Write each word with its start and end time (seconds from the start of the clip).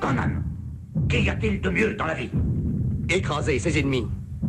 Conan, 0.00 0.42
qu'y 1.08 1.28
a-t-il 1.28 1.60
de 1.60 1.70
mieux 1.70 1.94
dans 1.94 2.06
la 2.06 2.14
vie 2.14 2.30
Écraser 3.08 3.58
ses 3.58 3.78
ennemis, 3.78 4.06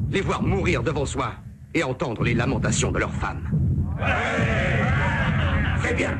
les 0.09 0.21
voir 0.21 0.43
mourir 0.43 0.83
devant 0.83 1.05
soi 1.05 1.33
et 1.73 1.83
entendre 1.83 2.23
les 2.23 2.33
lamentations 2.33 2.91
de 2.91 2.99
leurs 2.99 3.13
femmes. 3.13 3.49
C'est 5.83 5.95
bien. 5.95 6.17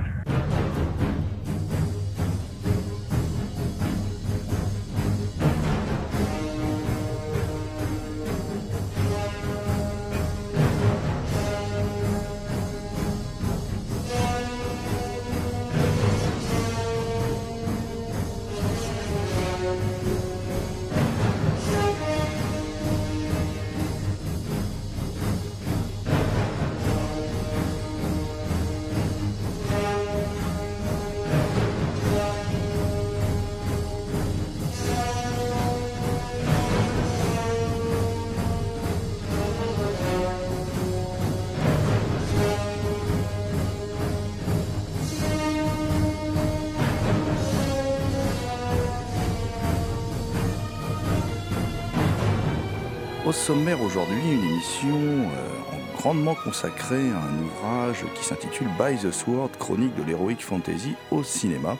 Au 53.31 53.33
sommaire 53.33 53.81
aujourd'hui, 53.81 54.29
une 54.29 54.43
émission 54.43 54.89
euh, 54.89 55.77
grandement 55.95 56.35
consacrée 56.35 57.09
à 57.11 57.17
un 57.17 57.41
ouvrage 57.41 58.03
qui 58.13 58.25
s'intitule 58.25 58.67
By 58.77 58.97
the 58.97 59.09
Sword, 59.09 59.51
chronique 59.57 59.95
de 59.95 60.03
l'héroïque 60.03 60.43
fantasy 60.43 60.95
au 61.11 61.23
cinéma. 61.23 61.77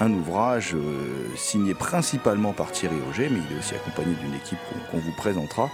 Un 0.00 0.10
ouvrage 0.14 0.74
euh, 0.74 1.28
signé 1.36 1.74
principalement 1.74 2.54
par 2.54 2.72
Thierry 2.72 2.96
Auger, 3.06 3.28
mais 3.30 3.40
il 3.50 3.54
est 3.54 3.58
aussi 3.58 3.74
accompagné 3.74 4.14
d'une 4.14 4.32
équipe 4.32 4.56
qu'on 4.90 4.96
vous 4.96 5.12
présentera. 5.12 5.68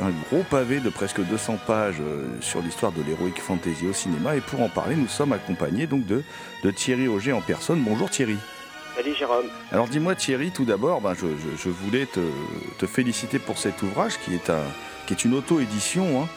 Un 0.00 0.12
gros 0.30 0.44
pavé 0.48 0.80
de 0.80 0.88
presque 0.88 1.20
200 1.20 1.58
pages 1.66 2.00
euh, 2.00 2.26
sur 2.40 2.62
l'histoire 2.62 2.92
de 2.92 3.02
l'héroïque 3.02 3.42
fantasy 3.42 3.86
au 3.86 3.92
cinéma. 3.92 4.34
Et 4.34 4.40
pour 4.40 4.62
en 4.62 4.70
parler, 4.70 4.96
nous 4.96 5.08
sommes 5.08 5.34
accompagnés 5.34 5.86
donc 5.86 6.06
de, 6.06 6.22
de 6.64 6.70
Thierry 6.70 7.06
Auger 7.06 7.34
en 7.34 7.42
personne. 7.42 7.82
Bonjour 7.82 8.08
Thierry. 8.08 8.38
Salut 8.96 9.14
Jérôme. 9.14 9.46
Alors 9.70 9.88
dis-moi 9.88 10.14
Thierry, 10.14 10.50
tout 10.50 10.64
d'abord, 10.64 11.00
ben, 11.00 11.14
je, 11.14 11.26
je- 11.26 11.56
je 11.56 11.68
voulais 11.70 12.06
te, 12.06 12.20
te 12.78 12.86
féliciter 12.86 13.38
pour 13.38 13.56
cet 13.58 13.82
ouvrage 13.82 14.18
qui 14.18 14.34
est, 14.34 14.50
un- 14.50 14.60
qui 15.06 15.14
est 15.14 15.24
une 15.24 15.34
auto-édition. 15.34 16.22
hein. 16.22 16.28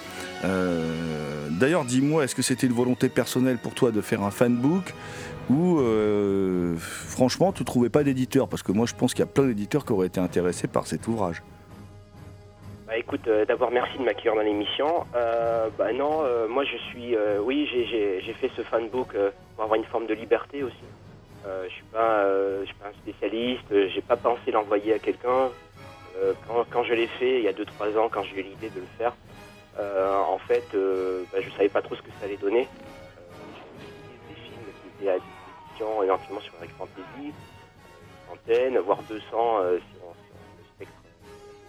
Euh, 0.45 1.47
D'ailleurs, 1.51 1.85
dis-moi, 1.85 2.23
est-ce 2.23 2.35
que 2.35 2.41
c'était 2.41 2.67
une 2.67 2.73
volonté 2.73 3.07
personnelle 3.09 3.57
pour 3.57 3.73
toi 3.73 3.91
de 3.91 4.01
faire 4.01 4.21
un 4.23 4.31
fanbook 4.31 4.93
ou 5.49 5.79
euh, 5.79 6.75
franchement 6.77 7.51
tu 7.53 7.63
trouvais 7.63 7.89
pas 7.89 8.03
d'éditeur? 8.03 8.47
Parce 8.49 8.63
que 8.63 8.71
moi 8.71 8.85
je 8.85 8.93
pense 8.95 9.13
qu'il 9.13 9.19
y 9.21 9.27
a 9.27 9.31
plein 9.31 9.45
d'éditeurs 9.45 9.85
qui 9.85 9.93
auraient 9.93 10.07
été 10.07 10.19
intéressés 10.19 10.67
par 10.67 10.87
cet 10.87 11.07
ouvrage. 11.07 11.41
Bah 12.87 12.97
écoute, 12.97 13.27
euh, 13.27 13.45
d'abord 13.45 13.71
merci 13.71 13.97
de 13.97 14.03
m'accueillir 14.03 14.35
dans 14.35 14.41
l'émission. 14.41 15.05
Euh, 15.15 15.67
bah 15.77 15.91
non, 15.93 16.21
euh, 16.23 16.47
moi 16.47 16.63
je 16.65 16.77
suis, 16.89 17.15
euh, 17.15 17.39
oui, 17.41 17.67
j'ai- 17.71 18.33
fait 18.41 18.51
ce 18.57 18.61
fanbook 18.63 19.13
pour 19.55 19.63
avoir 19.63 19.75
une 19.79 19.85
forme 19.85 20.07
de 20.07 20.13
liberté 20.13 20.61
aussi. 20.63 20.75
Euh, 21.45 21.65
je 21.69 21.73
suis 21.75 21.85
euh, 21.95 22.65
suis 22.65 22.75
pas 22.75 22.89
un 22.89 22.93
spécialiste. 22.93 23.71
euh, 23.71 23.87
J'ai 23.89 24.01
pas 24.01 24.17
pensé 24.17 24.51
l'envoyer 24.51 24.93
à 24.93 24.99
quelqu'un. 24.99 25.53
Quand, 26.71 26.83
je 26.83 26.93
l'ai 26.93 27.07
fait 27.19 27.39
il 27.39 27.43
y 27.43 27.47
a 27.49 27.53
2-3 27.53 27.97
ans, 27.97 28.09
quand 28.09 28.23
j'ai 28.23 28.39
eu 28.39 28.43
l'idée 28.43 28.69
de 28.69 28.79
le 28.81 28.87
faire, 28.97 29.15
en 29.77 30.37
fait, 30.39 30.67
bah, 31.31 31.41
je 31.41 31.49
savais 31.51 31.69
pas 31.69 31.81
trop 31.81 31.95
ce 31.95 32.01
que 32.01 32.11
ça 32.19 32.25
allait 32.25 32.37
donner. 32.37 32.69
Des 34.27 34.35
films 34.35 34.73
qui 34.81 34.87
étaient 34.89 35.09
à 35.09 35.19
disposition 35.19 36.03
éventuellement 36.03 36.41
sur 36.41 36.55
Eric 36.57 36.71
Fantasy, 36.77 37.35
centaine, 38.27 38.79
voire 38.79 39.03
200 39.03 39.59
euh, 39.59 39.79
sur, 39.91 40.01
sur 40.01 40.35
le 40.57 40.63
spectre 40.75 41.03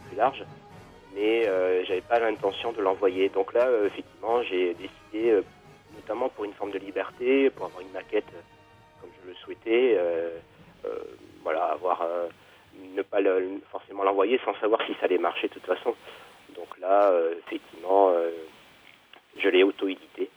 plus 0.09 0.17
large 0.17 0.45
mais 1.15 1.49
euh, 1.49 1.85
j'avais 1.87 2.03
pas 2.03 2.21
l'intention 2.21 2.73
de 2.73 2.83
l'envoyer. 2.83 3.31
Donc 3.31 3.53
là, 3.55 3.69
effectivement, 3.87 4.43
j'ai 4.45 4.75
décidé, 4.75 5.41
notamment 5.95 6.29
pour 6.31 6.45
une 6.45 6.55
forme 6.55 6.73
de 6.73 6.79
liberté, 6.79 7.51
pour 7.51 7.67
avoir 7.67 7.81
une 7.83 7.93
maquette 7.93 8.33
je 9.27 9.35
souhaitais, 9.45 9.97
euh, 9.99 10.31
euh, 10.85 10.99
voilà, 11.43 11.65
avoir 11.67 12.03
euh, 12.03 12.29
ne 12.95 13.03
pas 13.03 13.19
forcément 13.71 14.05
l'envoyer 14.05 14.41
sans 14.45 14.55
savoir 14.61 14.81
si 14.87 14.93
ça 14.95 15.05
allait 15.05 15.19
marcher 15.19 15.49
de 15.49 15.55
toute 15.55 15.67
façon. 15.67 15.95
Donc 16.55 16.69
là, 16.81 17.13
effectivement, 17.47 18.13
je 19.39 19.49
l'ai 19.49 19.63
auto-édité. 19.63 20.31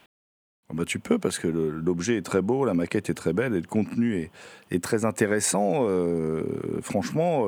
Ah 0.68 0.74
bah, 0.74 0.84
tu 0.84 0.98
peux 0.98 1.18
parce 1.18 1.38
que 1.38 1.48
l'objet 1.48 2.16
est 2.16 2.22
très 2.22 2.42
beau, 2.42 2.64
la 2.64 2.74
maquette 2.74 3.10
est 3.10 3.14
très 3.14 3.32
belle 3.32 3.54
et 3.54 3.60
le 3.60 3.66
contenu 3.66 4.30
est, 4.70 4.82
très 4.82 5.04
intéressant. 5.04 5.86
Franchement, 6.82 7.46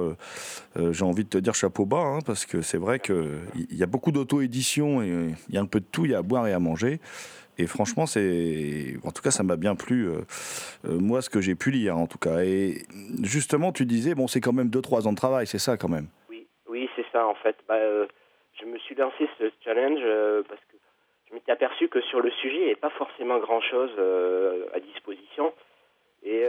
j'ai 0.77 1.05
envie 1.05 1.25
de 1.25 1.29
te 1.29 1.39
dire 1.39 1.55
chapeau 1.55 1.85
bas 1.85 1.99
hein, 1.99 2.19
parce 2.25 2.47
que 2.47 2.63
c'est 2.63 2.79
vrai 2.79 2.99
qu'il 2.99 3.45
y 3.71 3.83
a 3.83 3.87
beaucoup 3.87 4.13
d'auto-édition 4.13 5.03
et 5.03 5.35
il 5.49 5.55
y 5.55 5.59
a 5.59 5.61
un 5.61 5.67
peu 5.67 5.81
de 5.81 5.87
tout, 5.91 6.07
il 6.07 6.13
y 6.13 6.15
a 6.15 6.19
à 6.19 6.23
boire 6.23 6.47
et 6.47 6.53
à 6.53 6.59
manger. 6.61 7.01
Et 7.59 7.67
franchement, 7.67 8.07
c'est, 8.07 8.95
en 9.05 9.11
tout 9.11 9.23
cas, 9.23 9.31
ça 9.31 9.43
m'a 9.43 9.57
bien 9.57 9.75
plu. 9.75 10.09
euh, 10.09 10.23
euh, 10.87 10.99
moi, 10.99 11.21
ce 11.21 11.29
que 11.29 11.41
j'ai 11.41 11.55
pu 11.55 11.71
lire, 11.71 11.99
en 11.99 12.07
tout 12.07 12.19
cas. 12.19 12.41
Et 12.41 12.83
justement, 13.23 13.73
tu 13.73 13.85
disais, 13.85 14.15
bon, 14.15 14.27
c'est 14.27 14.41
quand 14.41 14.53
même 14.53 14.69
2-3 14.69 15.07
ans 15.07 15.13
de 15.13 15.17
travail, 15.17 15.47
c'est 15.47 15.59
ça 15.59 15.77
quand 15.77 15.89
même. 15.89 16.07
Oui, 16.31 16.47
oui, 16.67 16.89
c'est 16.97 17.05
ça 17.13 17.27
en 17.27 17.35
fait. 17.35 17.57
Bah, 17.69 17.75
euh, 17.75 18.07
je 18.59 18.65
me 18.65 18.79
suis 18.79 18.95
lancé 18.95 19.29
ce 19.39 19.51
challenge 19.63 20.01
parce 20.49 20.61
que 20.61 20.77
je 21.29 21.35
m'étais 21.35 21.53
aperçu 21.53 21.89
que 21.89 22.01
sur 22.01 22.21
le 22.21 22.31
sujet, 22.31 22.55
il 22.55 22.61
n'y 22.61 22.67
avait 22.67 22.75
pas 22.77 22.91
forcément 22.91 23.39
grand-chose 23.39 23.91
à 24.75 24.81
disposition. 24.81 25.53
Et 26.25 26.45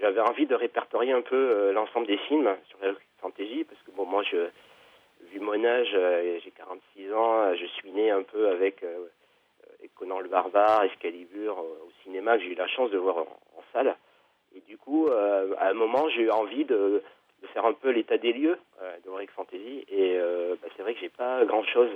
j'avais 0.00 0.20
envie 0.20 0.46
de 0.46 0.54
répertorier 0.54 1.12
un 1.12 1.22
peu 1.22 1.72
l'ensemble 1.72 2.06
des 2.06 2.18
films 2.28 2.54
sur 2.68 2.78
la 2.82 2.92
fantasy, 3.20 3.64
parce 3.64 3.80
que 3.82 3.90
bon, 3.96 4.06
moi, 4.06 4.22
vu 5.32 5.40
mon 5.40 5.64
âge, 5.64 5.96
j'ai 6.44 6.52
46 6.56 7.12
ans, 7.14 7.54
je 7.54 7.66
suis 7.66 7.90
né 7.90 8.10
un 8.10 8.22
peu 8.22 8.48
avec 8.48 8.84
Conan 9.94 10.20
le 10.20 10.28
Barbare, 10.28 10.84
Excalibur 10.84 11.58
euh, 11.58 11.86
au 11.86 11.90
cinéma, 12.02 12.36
que 12.36 12.44
j'ai 12.44 12.52
eu 12.52 12.54
la 12.54 12.66
chance 12.68 12.90
de 12.90 12.98
voir 12.98 13.18
en, 13.18 13.62
salle. 13.72 13.94
Et 14.54 14.60
du 14.60 14.78
coup, 14.78 15.08
euh, 15.08 15.54
à 15.58 15.68
un 15.68 15.74
moment, 15.74 16.08
j'ai 16.10 16.22
eu 16.22 16.30
envie 16.30 16.64
de, 16.64 17.02
faire 17.52 17.66
un 17.66 17.74
peu 17.74 17.90
l'état 17.90 18.16
des 18.16 18.32
lieux 18.32 18.58
euh, 18.80 18.96
de 19.04 19.08
Heroic 19.08 19.30
Fantasy. 19.34 19.84
Et 19.88 20.16
euh, 20.16 20.54
bah, 20.62 20.68
c'est 20.76 20.82
vrai 20.82 20.94
que 20.94 21.00
j'ai 21.00 21.10
pas 21.10 21.44
grand-chose 21.44 21.90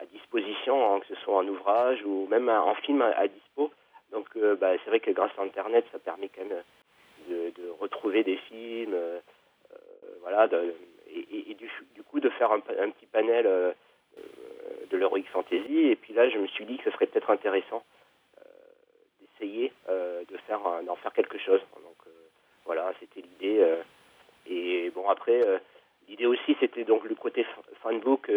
à 0.00 0.06
disposition, 0.06 0.94
hein, 0.94 1.00
que 1.00 1.06
ce 1.14 1.20
soit 1.22 1.36
en 1.36 1.46
ouvrage 1.46 2.02
ou 2.04 2.26
même 2.30 2.48
en 2.48 2.74
film 2.76 3.02
à, 3.02 3.08
à 3.08 3.28
dispo. 3.28 3.70
Donc 4.12 4.26
bah, 4.58 4.72
c'est 4.82 4.90
vrai 4.90 5.00
que 5.00 5.10
grâce 5.10 5.30
à 5.38 5.42
Internet, 5.42 5.84
ça 5.92 5.98
permet 5.98 6.28
quand 6.28 6.44
même 6.44 6.62
de, 7.28 7.70
retrouver 7.78 8.24
des 8.24 8.36
films, 8.36 8.96
voilà, 10.22 10.48
et, 11.08 11.54
du, 11.54 12.02
coup 12.10 12.20
de 12.20 12.30
faire 12.30 12.50
un, 12.50 12.60
petit 12.60 13.06
panel 13.06 13.74
de 14.90 14.96
l'heroic 14.96 15.24
fantasy. 15.32 15.88
Et 15.90 15.96
puis 15.96 16.12
là, 16.12 16.28
je 16.28 16.38
me 16.38 16.46
suis 16.48 16.64
dit 16.64 16.76
que 16.78 16.84
ce 16.84 16.90
serait 16.90 17.06
peut-être 17.06 17.30
intéressant 17.30 17.82
d'essayer 19.20 19.72
de 19.88 20.36
faire 20.46 20.60
d'en 20.86 20.96
faire 20.96 21.12
quelque 21.12 21.38
chose. 21.38 21.60
Donc 21.76 21.96
voilà, 22.64 22.92
c'était 23.00 23.20
l'idée. 23.20 23.64
et 24.46 24.90
bon 24.90 25.08
après, 25.08 25.40
l'idée 26.08 26.26
aussi, 26.26 26.56
c'était 26.60 26.84
donc 26.84 27.04
le 27.04 27.14
côté 27.14 27.46
fanbook. 27.82 28.30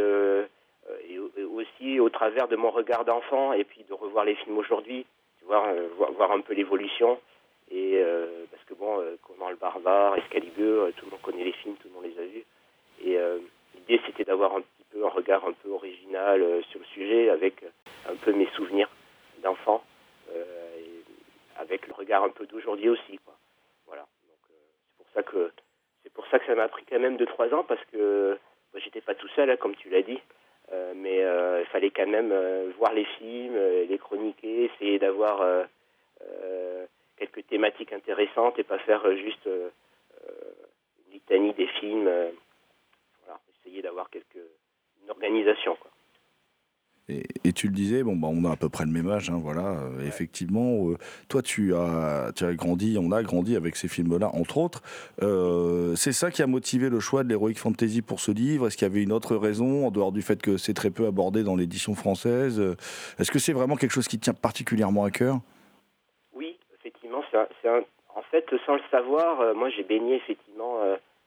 Et, 1.08 1.18
aussi 1.18 2.00
au 2.02 2.10
travers 2.10 2.50
de 2.50 2.58
mon 2.58 2.70
regard 2.70 3.06
d'enfant 3.06 3.54
et 3.54 3.64
puis 3.64 3.86
de 3.88 3.94
revoir 3.94 4.26
les 4.26 4.36
films 4.36 4.58
aujourd'hui, 4.58 5.06
voir, 5.44 5.74
voir, 6.18 6.32
un 6.34 6.42
peu 6.42 6.54
l'évolution. 6.54 7.20
Et 7.72 8.04
parce 8.52 8.64
que 8.66 8.74
bon, 8.74 9.02
comment 9.26 9.50
le 9.50 9.56
barbare, 9.56 10.18
Excalibur, 10.18 10.92
tout 10.98 11.06
le 11.06 11.12
monde 11.12 11.22
connaît 11.22 11.46
les 11.46 11.54
films, 11.54 11.76
tout 11.76 11.88
le 11.88 11.94
monde 11.94 12.06
les 12.06 12.20
a 12.20 12.26
vus. 12.26 12.46
Et 13.04 13.18
l'idée, 13.76 14.02
c'était 14.06 14.24
d'avoir 14.24 14.56
un 14.56 14.62
petit 14.62 14.84
peu 14.92 15.06
un 15.06 15.10
regard 15.10 15.46
un 15.46 15.54
peu 15.54 15.70
original 15.70 16.42
euh, 16.42 16.62
sur 16.64 16.80
le 16.80 16.86
sujet, 16.86 17.30
avec 17.30 17.64
un 18.10 18.16
peu 18.16 18.32
mes 18.34 18.48
souvenirs 18.56 18.90
d'enfant, 19.42 19.84
euh, 20.32 20.44
avec 21.58 21.88
le 21.88 21.94
regard 21.94 22.24
un 22.24 22.30
peu 22.30 22.46
d'aujourd'hui 22.46 22.90
aussi. 22.90 23.20
Quoi. 23.26 23.36
Voilà. 23.88 24.02
Donc, 24.02 24.52
euh, 24.52 24.56
c'est 24.98 25.04
pour 25.04 25.14
ça 25.14 25.24
que 25.24 25.52
c'est 26.04 26.14
pour 26.14 26.28
ça 26.28 26.40
que 26.40 26.46
même 27.04 27.18
2-3 27.18 27.54
ans, 27.54 27.64
parce 27.64 27.84
que 27.92 28.38
moi, 28.74 28.82
j'étais 28.84 29.02
pas 29.02 29.16
tout 29.16 29.28
seul, 29.36 29.50
hein, 29.50 29.58
comme 29.58 29.76
tu 29.76 29.90
l'as 29.90 30.02
dit. 30.02 30.20
mais 30.96 31.20
il 31.20 31.68
fallait 31.72 31.92
quand 31.92 32.08
même 32.08 32.34
voir 32.78 32.94
les 32.94 33.06
films, 33.20 33.58
les 33.90 33.98
chroniquer, 33.98 34.66
essayer 34.66 34.98
d'avoir 35.00 35.68
quelques 37.18 37.46
thématiques 37.48 37.94
intéressantes 37.94 38.58
et 38.58 38.64
pas 38.64 38.80
faire 38.80 39.04
juste 39.18 39.46
une 39.46 41.14
litanie 41.14 41.54
des 41.54 41.68
films 41.68 42.10
d'avoir 43.84 44.10
quelque, 44.10 44.40
une 45.04 45.12
organisation. 45.12 45.76
Quoi. 45.76 45.92
Et, 47.44 47.54
tu 47.54 47.68
le 47.68 47.74
disais, 47.74 48.04
bon, 48.04 48.16
bah, 48.16 48.28
on 48.32 48.46
a 48.46 48.52
à 48.52 48.56
peu 48.56 48.70
près 48.70 48.86
le 48.86 48.92
même 48.92 49.10
âge, 49.10 49.30
hein, 49.30 49.40
voilà. 49.42 49.78
Euh, 49.78 50.08
effectivement, 50.08 50.90
euh, 50.90 50.98
toi, 51.30 51.42
tu 51.42 51.76
as, 51.76 52.32
tu 52.36 52.46
as 52.46 52.54
grandi, 52.54 52.98
on 53.00 53.12
a 53.12 53.22
grandi 53.24 53.56
avec 53.56 53.76
ces 53.76 53.88
films-là, 53.88 54.30
entre 54.34 54.58
autres. 54.58 54.82
Euh, 55.22 55.96
c'est 55.96 56.12
ça 56.12 56.32
qui 56.32 56.42
a 56.42 56.48
motivé 56.48 56.90
le 56.90 57.00
choix 57.00 57.24
de 57.24 57.30
l'Heroic 57.30 57.56
Fantasy 57.56 58.02
pour 58.02 58.20
ce 58.20 58.32
livre? 58.32 58.68
Est-ce 58.68 58.78
qu'il 58.78 58.88
y 58.88 58.92
avait 58.92 59.04
une 59.04 59.12
autre 59.12 59.36
raison, 59.36 59.88
en 59.88 59.92
dehors 59.92 60.12
du 60.12 60.22
fait 60.22 60.42
que 60.42 60.58
c'est 60.58 60.74
très 60.74 60.90
peu 60.90 61.06
abordé 61.06 61.44
dans 61.44 61.56
l'édition 61.56 61.96
française? 61.96 62.60
Est-ce 63.20 63.32
que 63.32 63.40
c'est 63.40 63.54
vraiment 63.54 63.76
quelque 63.76 63.92
chose 63.92 64.08
qui 64.08 64.20
tient 64.20 64.34
particulièrement 64.34 65.04
à 65.04 65.12
cœur? 65.12 65.40
Oui, 66.34 66.58
effectivement. 66.80 67.22
c'est 67.32 67.70
en 68.16 68.22
fait, 68.30 68.46
sans 68.66 68.76
le 68.76 68.82
savoir, 68.92 69.56
moi, 69.56 69.70
j'ai 69.70 69.84
baigné 69.84 70.16
effectivement 70.16 70.80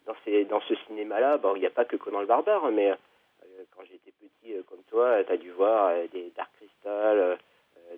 dans, 0.06 0.14
dans 0.48 0.60
ce 0.60 0.74
cinéma-là, 0.86 1.38
bon, 1.38 1.56
il 1.56 1.60
n'y 1.60 1.66
a 1.66 1.70
pas 1.70 1.84
que 1.84 1.96
Conan 1.96 2.20
le 2.20 2.26
Barbare, 2.26 2.70
mais 2.72 2.90
euh, 2.90 3.64
quand 3.74 3.82
j'étais 3.84 4.12
petit 4.12 4.54
euh, 4.54 4.62
comme 4.68 4.80
toi, 4.96 5.22
tu 5.24 5.32
as 5.32 5.36
dû 5.36 5.50
voir 5.50 5.88
euh, 5.88 6.06
des 6.10 6.32
Dark 6.34 6.50
Crystal, 6.56 7.38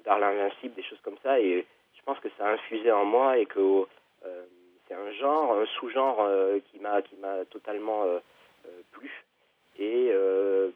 Dark 0.05 0.21
l'Invincible, 0.21 0.75
des 0.75 0.83
choses 0.83 1.01
comme 1.05 1.19
ça, 1.23 1.39
et 1.39 1.65
je 1.95 2.03
pense 2.05 2.19
que 2.19 2.29
ça 2.37 2.45
a 2.45 2.53
infusé 2.55 2.91
en 2.91 3.05
moi 3.05 3.39
et 3.39 3.47
que 3.47 3.87
c'est 4.87 4.95
un 4.95 5.13
genre, 5.13 5.53
un 5.53 5.67
sous-genre 5.67 6.29
qui 6.71 6.81
m'a 6.81 7.01
qui 7.03 7.17
m'a 7.17 7.45
totalement 7.51 8.05
plu. 8.93 9.11
Et 9.79 10.11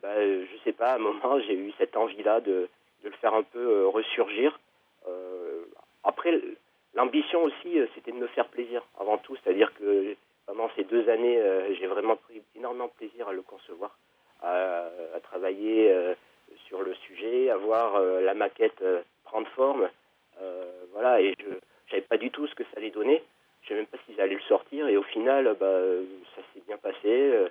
bah, 0.02 0.14
je 0.16 0.56
sais 0.64 0.72
pas, 0.72 0.92
à 0.92 0.94
un 0.94 0.98
moment, 0.98 1.40
j'ai 1.40 1.54
eu 1.54 1.72
cette 1.76 1.96
envie-là 1.96 2.40
de, 2.40 2.68
le 3.02 3.10
faire 3.20 3.34
un 3.34 3.42
peu 3.42 3.86
ressurgir. 3.88 4.58
après, 6.04 6.40
l'ambition 6.94 7.42
aussi, 7.42 7.78
c'était 7.94 8.12
de 8.12 8.18
me 8.18 8.28
faire 8.28 8.46
plaisir 8.48 8.82
avant 8.98 9.18
tout, 9.18 9.36
c'est-à-dire 9.42 9.72
que 9.74 10.16
pendant 10.46 10.70
ces 10.76 10.84
deux 10.84 11.08
années, 11.08 11.38
euh, 11.38 11.74
j'ai 11.74 11.86
vraiment 11.86 12.16
pris 12.16 12.42
énormément 12.56 12.86
de 12.86 12.92
plaisir 12.92 13.28
à 13.28 13.32
le 13.32 13.42
concevoir, 13.42 13.96
à, 14.42 14.90
travailler 15.22 15.90
euh, 15.90 16.14
sur 16.66 16.82
le 16.82 16.94
sujet, 16.94 17.50
à 17.50 17.56
voir 17.56 17.96
euh, 17.96 18.20
la 18.20 18.34
maquette 18.34 18.82
prendre 19.24 19.48
forme. 19.48 19.88
voilà, 20.92 21.20
et 21.20 21.34
je 21.38 21.46
savais 21.90 22.02
pas 22.02 22.18
du 22.18 22.30
tout 22.30 22.46
ce 22.46 22.54
que 22.54 22.64
ça 22.64 22.76
allait 22.76 22.90
donner. 22.90 23.22
Je 23.62 23.68
savais 23.68 23.80
même 23.80 23.86
pas 23.86 23.98
s'ils 24.04 24.20
allaient 24.20 24.34
le 24.34 24.40
sortir. 24.42 24.88
Et 24.88 24.96
au 24.96 25.02
final, 25.02 25.56
bah, 25.58 25.80
ça 26.34 26.42
s'est 26.52 26.62
bien 26.66 26.76
passé. 26.76 27.48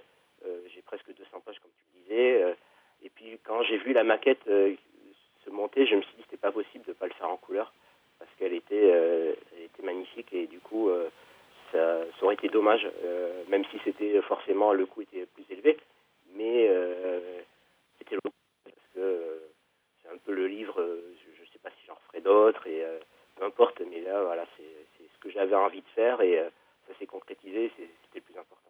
j'ai 0.74 0.82
presque 0.84 1.08
200 1.08 1.42
pages, 1.44 1.60
comme 1.60 1.72
tu 1.72 1.84
le 1.96 2.02
disais. 2.04 2.56
et 3.04 3.10
puis, 3.10 3.40
quand 3.44 3.64
j'ai 3.64 3.78
vu 3.78 3.94
la 3.94 4.04
maquette 4.04 4.44
se 4.46 5.50
monter, 5.50 5.88
je 5.88 5.96
me 5.96 6.02
suis 6.02 6.12
dit 6.18 6.24
que 6.24 6.30
c'était 6.30 6.42
pas 6.42 6.52
possible 6.52 6.86
de 6.86 6.92
ne 6.92 6.96
pas 6.96 7.08
le 7.08 7.14
faire 7.14 7.30
en 7.30 7.38
couleur 7.38 7.74
parce 8.20 8.30
qu'elle 8.38 8.54
était, 8.54 9.36
magnifique 9.82 10.32
et 10.34 10.46
du 10.46 10.60
coup, 10.60 10.92
ça, 11.72 12.06
aurait 12.22 12.36
été 12.36 12.50
dommage, 12.50 12.88
euh, 13.04 13.44
même 13.48 13.64
si 13.66 13.80
c'était 13.84 14.22
forcément 14.22 14.74
le 14.74 14.86
coût 14.86 15.02
était 15.02 15.26
plus 15.26 15.46
élevé, 15.50 15.78
mais 16.34 16.68
euh, 16.70 17.42
c'était 17.98 18.16
le 18.16 18.22
parce 18.22 18.76
que 18.94 19.00
euh, 19.00 19.40
c'est 20.02 20.10
un 20.10 20.18
peu 20.18 20.34
le 20.34 20.48
livre, 20.48 20.76
je 20.78 21.42
ne 21.42 21.48
sais 21.48 21.60
pas 21.64 21.70
si 21.70 21.88
j'en 21.88 21.96
ferai 22.08 22.22
d'autres, 22.22 22.66
et 22.68 22.84
peu 23.36 23.46
importe, 23.46 23.82
mais 23.90 24.02
là, 24.02 24.24
voilà, 24.24 24.46
c'est 24.58 25.10
envie 25.60 25.82
de 25.82 25.90
faire, 25.96 26.22
et 26.22 26.38
ça 26.88 26.94
s'est 27.00 27.06
concrétisé, 27.06 27.72
c'était 27.78 28.20
le 28.20 28.22
plus 28.22 28.38
important. 28.38 28.62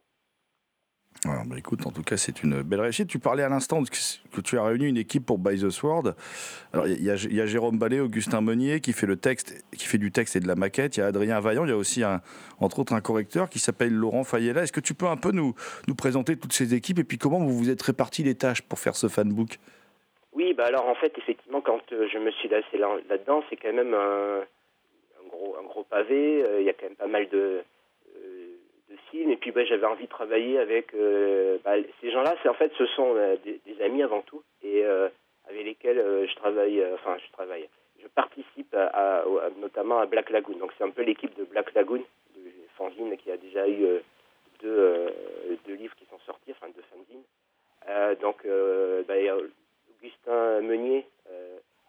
Bah, 1.24 1.56
écoute, 1.58 1.86
en 1.86 1.92
tout 1.92 2.02
cas, 2.02 2.18
c'est 2.18 2.42
une 2.42 2.64
belle 2.64 2.82
réussite. 2.82 3.08
Tu 3.08 3.20
parlais 3.20 3.44
à 3.44 3.50
l'instant 3.50 3.84
que 3.84 4.42
tu 4.42 4.58
as 4.58 4.64
réuni 4.64 4.88
une 4.88 4.98
équipe 4.98 5.26
pour 5.26 5.38
By 5.38 5.60
the 5.60 5.70
Sword. 5.70 6.16
Alors, 6.74 6.88
il 6.88 7.04
y, 7.04 7.12
a 7.12 7.46
Jérôme 7.46 7.78
Ballet, 7.78 8.00
Augustin 8.00 8.42
Meunier 8.42 8.80
qui 8.80 8.94
fait 8.94 9.06
le 9.06 9.18
texte, 9.18 9.64
qui 9.78 9.86
fait 9.86 10.00
du 10.00 10.12
texte 10.12 10.36
et 10.36 10.40
de 10.40 10.48
la 10.48 10.56
maquette. 10.56 10.98
Il 10.98 11.02
y 11.02 11.04
a 11.04 11.08
Adrien 11.08 11.40
Vaillant. 11.40 11.66
Il 11.66 11.70
y 11.70 11.74
a 11.74 11.78
aussi, 11.78 12.04
un, 12.04 12.22
entre 12.60 12.80
autres, 12.80 12.94
un 12.94 13.02
correcteur 13.02 13.50
qui 13.50 13.60
s'appelle 13.60 13.94
Laurent 13.94 14.24
Fayella. 14.24 14.64
Est-ce 14.64 14.72
que 14.72 14.80
tu 14.80 14.96
peux 14.96 15.08
un 15.08 15.18
peu 15.18 15.32
nous, 15.32 15.54
nous 15.88 15.96
présenter 15.96 16.38
toutes 16.38 16.54
ces 16.54 16.74
équipes 16.74 17.00
et 17.00 17.04
puis 17.04 17.18
comment 17.18 17.40
vous 17.40 17.56
vous 17.56 17.70
êtes 17.70 17.82
répartis 17.82 18.24
les 18.24 18.36
tâches 18.36 18.62
pour 18.64 18.80
faire 18.80 18.96
ce 18.96 19.08
fanbook? 19.08 19.60
Oui, 20.34 20.54
bah 20.54 20.66
alors 20.66 20.88
en 20.88 20.96
fait, 20.96 21.14
effectivement, 21.18 21.62
quand 21.62 21.82
euh, 21.92 22.08
je 22.12 22.18
me 22.18 22.32
suis 22.32 22.48
lancé 22.48 22.78
là-dedans, 22.78 23.44
c'est 23.50 23.58
quand 23.58 23.74
même 23.74 23.94
un, 23.94 24.44
Euh, 25.94 26.58
il 26.60 26.66
y 26.66 26.70
a 26.70 26.74
quand 26.74 26.86
même 26.86 26.96
pas 26.96 27.08
mal 27.08 27.28
de 27.30 27.64
et 29.14 29.38
puis 29.38 29.52
bah, 29.52 29.64
j'avais 29.66 29.86
envie 29.86 30.06
de 30.06 30.10
travailler 30.10 30.58
avec 30.60 30.94
euh, 30.94 31.58
bah, 31.64 31.76
ces 32.00 32.12
gens-là. 32.12 32.36
En 32.48 32.54
fait, 32.54 32.72
ce 32.78 32.86
sont 32.88 33.16
euh, 33.16 33.36
des, 33.44 33.82
amis 33.82 34.04
avant 34.04 34.22
tout 34.22 34.44
et 34.64 34.86
euh, 34.86 35.10
avec 35.50 35.66
lesquels 35.66 35.98
je 35.98 36.36
travaille. 36.36 36.84
enfin, 36.94 37.18
je 37.26 37.32
travaille. 37.32 37.68
Je 38.02 38.08
participe 38.08 38.76
notamment 39.60 40.00
à 40.00 40.06
Black 40.06 40.30
Lagoon. 40.30 40.58
Donc 40.58 40.72
c'est 40.78 40.84
un 40.84 40.90
peu 40.90 41.04
l'équipe 41.04 41.36
de 41.38 41.44
Black 41.44 41.74
Lagoon, 41.74 42.04
de 42.36 42.42
fanzine 42.76 43.16
qui 43.18 43.32
a 43.32 43.38
déjà 43.38 43.68
eu 43.68 43.86
deux, 44.62 45.14
livres 45.68 45.96
qui 45.96 46.06
sont 46.06 46.20
sortis, 46.26 46.52
enfin 46.52 46.68
deux 46.76 46.84
fanzines. 46.90 48.18
donc 48.22 48.46
bah, 49.08 49.14
Augustin 50.00 50.62
Meunier, 50.62 51.06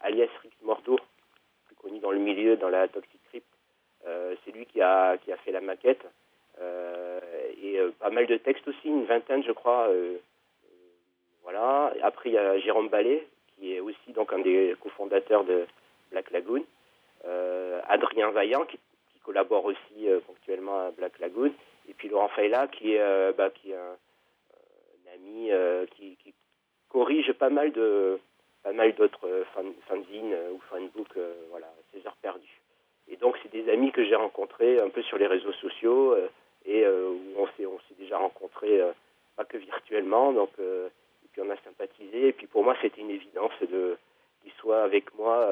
alias 0.01 0.29
Rick 0.43 0.53
Mordo, 0.61 0.99
plus 1.65 1.75
connu 1.77 1.99
dans 1.99 2.11
le 2.11 2.19
milieu, 2.19 2.57
dans 2.57 2.69
la 2.69 2.87
c'est 2.87 3.12
qui 4.65 4.81
a, 4.81 5.17
qui 5.17 5.31
a 5.31 5.37
fait 5.37 5.51
la 5.51 5.61
maquette. 5.61 6.05
Euh, 6.61 7.19
et 7.61 7.79
euh, 7.79 7.91
pas 7.99 8.09
mal 8.09 8.27
de 8.27 8.37
textes 8.37 8.67
aussi, 8.67 8.87
une 8.87 9.05
vingtaine 9.05 9.43
je 9.43 9.51
crois. 9.51 9.87
Euh, 9.89 10.17
voilà. 11.43 11.93
Après 12.03 12.29
il 12.29 12.33
y 12.33 12.37
a 12.37 12.59
Jérôme 12.59 12.89
Ballet, 12.89 13.27
qui 13.57 13.73
est 13.73 13.79
aussi 13.79 14.13
donc 14.13 14.31
un 14.33 14.39
des 14.39 14.75
cofondateurs 14.81 15.43
de 15.43 15.65
Black 16.11 16.31
Lagoon. 16.31 16.63
Adrien 17.87 18.31
Vaillant, 18.31 18.65
qui, 18.65 18.79
collabore 19.23 19.63
aussi 19.63 20.07
ponctuellement 20.27 20.87
à 20.87 20.91
Black 20.91 21.19
Lagoon. 21.19 21.53
Et 21.87 21.93
puis 21.93 22.09
Laurent 22.09 22.27
Fayla, 22.29 22.67
qui 22.67 22.95
est, 22.95 23.33
bah, 23.33 23.49
qui 23.51 23.71
est 23.71 23.75
un, 23.75 23.95
ami 25.13 25.49
qui, 25.95 26.17
corrige 26.89 27.31
pas 27.33 27.49
mal 27.49 27.71
de 27.71 28.19
pas 28.63 28.73
d'autres 28.91 29.45
fanzines 29.87 30.35
ou 30.51 30.59
fanbooks, 30.69 31.17
voilà, 31.51 31.67
ces 31.93 32.05
heures 32.05 32.17
perdues. 32.21 32.61
Et 33.09 33.15
donc 33.15 33.37
c'est 33.41 33.51
j'ai 34.13 34.17
rencontrés 34.17 34.79
un 34.79 34.89
peu 34.89 35.01
sur 35.01 35.17
les 35.17 35.25
réseaux 35.25 35.53
sociaux 35.53 36.15
et 36.65 36.85
euh, 36.85 37.09
où 37.09 37.39
on 37.39 37.47
s'est 37.47 37.95
déjà 37.97 38.19
rencontrés 38.19 38.79
euh, 38.79 38.91
pas 39.35 39.43
que 39.43 39.57
virtuellement 39.57 40.31
donc 40.31 40.51
euh, 40.59 40.87
et 41.25 41.27
puis 41.31 41.41
on 41.41 41.49
a 41.49 41.57
sympathisé 41.57 42.27
et 42.27 42.33
puis 42.33 42.45
pour 42.45 42.63
moi 42.63 42.75
c'était 42.79 43.01
une 43.01 43.09
évidence 43.09 43.59
de 43.61 43.97
qu'ils 44.43 44.51
soient 44.59 44.83
avec 44.83 45.15
moi 45.15 45.49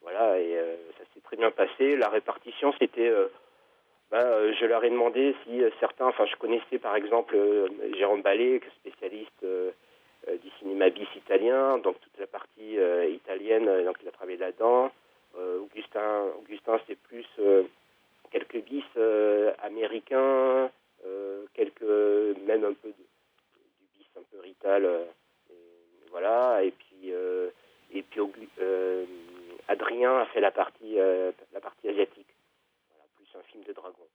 voilà 0.00 0.40
et 0.40 0.56
ça 0.98 1.04
s'est 1.14 1.20
très 1.20 1.36
bien 1.36 1.52
passé 1.52 1.96
la 1.96 2.08
répartition 2.08 2.74
c'était 2.80 3.12
ben, 4.10 4.52
je 4.54 4.64
leur 4.64 4.82
ai 4.82 4.90
demandé 4.90 5.36
si 5.44 5.62
certains, 5.78 6.06
enfin 6.06 6.26
je 6.26 6.34
connaissais 6.36 6.78
par 6.78 6.96
exemple 6.96 7.36
Jérôme 7.96 8.22
Ballet, 8.22 8.60
spécialiste 8.80 9.44
du 9.44 10.50
cinéma 10.58 10.88
bis 10.88 11.06
italien, 11.16 11.78
donc 11.78 12.00
toute 12.00 12.18
la 12.18 12.26
partie 12.26 12.76
italienne, 13.10 13.84
donc 13.84 13.98
il 14.02 14.08
a 14.08 14.12
travaillé 14.12 14.38
là-dedans. 14.38 14.90
Augustin, 15.36 16.26
plus 17.12 17.26
quelques 18.30 18.64
bis 18.64 18.84
euh, 18.96 19.52
américains, 19.62 20.70
euh, 21.04 21.44
quelques 21.52 21.82
même 22.46 22.64
un 22.64 22.72
peu 22.72 22.88
du 22.88 23.04
bis 23.98 24.06
un 24.16 24.22
peu 24.30 24.40
rital, 24.40 24.84
euh, 24.86 25.04
voilà. 26.10 26.64
Et 26.64 26.70
puis 26.70 27.12
et 27.94 28.02
puis 28.02 28.20
Adrien 29.68 30.18
a 30.18 30.26
fait 30.26 30.40
la 30.40 30.50
partie 30.50 30.96
la 30.96 31.60
partie 31.60 31.88
asiatique, 31.88 32.34
plus 33.16 33.38
un 33.38 33.42
film 33.50 33.64
de 33.64 33.72
dragon. 33.72 34.06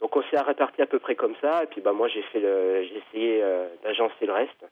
Donc 0.00 0.16
on 0.16 0.22
s'est 0.22 0.40
réparti 0.40 0.82
à 0.82 0.86
peu 0.86 0.98
près 0.98 1.14
comme 1.14 1.36
ça. 1.40 1.62
Et 1.64 1.66
puis 1.66 1.80
bah 1.80 1.92
moi 1.92 2.08
j'ai 2.08 2.22
fait 2.22 2.40
j'ai 2.40 2.96
essayé 2.96 3.44
d'agencer 3.82 4.26
le 4.26 4.32
reste. 4.32 4.64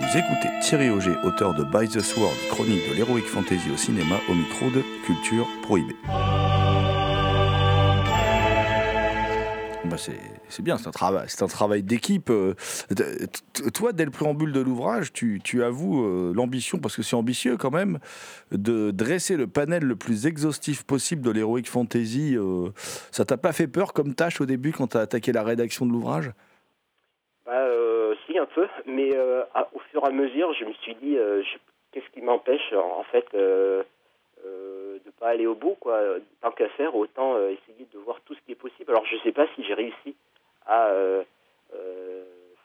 Vous 0.00 0.16
écoutez 0.16 0.48
Thierry 0.62 0.90
Auger, 0.90 1.16
auteur 1.24 1.54
de 1.54 1.64
By 1.64 1.88
the 1.88 2.00
Sword, 2.00 2.32
chronique 2.50 2.88
de 2.88 2.94
l'Heroic 2.94 3.22
Fantasy 3.22 3.68
au 3.72 3.76
cinéma, 3.76 4.16
au 4.28 4.34
micro 4.34 4.70
de 4.70 4.82
Culture 5.04 5.46
Prohibée. 5.62 5.96
Bah 9.84 9.96
c'est 9.96 10.18
c'est 10.48 10.62
bien, 10.62 10.78
c'est 10.78 10.86
un 10.86 10.92
travail, 10.92 11.26
c'est 11.28 11.42
un 11.42 11.48
travail 11.48 11.82
d'équipe. 11.82 12.30
euh, 12.30 12.54
Toi, 13.74 13.92
dès 13.92 14.04
le 14.04 14.10
préambule 14.10 14.52
de 14.52 14.60
l'ouvrage, 14.60 15.12
tu, 15.12 15.40
tu 15.42 15.62
avoues 15.64 16.04
euh, 16.04 16.32
l'ambition, 16.34 16.78
parce 16.78 16.94
que 16.96 17.02
c'est 17.02 17.16
ambitieux 17.16 17.56
quand 17.56 17.70
même, 17.72 17.98
de 18.52 18.90
dresser 18.92 19.36
le 19.36 19.46
panel 19.46 19.82
le 19.82 19.96
plus 19.96 20.26
exhaustif 20.26 20.84
possible 20.84 21.22
de 21.22 21.30
l'Heroic 21.32 21.64
Fantasy. 21.66 22.36
euh. 22.36 22.70
Ça 23.10 23.24
t'a 23.24 23.36
pas 23.36 23.52
fait 23.52 23.66
peur 23.66 23.92
comme 23.92 24.14
tâche 24.14 24.40
au 24.40 24.46
début 24.46 24.72
quand 24.72 24.86
t'as 24.86 25.00
attaqué 25.02 25.32
la 25.32 25.42
rédaction 25.42 25.84
de 25.86 25.92
l'ouvrage? 25.92 26.30
Bah, 27.44 27.52
euh, 27.52 27.97
un 28.38 28.46
peu, 28.46 28.68
mais 28.86 29.10
euh, 29.14 29.42
au 29.72 29.78
fur 29.90 30.02
et 30.04 30.08
à 30.08 30.10
mesure, 30.10 30.52
je 30.54 30.64
me 30.64 30.72
suis 30.74 30.94
dit, 30.96 31.16
euh, 31.16 31.42
qu'est-ce 31.92 32.08
qui 32.10 32.22
m'empêche, 32.22 32.72
en 32.72 33.02
fait, 33.04 33.26
euh, 33.34 33.82
de 34.44 35.10
pas 35.18 35.28
aller 35.28 35.46
au 35.46 35.54
bout, 35.54 35.76
quoi. 35.80 36.00
Tant 36.40 36.50
qu'à 36.52 36.68
faire, 36.70 36.94
autant 36.94 37.36
essayer 37.48 37.86
de 37.92 37.98
voir 37.98 38.20
tout 38.24 38.34
ce 38.34 38.40
qui 38.42 38.52
est 38.52 38.56
possible. 38.56 38.90
Alors, 38.90 39.06
je 39.06 39.16
sais 39.18 39.32
pas 39.32 39.46
si 39.54 39.64
j'ai 39.64 39.74
réussi 39.74 40.14
à 40.66 40.92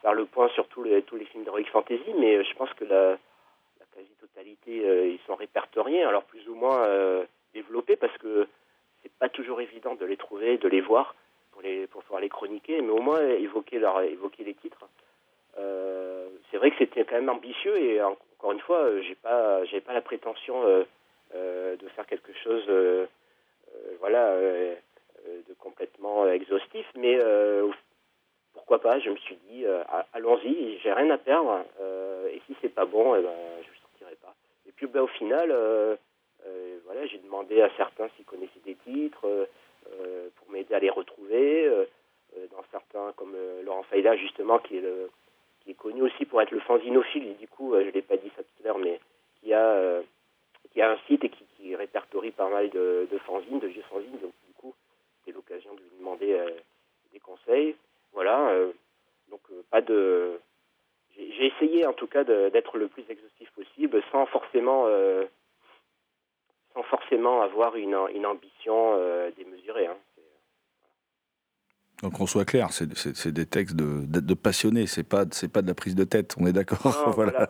faire 0.02 0.12
le 0.12 0.26
point 0.26 0.48
sur 0.48 0.68
tous 0.68 0.82
les, 0.82 1.02
tous 1.02 1.16
les 1.16 1.24
films 1.24 1.44
d'Heroic 1.44 1.64
Fantasy, 1.72 2.14
mais 2.18 2.44
je 2.44 2.54
pense 2.54 2.72
que 2.74 2.84
la, 2.84 3.10
la 3.10 3.86
quasi-totalité, 3.94 5.10
ils 5.12 5.20
sont 5.26 5.34
répertoriés, 5.34 6.04
alors 6.04 6.24
plus 6.24 6.46
ou 6.48 6.54
moins 6.54 6.86
développés, 7.54 7.96
parce 7.96 8.16
que 8.18 8.46
c'est 9.02 9.12
pas 9.12 9.28
toujours 9.28 9.60
évident 9.60 9.94
de 9.94 10.04
les 10.04 10.16
trouver, 10.16 10.58
de 10.58 10.68
les 10.68 10.80
voir 10.80 11.14
pour, 11.52 11.62
les, 11.62 11.86
pour 11.86 12.02
pouvoir 12.02 12.20
les 12.20 12.28
chroniquer, 12.28 12.82
mais 12.82 12.90
au 12.90 13.00
moins 13.00 13.20
évoquer, 13.20 13.78
leur, 13.78 14.02
évoquer 14.02 14.44
les 14.44 14.54
titres. 14.54 14.88
Euh, 15.58 16.28
c'est 16.50 16.56
vrai 16.58 16.70
que 16.70 16.76
c'était 16.78 17.04
quand 17.04 17.14
même 17.16 17.28
ambitieux 17.28 17.76
et 17.78 18.02
en- 18.02 18.16
encore 18.38 18.52
une 18.52 18.60
fois, 18.60 18.78
euh, 18.80 19.02
j'ai 19.02 19.14
pas, 19.14 19.64
j'avais 19.64 19.80
pas 19.80 19.94
la 19.94 20.00
prétention 20.02 20.62
euh, 20.66 21.76
de 21.76 21.88
faire 21.90 22.06
quelque 22.06 22.32
chose, 22.44 22.64
voilà, 23.98 24.36
de 24.38 25.54
complètement 25.58 26.28
exhaustif, 26.28 26.86
mais 26.94 27.18
pourquoi 28.52 28.80
pas 28.80 29.00
Je 29.00 29.10
me 29.10 29.16
suis 29.16 29.36
dit, 29.50 29.64
allons-y, 30.12 30.78
j'ai 30.78 30.92
rien 30.92 31.10
à 31.10 31.18
perdre, 31.18 31.64
et 32.30 32.40
si 32.46 32.54
c'est 32.62 32.68
pas 32.72 32.84
bon, 32.84 33.16
eh 33.16 33.22
ben, 33.22 33.34
je 33.64 33.68
ne 33.70 33.76
sortirai 33.82 34.14
pas. 34.22 34.32
Et 34.68 34.72
puis, 34.76 34.86
ben, 34.86 35.00
au 35.02 35.08
final, 35.08 35.48
voilà, 36.84 37.06
j'ai 37.06 37.18
demandé 37.18 37.60
à 37.62 37.70
certains 37.76 38.08
s'ils 38.16 38.26
connaissaient 38.26 38.60
des 38.64 38.76
titres 38.76 39.48
pour 40.36 40.50
m'aider 40.50 40.74
à 40.74 40.78
les 40.78 40.90
retrouver. 40.90 41.68
dans 42.52 42.64
certains, 42.70 43.12
comme 43.16 43.34
Laurent 43.64 43.82
Faïda, 43.84 44.14
justement, 44.16 44.58
qui 44.60 44.76
est, 44.76 44.82
le, 44.82 45.10
qui 45.64 45.70
est 45.70 45.74
connu 45.74 46.02
aussi 46.02 46.24
pour 46.26 46.40
être 46.42 46.50
le 46.50 46.60
fanzinophile, 46.60 47.36
du 47.38 47.48
coup, 47.48 47.74
euh, 47.74 47.80
je 47.82 47.86
ne 47.86 47.92
l'ai 47.92 48.02
pas 48.02 48.16
dit 48.16 48.30
ça 48.36 48.42
tout 48.42 48.62
à 48.62 48.64
l'heure, 48.64 48.78
mais 48.78 49.00
qui 49.40 49.52
a, 49.52 49.66
euh, 49.66 50.02
qui 50.72 50.80
a 50.82 50.90
un 50.90 50.98
site 51.06 51.24
et 51.24 51.30
qui, 51.30 51.74
répertorie 51.74 52.30
pas 52.30 52.48
mal 52.50 52.68
de, 52.68 53.08
fanzines, 53.24 53.58
de 53.58 53.68
vieux 53.68 53.82
fanzines. 53.88 54.18
Donc, 54.20 54.34
du 54.46 54.52
coup, 54.52 54.74
c'était 55.18 55.34
l'occasion 55.34 55.72
de 55.72 55.80
lui 55.80 55.90
demander 55.98 56.34
euh, 56.34 56.50
des 57.12 57.20
conseils. 57.20 57.74
Voilà. 58.12 58.54
donc, 59.28 59.40
pas 59.70 59.80
de. 59.80 60.38
J'ai 61.16 61.46
essayé, 61.46 61.86
en 61.86 61.94
tout 61.94 62.06
cas, 62.06 62.22
d'être 62.22 62.76
le 62.76 62.88
plus 62.88 63.04
exhaustif 63.08 63.50
possible, 63.52 64.02
sans 64.12 64.26
forcément. 64.26 64.86
sans 66.74 66.82
forcément 66.84 67.40
avoir 67.42 67.74
une, 67.76 67.98
une 68.14 68.26
ambition 68.26 68.96
démesurée. 69.36 69.86
hein. 69.86 69.96
Donc 72.02 72.14
qu'on 72.14 72.26
soit 72.26 72.44
clair, 72.44 72.68
c'est 72.70 72.92
c'est- 72.96 73.14
c'est 73.16 73.32
des 73.32 73.46
textes 73.46 73.76
de, 73.76 74.04
de, 74.06 74.20
de 74.20 74.34
passionnés, 74.34 74.86
c'est 74.86 75.08
pas, 75.08 75.24
c'est 75.30 75.50
pas 75.50 75.62
de 75.62 75.68
la 75.68 75.74
prise 75.74 75.94
de 75.94 76.04
tête, 76.04 76.34
on 76.38 76.46
est 76.46 76.52
d'accord 76.52 76.80
Non, 76.84 77.10
voilà. 77.12 77.48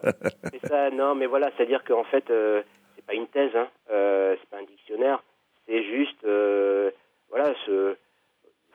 C'est 0.52 0.66
ça, 0.68 0.90
non, 0.90 1.14
mais 1.14 1.26
voilà, 1.26 1.50
c'est-à-dire 1.56 1.82
qu'en 1.84 2.04
fait, 2.04 2.30
euh, 2.30 2.62
c'est 2.94 3.04
pas 3.04 3.14
une 3.14 3.26
thèse, 3.28 3.50
hein, 3.56 3.68
euh, 3.90 4.36
c'est 4.40 4.48
pas 4.50 4.58
un 4.58 4.64
dictionnaire, 4.64 5.22
c'est 5.66 5.82
juste, 5.84 6.22
euh, 6.24 6.90
voilà, 7.30 7.52
se 7.66 7.96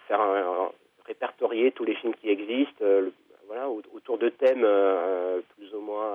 faire 0.08 0.20
un, 0.20 0.36
un- 0.66 0.72
répertorier 1.06 1.72
tous 1.72 1.86
les 1.86 1.96
films 1.96 2.14
qui 2.16 2.30
existent, 2.30 2.84
euh, 2.84 3.02
le- 3.02 3.14
voilà, 3.48 3.70
au- 3.70 3.82
autour 3.94 4.18
de 4.18 4.30
thèmes 4.30 4.64
euh, 4.66 5.40
plus 5.56 5.74
ou 5.74 5.80
moins 5.82 6.12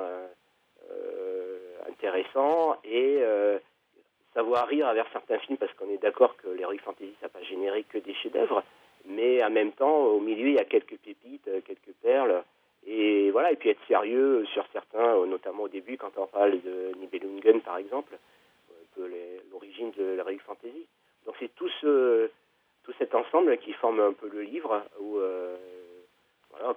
intéressants 1.88 2.76
et 2.84 3.20
savoir 4.34 4.66
rire 4.68 4.87
à 4.88 4.94
vers 4.94 5.06
certains 5.12 5.38
films 5.38 5.58
parce 5.58 5.73
qu'on 5.75 5.88
est 5.90 6.02
d'accord 6.02 6.37
que 6.37 6.49
l'heroic 6.49 6.78
fantasy 6.84 7.14
ça 7.20 7.26
n'a 7.26 7.30
pas 7.30 7.42
généré 7.42 7.84
que 7.84 7.99
des 7.99 8.14
chefs-d'œuvre, 8.14 8.62
mais 9.06 9.42
en 9.44 9.50
même 9.50 9.73
temps 9.73 10.04
au 10.06 10.20
milieu 10.20 10.49
il 10.49 10.54
y 10.54 10.58
a 10.58 10.64
quelques 10.64 10.96
pépites, 10.99 11.49
euh, 11.49 11.61
quelques 11.61 11.92
perles 12.02 12.42
et 12.87 13.30
voilà 13.30 13.52
et 13.52 13.56
puis 13.56 13.70
être 13.70 13.87
sérieux 13.87 14.44
sur 14.46 14.66
certains, 14.73 15.16
euh, 15.16 15.26
notamment 15.26 15.64
au 15.64 15.68
début 15.68 15.96
quand 15.96 16.12
on 16.16 16.26
parle 16.26 16.61
de 16.62 16.92
Nibelungen 16.99 17.61
par 17.62 17.78
exemple, 17.78 18.16
les- 18.96 19.40
l'origine 19.50 19.90
de 19.92 20.14
l'heroic 20.16 20.38
fantasy. 20.46 20.87
Donc 21.26 21.34
c'est 21.40 21.54
tout 21.54 21.68
ce 21.80 22.30
tout 22.84 22.92
cet 22.99 23.14
ensemble 23.14 23.56
qui 23.58 23.73
forme 23.75 24.00
un 24.00 24.12
peu 24.12 24.28
le 24.28 24.42
livre 24.42 24.82
euh, 25.00 25.56
voilà 26.50 26.76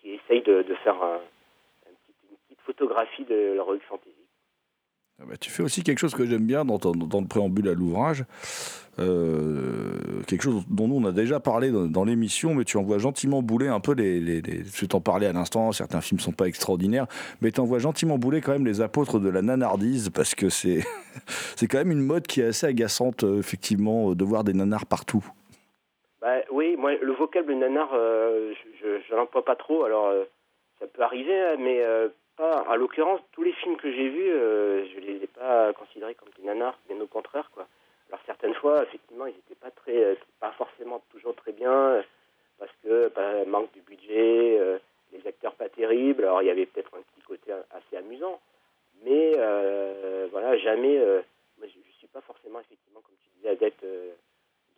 qui, 0.00 0.14
essaye 0.14 0.42
de, 0.42 0.62
faire 0.82 1.00
une 1.02 2.36
petite 2.48 2.60
photographie 2.60 3.24
de 3.24 3.52
l'heroic 3.54 3.80
fantasy. 3.88 4.21
Ah 5.22 5.24
bah, 5.28 5.36
tu 5.40 5.50
fais 5.50 5.62
aussi 5.62 5.84
quelque 5.84 6.00
chose 6.00 6.14
que 6.14 6.26
j'aime 6.26 6.46
bien 6.46 6.64
dans, 6.64 6.78
le 6.78 7.28
préambule 7.28 7.68
à 7.68 7.74
l'ouvrage, 7.74 8.24
euh, 8.98 10.22
quelque 10.26 10.42
chose 10.42 10.64
dont 10.68 10.88
nous 10.88 10.96
on 10.96 11.04
a 11.04 11.12
déjà 11.12 11.38
parlé 11.38 11.70
dans, 11.70 12.04
l'émission, 12.04 12.54
mais 12.54 12.64
tu 12.64 12.76
envoies 12.76 12.98
gentiment 12.98 13.40
bouler 13.40 13.68
un 13.68 13.78
peu 13.78 13.92
les. 13.92 14.18
les, 14.18 14.40
les 14.40 14.64
t'en 14.88 15.00
parlais 15.00 15.26
à 15.26 15.32
l'instant, 15.32 15.70
certains 15.70 16.00
films 16.00 16.18
sont 16.18 16.32
pas 16.32 16.46
extraordinaires, 16.46 17.06
mais 17.40 17.52
tu 17.52 17.60
envoies 17.60 17.78
gentiment 17.78 18.18
bouler 18.18 18.40
quand 18.40 18.50
même 18.50 18.66
les 18.66 18.80
apôtres 18.80 19.20
de 19.20 19.28
la 19.28 19.42
nanardise, 19.42 20.10
parce 20.10 20.34
que 20.34 20.48
c'est 20.48 20.80
c'est 21.56 21.68
quand 21.68 21.78
même 21.78 21.92
une 21.92 22.04
mode 22.04 22.26
qui 22.26 22.40
est 22.40 22.46
assez 22.46 22.66
agaçante, 22.66 23.22
euh, 23.22 23.38
effectivement, 23.38 24.10
euh, 24.10 24.14
de 24.16 24.24
voir 24.24 24.42
des 24.42 24.54
nanars 24.54 24.86
partout. 24.86 25.24
Bah, 26.20 26.38
oui, 26.50 26.74
moi, 26.76 26.94
le 27.00 27.12
vocable 27.12 27.54
nanar, 27.54 27.90
euh, 27.94 28.52
je 28.82 28.98
je 29.08 29.14
l'emploie 29.14 29.44
pas 29.44 29.56
trop. 29.56 29.84
Alors, 29.84 30.12
ça 30.80 30.86
peut 30.88 31.02
arriver, 31.02 31.40
hein, 31.40 31.56
mais 31.60 31.80
En 32.38 32.74
l'occurrence, 32.76 33.20
tous 33.32 33.42
les 33.42 33.52
films 33.52 33.76
que 33.76 33.90
j'ai 33.92 34.08
vus, 34.08 34.30
euh, 34.32 34.86
je 34.88 35.00
les 35.00 35.22
ai 35.22 35.26
pas 35.26 35.72
considérés 35.74 36.14
comme 36.14 36.30
des 36.38 36.42
nanars, 36.44 36.78
bien 36.88 37.00
au 37.00 37.06
contraire, 37.06 37.50
quoi. 37.52 37.68
Alors, 38.08 38.20
certaines 38.26 38.54
fois, 38.54 38.82
effectivement, 38.82 39.26
ils 39.26 39.34
n'étaient 39.34 39.54
pas 39.54 39.70
euh, 39.88 40.14
pas 40.40 40.52
forcément 40.52 41.02
toujours 41.10 41.34
très 41.36 41.52
bien, 41.52 41.72
euh, 41.72 42.02
parce 42.58 42.72
que 42.82 43.08
bah, 43.14 43.44
manque 43.46 43.72
de 43.74 43.80
budget, 43.80 44.58
euh, 44.58 44.78
les 45.12 45.26
acteurs 45.26 45.54
pas 45.54 45.68
terribles. 45.68 46.24
Alors, 46.24 46.42
il 46.42 46.46
y 46.46 46.50
avait 46.50 46.66
peut-être 46.66 46.94
un 46.96 47.02
petit 47.02 47.22
côté 47.26 47.52
assez 47.70 47.96
amusant, 47.96 48.40
mais 49.04 49.32
voilà, 50.30 50.56
jamais. 50.58 50.98
moi, 51.58 51.66
je, 51.68 51.78
je 51.86 51.92
suis 51.98 52.06
pas 52.08 52.22
forcément, 52.22 52.60
effectivement, 52.60 53.00
comme 53.00 53.16
tu 53.22 53.28
disais, 53.36 53.50
adepte. 53.50 53.82
de- 53.84 54.12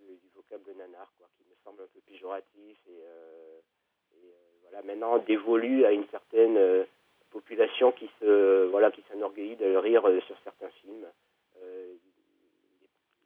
du 0.00 0.28
vocable 0.34 0.70
nanar, 0.76 1.10
quoi, 1.18 1.26
qui 1.38 1.44
me 1.48 1.54
semble 1.64 1.82
un 1.82 1.86
peu 1.94 2.00
péjoratif 2.06 2.76
et, 2.88 4.18
et, 4.18 4.32
voilà, 4.62 4.82
maintenant 4.84 5.18
dévolu 5.18 5.84
à 5.86 5.92
une 5.92 6.06
certaine 6.08 6.58
population 7.34 7.90
qui 7.90 8.08
se 8.20 8.66
voilà 8.70 8.90
qui 8.92 9.02
s'enorgueillit 9.10 9.56
de 9.56 9.76
rire 9.76 10.06
euh, 10.06 10.20
sur 10.22 10.36
certains 10.44 10.70
films. 10.80 11.06
Euh, 11.62 11.94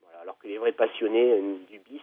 voilà, 0.02 0.20
alors 0.20 0.38
que 0.38 0.48
les 0.48 0.56
vrais 0.56 0.72
passionnés 0.72 1.32
euh, 1.32 1.56
du 1.70 1.78
bis, 1.80 2.00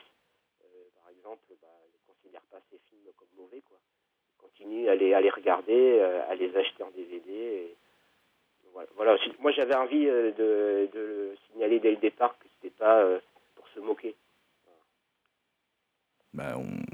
par 1.01 1.09
exemple, 1.09 1.45
bah, 1.62 1.67
ne 1.93 2.13
considèrent 2.13 2.50
pas 2.51 2.62
ces 2.69 2.77
films 2.89 3.09
comme 3.17 3.27
mauvais, 3.38 3.62
quoi. 3.67 3.77
Ils 4.29 4.41
continuent 4.41 4.88
à 4.89 4.95
les, 4.95 5.13
à 5.15 5.21
les 5.21 5.31
regarder, 5.31 6.00
à 6.00 6.35
les 6.35 6.55
acheter 6.55 6.83
en 6.83 6.91
DVD. 6.91 7.75
Voilà, 8.74 8.89
voilà. 8.95 9.17
Moi, 9.39 9.51
j'avais 9.51 9.75
envie 9.75 10.05
de, 10.05 10.88
de 10.93 11.00
le 11.00 11.38
signaler 11.47 11.79
dès 11.79 11.91
le 11.91 11.97
départ 11.97 12.38
que 12.38 12.45
c'était 12.55 12.75
pas 12.75 13.03
pour 13.55 13.67
se 13.69 13.79
moquer. 13.79 14.15
Ben, 16.33 16.53
on, 16.57 16.84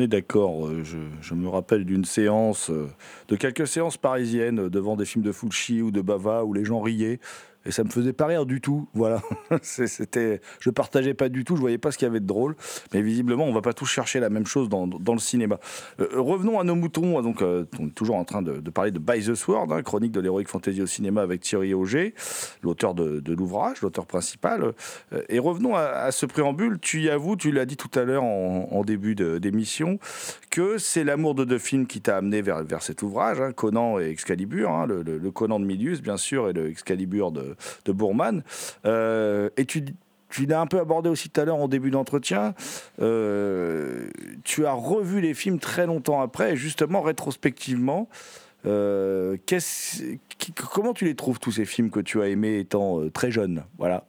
est 0.00 0.08
d'accord. 0.08 0.66
Euh, 0.66 0.82
je, 0.84 1.34
me 1.34 1.48
rappelle 1.48 1.84
d'une 1.84 2.04
séance, 2.04 2.70
euh, 2.70 2.88
de 3.28 3.36
quelques 3.36 3.66
séances 3.66 3.96
parisiennes 3.96 4.68
devant 4.68 4.96
des 4.96 5.04
films 5.04 5.24
de 5.24 5.32
Fulci 5.32 5.82
ou 5.82 5.90
de 5.90 6.00
Bava 6.00 6.44
où 6.44 6.52
les 6.52 6.64
gens 6.64 6.80
riaient 6.80 7.20
et 7.66 7.70
ça 7.70 7.84
me 7.84 7.90
faisait 7.90 8.12
pas 8.12 8.26
rire 8.26 8.46
du 8.46 8.60
tout. 8.60 8.88
Voilà, 8.94 9.22
c'était, 9.62 10.40
je 10.60 10.70
partageais 10.70 11.14
pas 11.14 11.28
du 11.28 11.44
tout, 11.44 11.56
je 11.56 11.60
voyais 11.60 11.78
pas 11.78 11.90
ce 11.90 11.98
qu'il 11.98 12.06
y 12.06 12.10
avait 12.10 12.20
de 12.20 12.26
drôle, 12.26 12.56
mais 12.92 13.02
visiblement 13.02 13.44
on 13.44 13.52
va 13.52 13.62
pas 13.62 13.72
tous 13.72 13.86
chercher 13.86 14.20
la 14.20 14.30
même 14.30 14.46
chose 14.46 14.68
dans, 14.68 14.86
le 14.86 15.18
cinéma. 15.18 15.58
Euh, 16.00 16.08
revenons 16.16 16.58
à 16.58 16.64
nos 16.64 16.74
moutons. 16.74 17.20
Donc, 17.22 17.42
euh, 17.42 17.64
on 17.78 17.88
est 17.88 17.94
toujours 17.94 18.16
en 18.16 18.24
train 18.24 18.42
de, 18.42 18.58
parler 18.70 18.90
de 18.90 18.98
By 18.98 19.24
the 19.24 19.34
Sword, 19.34 19.72
hein, 19.72 19.82
chronique 19.82 20.12
de 20.12 20.20
l'héroïque 20.20 20.48
fantasy 20.48 20.82
au 20.82 20.86
cinéma 20.86 21.22
avec 21.22 21.40
Thierry 21.40 21.74
Auger, 21.74 22.14
l'auteur 22.62 22.94
de, 22.94 23.22
l'ouvrage, 23.32 23.80
l'auteur 23.82 24.06
principal. 24.06 24.72
Euh, 25.12 25.22
et 25.28 25.38
revenons 25.38 25.74
à, 25.74 26.10
ce 26.10 26.26
préambule. 26.26 26.78
Tu 26.80 27.02
y 27.02 27.10
avoues, 27.10 27.36
tu 27.36 27.52
l'as 27.52 27.66
dit 27.66 27.76
tout 27.76 27.90
à 27.98 28.04
l'heure 28.04 28.24
en, 28.24 28.82
début 28.84 29.14
d'émission, 29.14 29.98
que 30.50 30.76
c'est 30.76 31.04
l'amour 31.04 31.34
de 31.34 31.44
deux 31.44 31.58
films 31.58 31.86
qui 31.86 32.02
t'a 32.02 32.18
amené 32.18 32.42
vers, 32.42 32.62
vers 32.62 32.82
cet 32.82 33.02
ouvrage, 33.02 33.40
hein, 33.40 33.52
Conan 33.52 33.98
et 33.98 34.10
Excalibur, 34.10 34.70
hein, 34.70 34.86
le, 34.86 35.02
le, 35.02 35.30
Conan 35.30 35.58
de 35.58 35.64
Milius 35.64 36.02
bien 36.02 36.18
sûr 36.18 36.50
et 36.50 36.52
le 36.52 36.68
Excalibur 36.68 37.32
de 37.32 37.53
de, 37.84 37.92
Bourman. 37.92 38.42
Euh, 38.84 39.50
et 39.56 39.64
tu, 39.64 39.84
tu 40.30 40.46
l'as 40.46 40.60
un 40.60 40.66
peu 40.66 40.78
abordé 40.78 41.08
aussi 41.08 41.30
tout 41.30 41.40
à 41.40 41.44
l'heure 41.44 41.56
en 41.56 41.68
début 41.68 41.90
d'entretien. 41.90 42.54
Euh, 43.00 44.08
tu 44.44 44.66
as 44.66 44.72
revu 44.72 45.20
les 45.20 45.34
films 45.34 45.58
très 45.58 45.86
longtemps 45.86 46.20
après, 46.20 46.56
justement 46.56 47.02
rétrospectivement. 47.02 48.08
Euh, 48.66 49.36
comment 50.72 50.94
tu 50.94 51.04
les 51.04 51.14
trouves 51.14 51.38
tous 51.38 51.52
ces 51.52 51.66
films 51.66 51.90
que 51.90 52.00
tu 52.00 52.22
as 52.22 52.28
aimés 52.28 52.58
étant 52.58 53.08
très 53.10 53.30
jeune 53.30 53.64
Voilà. 53.78 54.04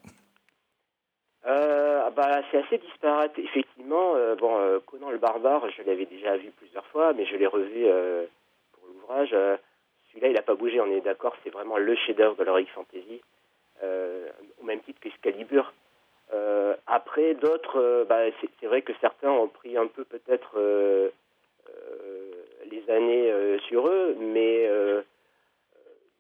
bah, 1.44 2.40
c'est 2.50 2.60
assez 2.60 2.78
disparate. 2.78 3.38
Effectivement, 3.38 4.14
bon, 4.40 4.80
Conan 4.86 5.12
le 5.12 5.18
barbare, 5.18 5.64
je 5.78 5.84
l'avais 5.84 6.06
déjà 6.06 6.38
vu 6.38 6.50
plusieurs 6.58 6.86
fois, 6.86 7.12
mais 7.14 7.26
je 7.26 7.36
l'ai 7.36 7.48
revu 7.48 7.86
pour 8.72 8.88
l'ouvrage. 8.88 9.36
Celui-là, 10.16 10.30
il 10.30 10.36
n'a 10.36 10.42
pas 10.42 10.56
bougé, 10.56 10.80
on 10.80 10.86
est 10.86 11.02
d'accord, 11.02 11.36
c'est 11.44 11.50
vraiment 11.50 11.78
le 11.78 11.94
chef-d'œuvre 11.96 12.38
de 12.38 12.44
l'Heroic 12.46 12.68
Fantasy. 12.74 13.22
Euh, 13.84 14.30
au 14.62 14.66
même 14.66 14.80
titre 14.82 15.00
qu'Excalibur. 15.02 15.74
Euh, 16.34 16.76
après, 16.88 17.34
d'autres, 17.36 17.78
euh, 17.78 18.06
bah, 18.06 18.22
c'est 18.60 18.68
vrai 18.68 18.82
que 18.82 18.94
certains 19.02 19.30
ont 19.30 19.48
pris 19.50 19.78
un 19.78 19.88
peu 19.88 20.06
peut-être 20.06 20.58
les 22.72 22.90
années 22.90 23.60
sur 23.68 23.88
eux, 23.88 24.16
mais 24.20 24.68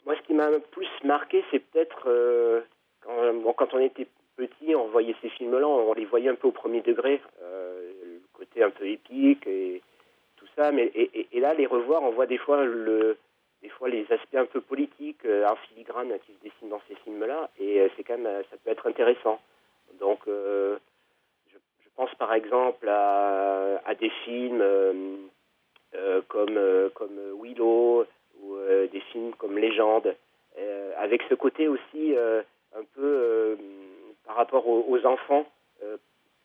moi, 0.05 0.15
ce 0.15 0.21
qui 0.27 0.33
m'a 0.33 0.49
plus 0.71 0.87
marqué, 1.03 1.43
c'est 1.49 1.59
peut-être 1.59 2.63
quand, 3.01 3.73
on 3.73 3.79
était 3.79 4.07
petit, 4.35 4.75
on 4.75 4.87
voyait 4.87 5.15
ces 5.21 5.29
films-là, 5.29 5.67
on 5.67 5.93
les 5.93 6.05
voyait 6.05 6.29
un 6.29 6.35
peu 6.35 6.49
au 6.49 6.51
premier 6.51 6.81
degré, 6.81 7.21
le 7.41 8.21
côté 8.33 8.63
un 8.63 8.69
peu 8.69 8.87
épique 8.87 9.47
et 9.47 9.81
tout 10.37 10.47
ça, 10.55 10.71
mais 10.71 10.91
et, 10.93 11.39
là, 11.39 11.53
les 11.53 11.65
revoir, 11.65 12.03
on 12.03 12.11
voit 12.11 12.27
des 12.27 12.37
fois 12.37 12.63
le, 12.63 13.17
des 13.65 13.71
fois 13.71 13.89
les 13.89 14.05
aspects 14.11 14.35
un 14.35 14.45
peu 14.45 14.61
politiques, 14.61 15.25
euh, 15.25 15.47
en 15.47 15.55
filigrane 15.55 16.13
qui 16.23 16.33
se 16.33 16.43
dessinent 16.43 16.69
dans 16.69 16.81
ces 16.87 16.93
films-là, 17.03 17.49
et 17.59 17.81
euh, 17.81 17.87
c'est 17.95 18.03
quand 18.03 18.17
même, 18.17 18.27
euh, 18.27 18.43
ça 18.51 18.57
peut 18.63 18.69
être 18.69 18.87
intéressant. 18.87 19.39
Donc, 19.99 20.19
je, 20.27 20.77
pense 21.95 22.13
par 22.15 22.33
exemple 22.33 22.89
à, 22.89 23.95
des 23.97 24.09
films 24.25 24.61
comme, 26.27 26.59
comme 26.93 27.17
Willow 27.41 28.05
ou 28.41 28.57
des 28.91 28.99
films 29.11 29.33
comme 29.35 29.57
Légende, 29.57 30.13
avec 30.97 31.21
ce 31.29 31.35
côté 31.35 31.69
aussi 31.69 32.13
un 32.17 32.83
peu 32.95 33.57
par 34.25 34.35
rapport 34.35 34.67
aux, 34.67 35.05
enfants, 35.05 35.45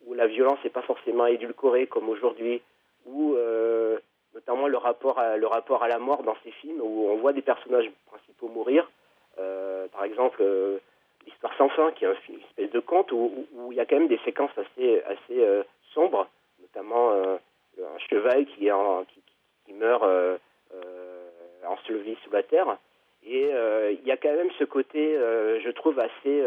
où 0.07 0.15
la 0.15 0.29
violence 0.29 0.61
n'est 0.63 0.71
pas 0.71 0.83
forcément 0.83 1.27
édulcorée 1.27 1.89
comme 1.89 2.09
aujourd'hui, 2.09 2.63
où 3.07 3.37
notamment 4.35 4.69
le 4.69 4.77
rapport, 4.77 5.19
à, 5.19 5.37
le 5.37 5.47
rapport 5.47 5.83
à 5.83 5.89
la 5.89 5.99
mort 5.99 6.23
dans 6.23 6.37
ces 6.45 6.51
films 6.53 6.81
où 6.81 7.09
on 7.09 7.17
voit 7.17 7.33
des 7.33 7.43
personnages 7.43 7.91
principaux 8.07 8.49
mourir. 8.49 8.89
Euh, 9.39 9.89
par 9.89 10.05
exemple, 10.05 10.39
euh, 10.41 10.79
l'histoire 11.27 11.57
sans 11.57 11.69
fin, 11.71 11.93
qui 11.93 12.05
est 12.05 12.09
un, 12.09 12.15
une 12.29 12.41
espèce 12.41 12.71
de 12.71 12.81
conte 12.81 13.13
où, 13.13 13.47
il 13.71 13.77
y 13.77 13.81
a 13.81 13.87
quand 13.87 13.99
même 13.99 14.09
des 14.09 14.21
séquences 14.25 14.57
assez, 14.57 15.03
assez 15.03 15.41
euh, 15.41 15.63
sombres, 15.95 16.29
notamment 16.61 17.13
un 17.13 17.99
cheval 18.09 18.47
qui, 18.47 18.71
en, 18.71 19.05
qui, 19.05 19.21
qui 19.67 19.73
meurt 19.73 20.05
enseveli 21.67 22.17
sous 22.25 22.31
la 22.31 22.43
terre. 22.43 22.79
Et 23.25 23.51
il 23.51 24.07
y 24.07 24.13
a 24.13 24.17
quand 24.17 24.33
même 24.33 24.51
ce 24.59 24.65
côté, 24.65 25.15
je 25.15 25.71
trouve, 25.71 25.99
assez 25.99 26.45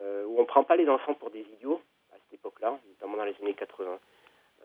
où 0.00 0.38
on 0.38 0.40
ne 0.40 0.46
prend 0.46 0.64
pas 0.64 0.76
les 0.76 0.88
enfants 0.88 1.14
pour 1.14 1.30
des 1.30 1.44
idiots 1.56 1.80
à 2.12 2.16
cette 2.16 2.40
époque-là, 2.40 2.78
notamment 2.88 3.18
dans 3.18 3.24
les 3.24 3.34
années 3.42 3.54
80. 3.54 3.98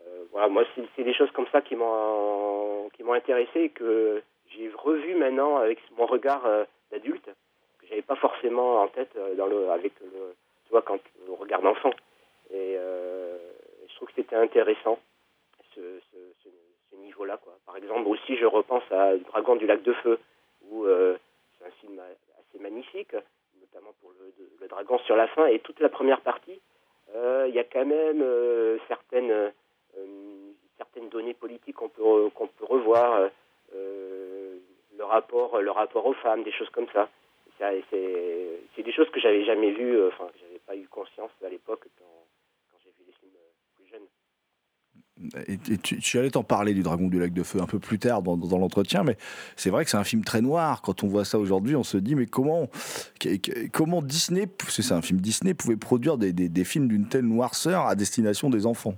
Euh, 0.06 0.24
voilà, 0.30 0.48
moi, 0.48 0.64
c'est 0.94 1.02
des 1.02 1.14
choses 1.14 1.30
comme 1.32 1.46
ça 1.52 1.60
qui 1.62 1.74
m'ont 1.74 2.88
intéressé 3.12 3.60
et 3.60 3.68
que 3.70 4.22
j'ai 4.50 4.70
revu 4.76 5.14
maintenant 5.14 5.56
avec 5.56 5.78
mon 5.96 6.06
regard 6.06 6.44
euh, 6.46 6.64
d'adulte 6.90 7.28
que 7.78 7.86
j'avais 7.88 8.02
pas 8.02 8.16
forcément 8.16 8.82
en 8.82 8.88
tête 8.88 9.10
euh, 9.16 9.34
dans 9.34 9.46
le 9.46 9.70
avec 9.70 9.92
le 10.00 10.34
tu 10.64 10.70
vois 10.70 10.82
quand 10.82 10.98
on 11.28 11.36
regarde 11.36 11.62
d'enfant 11.62 11.92
et 12.52 12.76
je 13.88 13.94
trouve 13.96 14.08
que 14.08 14.14
c'était 14.16 14.36
intéressant 14.36 14.98
ce, 15.74 15.80
niveau-là. 16.98 17.38
Par 17.64 17.76
exemple 17.76 18.08
aussi 18.08 18.36
je 18.36 18.46
repense 18.46 18.82
à 18.90 19.16
Dragon 19.16 19.54
du 19.54 19.66
lac 19.66 19.82
de 19.82 19.92
feu 19.92 20.18
où 20.68 20.86
c'est 20.86 21.66
un 21.66 21.70
film 21.80 22.00
assez 22.00 22.58
magnifique 22.58 23.14
notamment 23.60 23.92
pour 24.00 24.12
le, 24.18 24.66
dragon 24.66 24.98
sur 25.00 25.14
la 25.14 25.28
fin 25.28 25.46
et 25.46 25.60
toute 25.60 25.78
la 25.78 25.88
première 25.88 26.20
partie 26.20 26.60
il 27.14 27.54
y 27.54 27.60
a 27.60 27.64
quand 27.64 27.86
même 27.86 28.24
certaines 28.88 29.52
données 31.16 31.34
politiques 31.34 31.76
qu'on 31.76 31.88
peut, 31.88 32.30
peut 32.58 32.64
revoir, 32.64 33.30
euh, 33.74 34.58
le, 34.96 35.04
rapport, 35.04 35.60
le 35.60 35.70
rapport 35.70 36.06
aux 36.06 36.14
femmes, 36.14 36.42
des 36.42 36.52
choses 36.52 36.70
comme 36.70 36.86
ça. 36.92 37.08
C'est 37.58 38.82
des 38.82 38.92
choses 38.92 39.08
que 39.10 39.20
j'avais 39.20 39.44
jamais 39.44 39.72
vues, 39.72 39.96
euh, 39.96 40.08
enfin, 40.08 40.26
que 40.26 40.38
j'avais 40.40 40.60
pas 40.66 40.76
eu 40.76 40.86
conscience 40.88 41.30
à 41.44 41.48
l'époque 41.48 41.86
quand, 41.98 42.78
j'ai 42.84 42.90
vu 42.90 43.04
les 43.06 43.12
films 43.14 43.32
plus 43.76 43.88
jeunes. 43.90 44.06
Et, 45.48 45.78
tu, 45.78 46.18
allais 46.18 46.30
t'en 46.30 46.44
parler 46.44 46.74
du 46.74 46.82
Dragon 46.82 47.08
du 47.08 47.18
Lac 47.18 47.32
de 47.32 47.42
Feu 47.42 47.60
un 47.62 47.66
peu 47.66 47.78
plus 47.78 47.98
tard 47.98 48.20
dans, 48.20 48.58
l'entretien, 48.58 49.02
mais 49.02 49.16
c'est 49.56 49.70
vrai 49.70 49.84
que 49.84 49.90
c'est 49.90 49.96
un 49.96 50.04
film 50.04 50.22
très 50.22 50.42
noir. 50.42 50.82
Quand 50.82 51.02
on 51.02 51.08
voit 51.08 51.24
ça 51.24 51.38
aujourd'hui, 51.38 51.74
on 51.76 51.84
se 51.84 51.96
dit 51.96 52.14
mais 52.14 52.26
comment, 52.26 52.68
comment 53.72 54.02
Disney, 54.02 54.46
c'est 54.68 54.92
un 54.92 55.02
film 55.02 55.20
Disney, 55.20 55.54
pouvait 55.54 55.78
produire 55.78 56.18
des, 56.18 56.64
films 56.64 56.88
d'une 56.88 57.08
telle 57.08 57.24
noirceur 57.24 57.86
à 57.86 57.94
destination 57.94 58.50
des 58.50 58.66
enfants? 58.66 58.96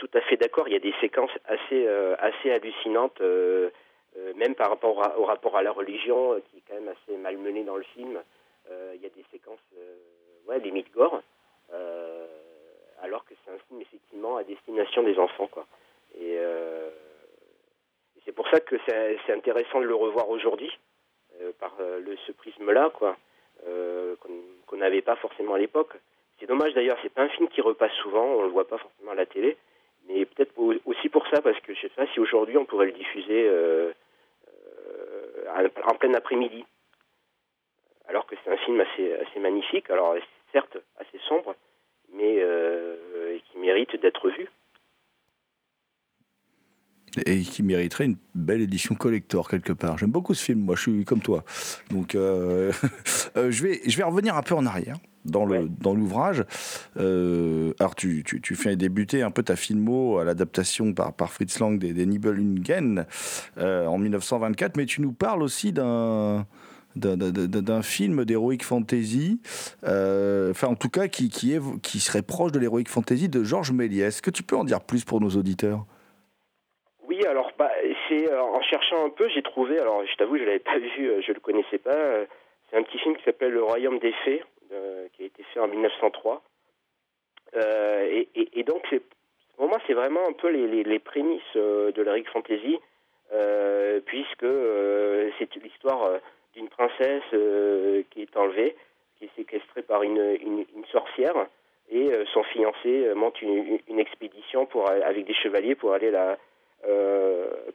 Tout 0.00 0.10
à 0.14 0.20
fait 0.22 0.36
d'accord. 0.36 0.66
Il 0.66 0.72
y 0.72 0.76
a 0.76 0.80
des 0.80 0.94
séquences 1.00 1.30
assez, 1.44 1.86
euh, 1.86 2.16
assez 2.18 2.50
hallucinantes, 2.50 3.20
euh, 3.20 3.70
euh, 4.16 4.32
même 4.34 4.54
par 4.54 4.70
rapport 4.70 4.96
au 5.18 5.24
rapport 5.24 5.56
à 5.56 5.62
la 5.62 5.70
religion, 5.70 6.40
qui 6.46 6.56
est 6.56 6.62
quand 6.66 6.74
même 6.74 6.88
assez 6.88 7.16
malmené 7.18 7.62
dans 7.62 7.76
le 7.76 7.84
film. 7.94 8.18
il 8.94 9.00
y 9.02 9.06
a 9.06 9.10
des 9.10 9.24
séquences, 9.30 9.60
ouais, 10.46 10.58
limite 10.60 10.90
gore, 10.92 11.22
alors 13.02 13.24
que 13.24 13.34
c'est 13.44 13.50
un 13.50 13.58
film 13.68 13.80
effectivement 13.80 14.36
à 14.36 14.44
destination 14.44 15.02
des 15.02 15.18
enfants, 15.18 15.48
quoi. 15.48 15.66
Et, 16.18 16.38
c'est 18.24 18.32
pour 18.32 18.48
ça 18.48 18.60
que 18.60 18.76
c'est 18.86 19.32
intéressant 19.32 19.80
de 19.80 19.86
le 19.86 19.94
revoir 19.94 20.28
aujourd'hui, 20.30 20.70
par 21.58 21.74
le, 21.78 22.16
ce 22.26 22.32
prisme-là, 22.32 22.90
quoi, 22.90 23.16
qu'on 24.66 24.76
n'avait 24.76 25.02
pas 25.02 25.16
forcément 25.16 25.54
à 25.54 25.58
l'époque. 25.58 25.94
C'est 26.38 26.46
dommage 26.46 26.74
d'ailleurs, 26.74 26.98
c'est 27.02 27.12
pas 27.12 27.22
un 27.22 27.28
film 27.28 27.48
qui 27.48 27.60
repasse 27.60 27.92
souvent, 28.02 28.24
on 28.24 28.42
le 28.42 28.48
voit 28.48 28.68
pas 28.68 28.78
forcément 28.78 29.12
à 29.12 29.16
la 29.16 29.26
télé, 29.26 29.56
mais 30.08 30.24
peut-être 30.24 30.52
aussi 30.84 31.08
pour 31.08 31.26
ça, 31.28 31.40
parce 31.40 31.58
que 31.60 31.74
je 31.74 31.80
sais 31.82 31.88
pas 31.90 32.06
si 32.12 32.20
aujourd'hui 32.20 32.56
on 32.56 32.64
pourrait 32.64 32.86
le 32.86 32.92
diffuser 32.92 33.46
euh, 33.48 33.92
euh, 35.46 35.68
en 35.84 35.94
plein 35.94 36.14
après-midi. 36.14 36.64
Alors 38.08 38.26
que 38.26 38.34
c'est 38.42 38.50
un 38.50 38.56
film 38.58 38.80
assez, 38.80 39.12
assez 39.14 39.40
magnifique, 39.40 39.88
alors 39.90 40.16
certes 40.52 40.76
assez 40.98 41.18
sombre, 41.28 41.54
mais 42.12 42.36
euh, 42.38 43.38
qui 43.50 43.58
mérite 43.58 43.94
d'être 44.00 44.28
vu 44.30 44.48
et 47.26 47.40
qui 47.40 47.64
mériterait 47.64 48.04
une 48.04 48.18
belle 48.36 48.60
édition 48.60 48.94
collector 48.94 49.48
quelque 49.48 49.72
part. 49.72 49.98
J'aime 49.98 50.12
beaucoup 50.12 50.32
ce 50.32 50.44
film, 50.44 50.60
moi 50.60 50.76
je 50.76 50.82
suis 50.82 51.04
comme 51.04 51.20
toi. 51.20 51.42
Donc 51.90 52.12
je, 52.14 53.62
vais, 53.62 53.80
je 53.84 53.96
vais 53.96 54.04
revenir 54.04 54.36
un 54.36 54.42
peu 54.42 54.54
en 54.54 54.64
arrière 54.64 54.94
dans 55.24 55.44
le 55.44 55.68
dans 55.68 55.94
l'ouvrage. 55.94 56.44
Euh, 56.96 57.72
alors 57.78 57.94
tu, 57.94 58.22
tu, 58.24 58.40
tu, 58.40 58.54
fais 58.54 58.76
débuter 58.76 59.22
un 59.22 59.30
peu 59.30 59.42
ta 59.42 59.56
filmo 59.56 60.18
à 60.18 60.24
l'adaptation 60.24 60.92
par, 60.92 61.12
par 61.12 61.32
Fritz 61.32 61.58
Lang 61.58 61.78
des, 61.78 61.92
des 61.92 62.06
Nibelungen 62.06 63.06
euh, 63.58 63.86
en 63.86 63.98
1924, 63.98 64.76
mais 64.76 64.86
tu 64.86 65.00
nous 65.02 65.12
parles 65.12 65.42
aussi 65.42 65.72
d'un 65.72 66.46
d'un 66.96 67.82
film 67.82 68.24
d'heroic 68.24 68.64
fantasy, 68.64 69.40
euh, 69.84 70.50
enfin 70.50 70.66
en 70.66 70.74
tout 70.74 70.88
cas 70.88 71.06
qui, 71.06 71.28
qui, 71.28 71.54
est, 71.54 71.60
qui 71.82 72.00
serait 72.00 72.22
proche 72.22 72.50
de 72.50 72.58
l'heroic 72.58 72.88
fantasy 72.88 73.28
de 73.28 73.44
Georges 73.44 73.70
Méliès. 73.70 74.08
Est-ce 74.08 74.22
que 74.22 74.30
tu 74.30 74.42
peux 74.42 74.56
en 74.56 74.64
dire 74.64 74.80
plus 74.80 75.04
pour 75.04 75.20
nos 75.20 75.30
auditeurs? 75.30 75.84
Oui, 77.06 77.24
alors 77.26 77.52
bah, 77.56 77.70
c'est 78.08 78.36
en 78.36 78.60
cherchant 78.62 79.06
un 79.06 79.10
peu, 79.10 79.28
j'ai 79.32 79.42
trouvé, 79.42 79.78
alors 79.78 80.02
je 80.04 80.16
t'avoue, 80.16 80.36
je 80.36 80.42
l'avais 80.42 80.58
pas 80.58 80.78
vu, 80.78 81.22
je 81.24 81.32
le 81.32 81.38
connaissais 81.38 81.78
pas. 81.78 81.94
C'est 82.70 82.76
un 82.76 82.82
petit 82.82 82.98
film 82.98 83.16
qui 83.16 83.22
s'appelle 83.22 83.52
Le 83.52 83.62
Royaume 83.62 84.00
des 84.00 84.12
Fées, 84.24 84.42
euh, 84.72 85.06
qui 85.12 85.22
a 85.22 85.26
été 85.26 85.42
fait 85.42 85.60
en 85.60 85.68
1903. 85.68 86.42
Euh, 87.56 88.24
et, 88.34 88.62
donc, 88.62 88.82
pour 89.56 89.68
moi, 89.68 89.78
c'est 89.86 89.94
vraiment 89.94 90.26
un 90.28 90.32
peu 90.32 90.48
les, 90.48 90.98
prémices 90.98 91.54
de 91.54 92.02
l'Eric 92.02 92.28
Fantasy, 92.30 92.78
puisque 94.06 94.46
c'est 95.38 95.54
l'histoire 95.56 96.20
d'une 96.54 96.68
princesse 96.68 97.24
qui 98.10 98.22
est 98.22 98.36
enlevée, 98.36 98.76
qui 99.18 99.24
est 99.24 99.36
séquestrée 99.36 99.82
par 99.82 100.02
une, 100.02 100.36
sorcière, 100.92 101.34
et 101.90 102.08
son 102.32 102.44
fiancé 102.44 103.12
monte 103.14 103.42
une, 103.42 103.98
expédition 103.98 104.66
pour, 104.66 104.88
avec 104.88 105.26
des 105.26 105.34
chevaliers 105.34 105.74
pour 105.74 105.92
aller 105.92 106.12
la, 106.12 106.38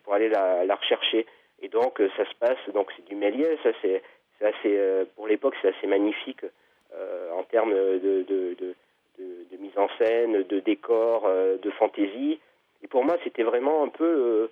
pour 0.04 0.14
aller 0.14 0.30
la, 0.30 0.76
rechercher. 0.76 1.26
Et 1.62 1.68
donc, 1.68 2.02
ça 2.16 2.26
se 2.26 2.36
passe, 2.40 2.74
donc 2.74 2.92
c'est 2.96 3.06
du 3.06 3.16
Méliès, 3.16 3.60
ça 3.64 3.72
c'est 3.82 4.02
assez, 4.42 4.78
euh, 4.78 5.06
pour 5.16 5.28
l'époque, 5.28 5.56
c'est 5.62 5.76
assez 5.76 5.88
magnifique 5.88 6.44
euh, 6.44 6.50
en 7.34 7.44
termes 7.44 7.74
de, 7.74 8.26
de, 8.28 8.56
de, 8.60 8.76
de, 9.20 9.58
mise 9.60 9.78
en 9.78 9.88
scène, 9.98 10.44
de 10.44 10.60
décor, 10.60 11.24
euh, 11.26 11.58
de 11.58 11.72
fantaisie. 11.72 12.40
Et 12.84 12.88
pour 12.88 13.04
moi, 13.04 13.18
c'était 13.24 13.44
vraiment 13.44 13.84
un 13.84 13.90
peu 13.90 14.50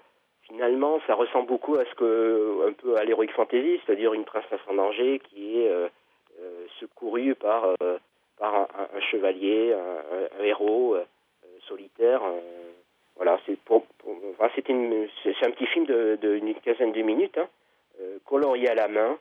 finalement, 0.48 1.00
ça 1.08 1.16
ressemble 1.16 1.48
beaucoup 1.48 1.76
à 1.76 1.86
ce 1.86 1.96
que, 1.96 2.68
un 2.68 2.74
peu 2.74 3.02
l'heroic 3.06 3.32
fantasy, 3.34 3.80
c'est-à-dire 3.86 4.14
une 4.14 4.26
princesse 4.26 4.60
en 4.68 4.74
danger 4.74 5.20
qui 5.20 5.60
est 5.60 5.72
secourue 6.80 7.36
par, 7.36 7.76
par 8.38 8.56
un, 8.56 9.00
chevalier, 9.12 9.74
un, 9.74 10.44
héros 10.44 10.98
solitaire. 11.68 12.22
voilà, 13.16 13.40
c'est 13.46 13.58
pour, 13.60 13.86
c'est 14.44 15.46
un 15.46 15.52
petit 15.52 15.68
film 15.68 15.86
de, 15.86 16.18
de, 16.22 16.54
quinzaine 16.64 16.92
de 16.92 17.02
minutes, 17.02 17.38
hein, 17.38 17.48
colorié 18.26 18.70
à 18.70 18.76
la 18.76 18.90
main, 18.90 19.12
euh, 19.12 19.18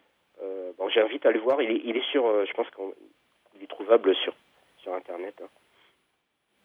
bon, 0.78 0.88
j'invite 0.88 1.24
à 1.26 1.30
le 1.30 1.40
voir. 1.40 1.60
Il 1.62 1.70
est, 1.70 1.82
il 1.84 1.96
est 1.96 2.10
sur, 2.10 2.26
euh, 2.26 2.44
je 2.48 2.52
pense 2.54 2.66
qu'il 2.70 3.62
est 3.62 3.66
trouvable 3.66 4.14
sur, 4.16 4.34
sur 4.78 4.94
Internet. 4.94 5.34
Hein. 5.42 5.48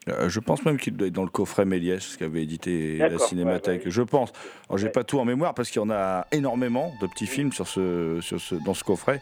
Euh, 0.10 0.30
je 0.30 0.40
pense 0.40 0.64
même 0.66 0.78
qu'il 0.78 0.96
doit 0.96 1.08
être 1.08 1.14
dans 1.14 1.24
le 1.24 1.30
coffret 1.30 1.66
Méliès, 1.66 2.02
ce 2.02 2.18
qu'avait 2.18 2.44
édité 2.44 2.98
la 2.98 3.18
Cinémathèque. 3.18 3.90
Je 3.90 4.02
pense. 4.02 4.32
Alors, 4.70 4.78
j'ai 4.78 4.90
pas 4.90 5.04
tout 5.04 5.20
en 5.20 5.26
mémoire 5.26 5.54
parce 5.54 5.70
qu'il 5.70 5.82
y 5.82 5.86
en 5.86 5.90
a 5.90 6.26
énormément 6.32 6.94
de 7.02 7.08
petits 7.08 7.28
films 7.28 7.52
sur 7.52 7.68
ce, 7.68 8.20
sur 8.22 8.40
ce, 8.40 8.56
dans 8.56 8.74
ce 8.74 8.84
coffret. 8.84 9.22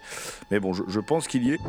Mais 0.52 0.60
bon, 0.60 0.74
je, 0.74 0.84
je 0.88 1.00
pense 1.00 1.28
qu'il 1.28 1.44
y 1.48 1.54
est. 1.54 1.60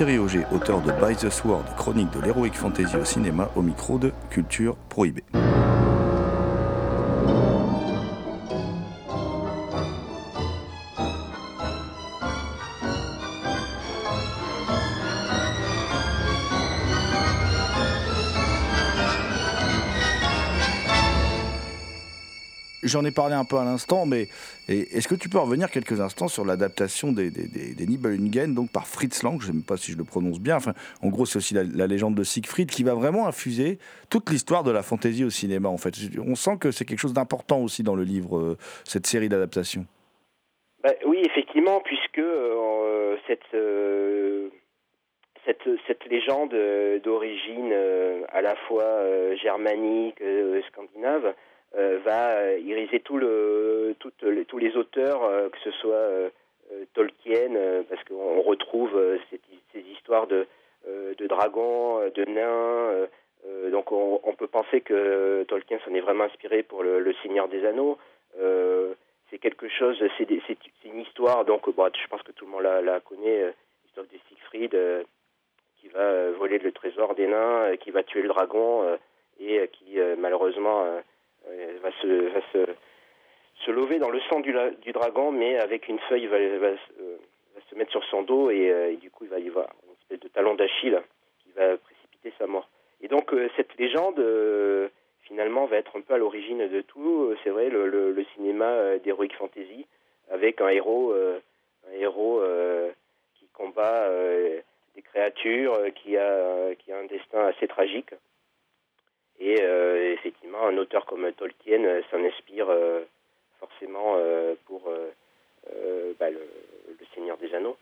Thierry 0.00 0.16
Auger, 0.16 0.46
auteur 0.50 0.80
de 0.80 0.92
By 0.92 1.14
the 1.14 1.28
Sword, 1.28 1.62
chronique 1.76 2.10
de 2.14 2.20
l'Heroic 2.20 2.52
Fantasy 2.54 2.96
au 2.96 3.04
cinéma, 3.04 3.50
au 3.54 3.60
micro 3.60 3.98
de 3.98 4.10
Culture 4.30 4.74
Prohibée. 4.88 5.24
J'en 22.90 23.04
ai 23.04 23.12
parlé 23.12 23.34
un 23.34 23.44
peu 23.44 23.56
à 23.56 23.64
l'instant, 23.64 24.04
mais 24.04 24.26
est-ce 24.68 25.06
que 25.06 25.14
tu 25.14 25.28
peux 25.28 25.38
revenir 25.38 25.70
quelques 25.70 26.00
instants 26.00 26.26
sur 26.26 26.44
l'adaptation 26.44 27.12
des, 27.12 27.30
des, 27.30 27.46
des, 27.46 27.86
Nibelungen 27.86 28.52
donc 28.52 28.72
par 28.72 28.88
Fritz 28.88 29.22
Lang, 29.22 29.40
je 29.40 29.46
ne 29.46 29.46
sais 29.46 29.52
même 29.52 29.62
pas 29.62 29.76
si 29.76 29.92
je 29.92 29.96
le 29.96 30.02
prononce 30.02 30.40
bien, 30.40 30.56
enfin, 30.56 30.74
en 31.00 31.08
gros 31.08 31.24
c'est 31.24 31.36
aussi 31.36 31.54
la, 31.54 31.86
légende 31.86 32.16
de 32.16 32.24
Siegfried 32.24 32.68
qui 32.68 32.82
va 32.82 32.94
vraiment 32.94 33.28
infuser 33.28 33.78
toute 34.10 34.28
l'histoire 34.30 34.64
de 34.64 34.72
la 34.72 34.82
fantaisie 34.82 35.24
au 35.24 35.30
cinéma 35.30 35.68
en 35.68 35.76
fait. 35.76 35.94
On 36.18 36.34
sent 36.34 36.56
que 36.60 36.72
c'est 36.72 36.84
quelque 36.84 36.98
chose 36.98 37.12
d'important 37.12 37.60
aussi 37.60 37.84
dans 37.84 37.94
le 37.94 38.02
livre, 38.02 38.36
euh, 38.36 38.56
cette 38.84 39.06
série 39.06 39.28
d'adaptations. 39.28 39.86
Bah, 40.82 40.90
oui, 41.06 41.22
effectivement, 41.24 41.80
puisque 41.84 42.18
euh, 42.18 43.16
cette, 43.28 43.54
euh, 43.54 44.48
cette, 45.46 45.62
cette, 45.86 46.04
légende 46.06 46.56
d'origine 47.04 47.72
à 48.32 48.40
la 48.42 48.56
fois 48.66 49.36
germanique, 49.36 50.20
scandinave, 50.68 51.26
euh, 51.26 51.32
va 51.74 52.30
euh, 52.32 52.58
iriser 52.58 53.00
tous 53.00 53.18
les 53.18 54.76
auteurs, 54.76 55.24
euh, 55.24 55.48
que 55.48 55.58
ce 55.64 55.70
soit 55.72 56.30
Tolkien, 56.94 57.82
parce 57.88 58.02
qu'on 58.04 58.42
retrouve 58.42 58.98
ces, 59.30 59.80
histoires 59.80 60.26
de, 60.26 60.46
dragons, 61.26 62.00
de 62.14 62.24
nains. 62.24 63.08
donc 63.70 63.90
on, 63.90 64.34
peut 64.38 64.46
penser 64.46 64.80
que 64.80 65.44
Tolkien 65.48 65.78
s'en 65.84 65.94
est 65.94 66.00
vraiment 66.00 66.24
inspiré 66.24 66.62
pour 66.62 66.84
le, 66.84 67.12
Seigneur 67.22 67.48
des 67.48 67.66
Anneaux. 67.66 67.98
c'est 69.30 69.38
quelque 69.38 69.68
chose, 69.68 70.00
c'est 70.16 70.30
une 70.84 71.00
histoire, 71.00 71.44
donc 71.44 71.68
bon, 71.74 71.90
je 71.92 72.08
pense 72.08 72.22
que 72.22 72.32
tout 72.32 72.44
le 72.44 72.52
monde 72.52 72.62
la 72.62 73.00
connaît, 73.00 73.52
l'histoire 73.84 74.06
de 74.06 74.18
Siegfried 74.28 75.06
qui 75.80 75.88
va 75.88 76.30
voler 76.32 76.58
le 76.58 76.70
trésor 76.70 77.16
des 77.16 77.26
nains, 77.26 77.76
qui 77.78 77.90
va 77.90 78.04
tuer 78.04 78.22
le 78.22 78.28
dragon 78.28 78.96
et 79.40 79.68
qui 79.72 79.98
malheureusement 80.18 81.02
va 81.82 81.90
se, 82.00 82.28
va 82.28 82.40
se, 82.52 82.66
se 83.64 83.70
lever 83.70 83.98
dans 83.98 84.10
le 84.10 84.20
sang 84.28 84.40
du, 84.40 84.54
du 84.82 84.92
dragon, 84.92 85.32
mais 85.32 85.58
avec 85.58 85.88
une 85.88 85.98
feuille, 86.00 86.26
va, 86.26 86.38
va, 86.38 86.70
va, 86.70 86.76
se 87.68 87.74
mettre 87.74 87.90
sur 87.90 88.04
son 88.04 88.22
dos 88.22 88.50
et, 88.50 88.70
euh, 88.70 88.92
et, 88.92 88.96
du 88.96 89.10
coup, 89.10 89.24
il 89.24 89.30
va 89.30 89.38
y 89.38 89.48
avoir 89.48 89.68
une 89.86 89.92
espèce 89.92 90.20
de 90.20 90.28
talon 90.28 90.54
d'Achille 90.54 91.00
qui 91.42 91.52
va 91.52 91.76
précipiter 91.76 92.32
sa 92.38 92.46
mort. 92.46 92.68
Et 93.00 93.08
donc, 93.08 93.32
euh, 93.32 93.48
cette 93.56 93.76
légende, 93.78 94.18
euh, 94.18 94.88
finalement, 95.22 95.66
va 95.66 95.76
être 95.76 95.96
un 95.96 96.00
peu 96.00 96.14
à 96.14 96.18
l'origine 96.18 96.68
de 96.68 96.80
tout. 96.80 97.34
C'est 97.44 97.50
vrai, 97.50 97.68
le, 97.68 97.88
le, 97.88 98.24
cinéma 98.34 98.98
d'heroic 98.98 99.34
fantasy, 99.38 99.86
avec 100.30 100.60
un 100.60 100.68
héros, 100.68 101.12
un 101.12 101.92
héros 101.92 102.42
qui 103.38 103.46
combat 103.52 104.08
des 104.96 105.02
créatures, 105.02 105.78
qui 105.94 106.16
a, 106.16 106.74
qui 106.74 106.92
a 106.92 106.98
un 106.98 107.04
destin 107.04 107.46
assez 107.46 107.68
tragique. 107.68 108.12
Et 109.40 109.56
euh, 109.62 109.99
effectivement, 110.20 110.66
un 110.66 110.76
auteur 110.76 111.06
comme 111.06 111.32
Tolkien 111.32 111.82
euh, 111.84 112.02
s'en 112.10 112.22
inspire 112.22 112.68
euh, 112.68 113.04
forcément 113.58 114.16
pour 114.66 114.88
bah, 116.18 116.30
le, 116.30 116.40
Seigneur 117.14 117.36
des 117.36 117.54
Anneaux. 117.54 117.76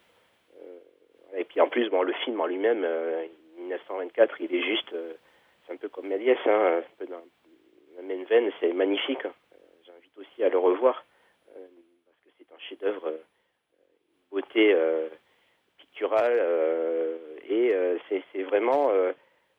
et 1.37 1.44
puis 1.44 1.61
en 1.61 1.68
plus, 1.68 1.88
bon, 1.88 2.03
le 2.03 2.12
film 2.24 2.40
en 2.40 2.46
lui-même, 2.46 2.85
1924, 3.59 4.40
il 4.40 4.55
est 4.55 4.62
juste, 4.62 4.92
c'est 5.66 5.72
un 5.72 5.77
peu 5.77 5.88
comme 5.88 6.09
Méliès, 6.09 6.38
hein, 6.46 6.79
un 6.79 6.83
peu 6.98 7.07
dans 7.07 7.22
la 7.96 8.03
même 8.03 8.24
veine, 8.24 8.51
c'est 8.59 8.72
magnifique. 8.72 9.22
J'invite 9.87 10.18
aussi 10.18 10.42
à 10.42 10.48
le 10.48 10.59
revoir, 10.59 11.05
parce 11.46 12.20
que 12.24 12.31
c'est 12.38 12.53
un 12.53 12.59
chef-d'œuvre, 12.68 13.12
beauté 14.33 14.74
picturale, 15.79 16.40
et 17.48 17.72
c'est 18.11 18.42
vraiment 18.42 18.90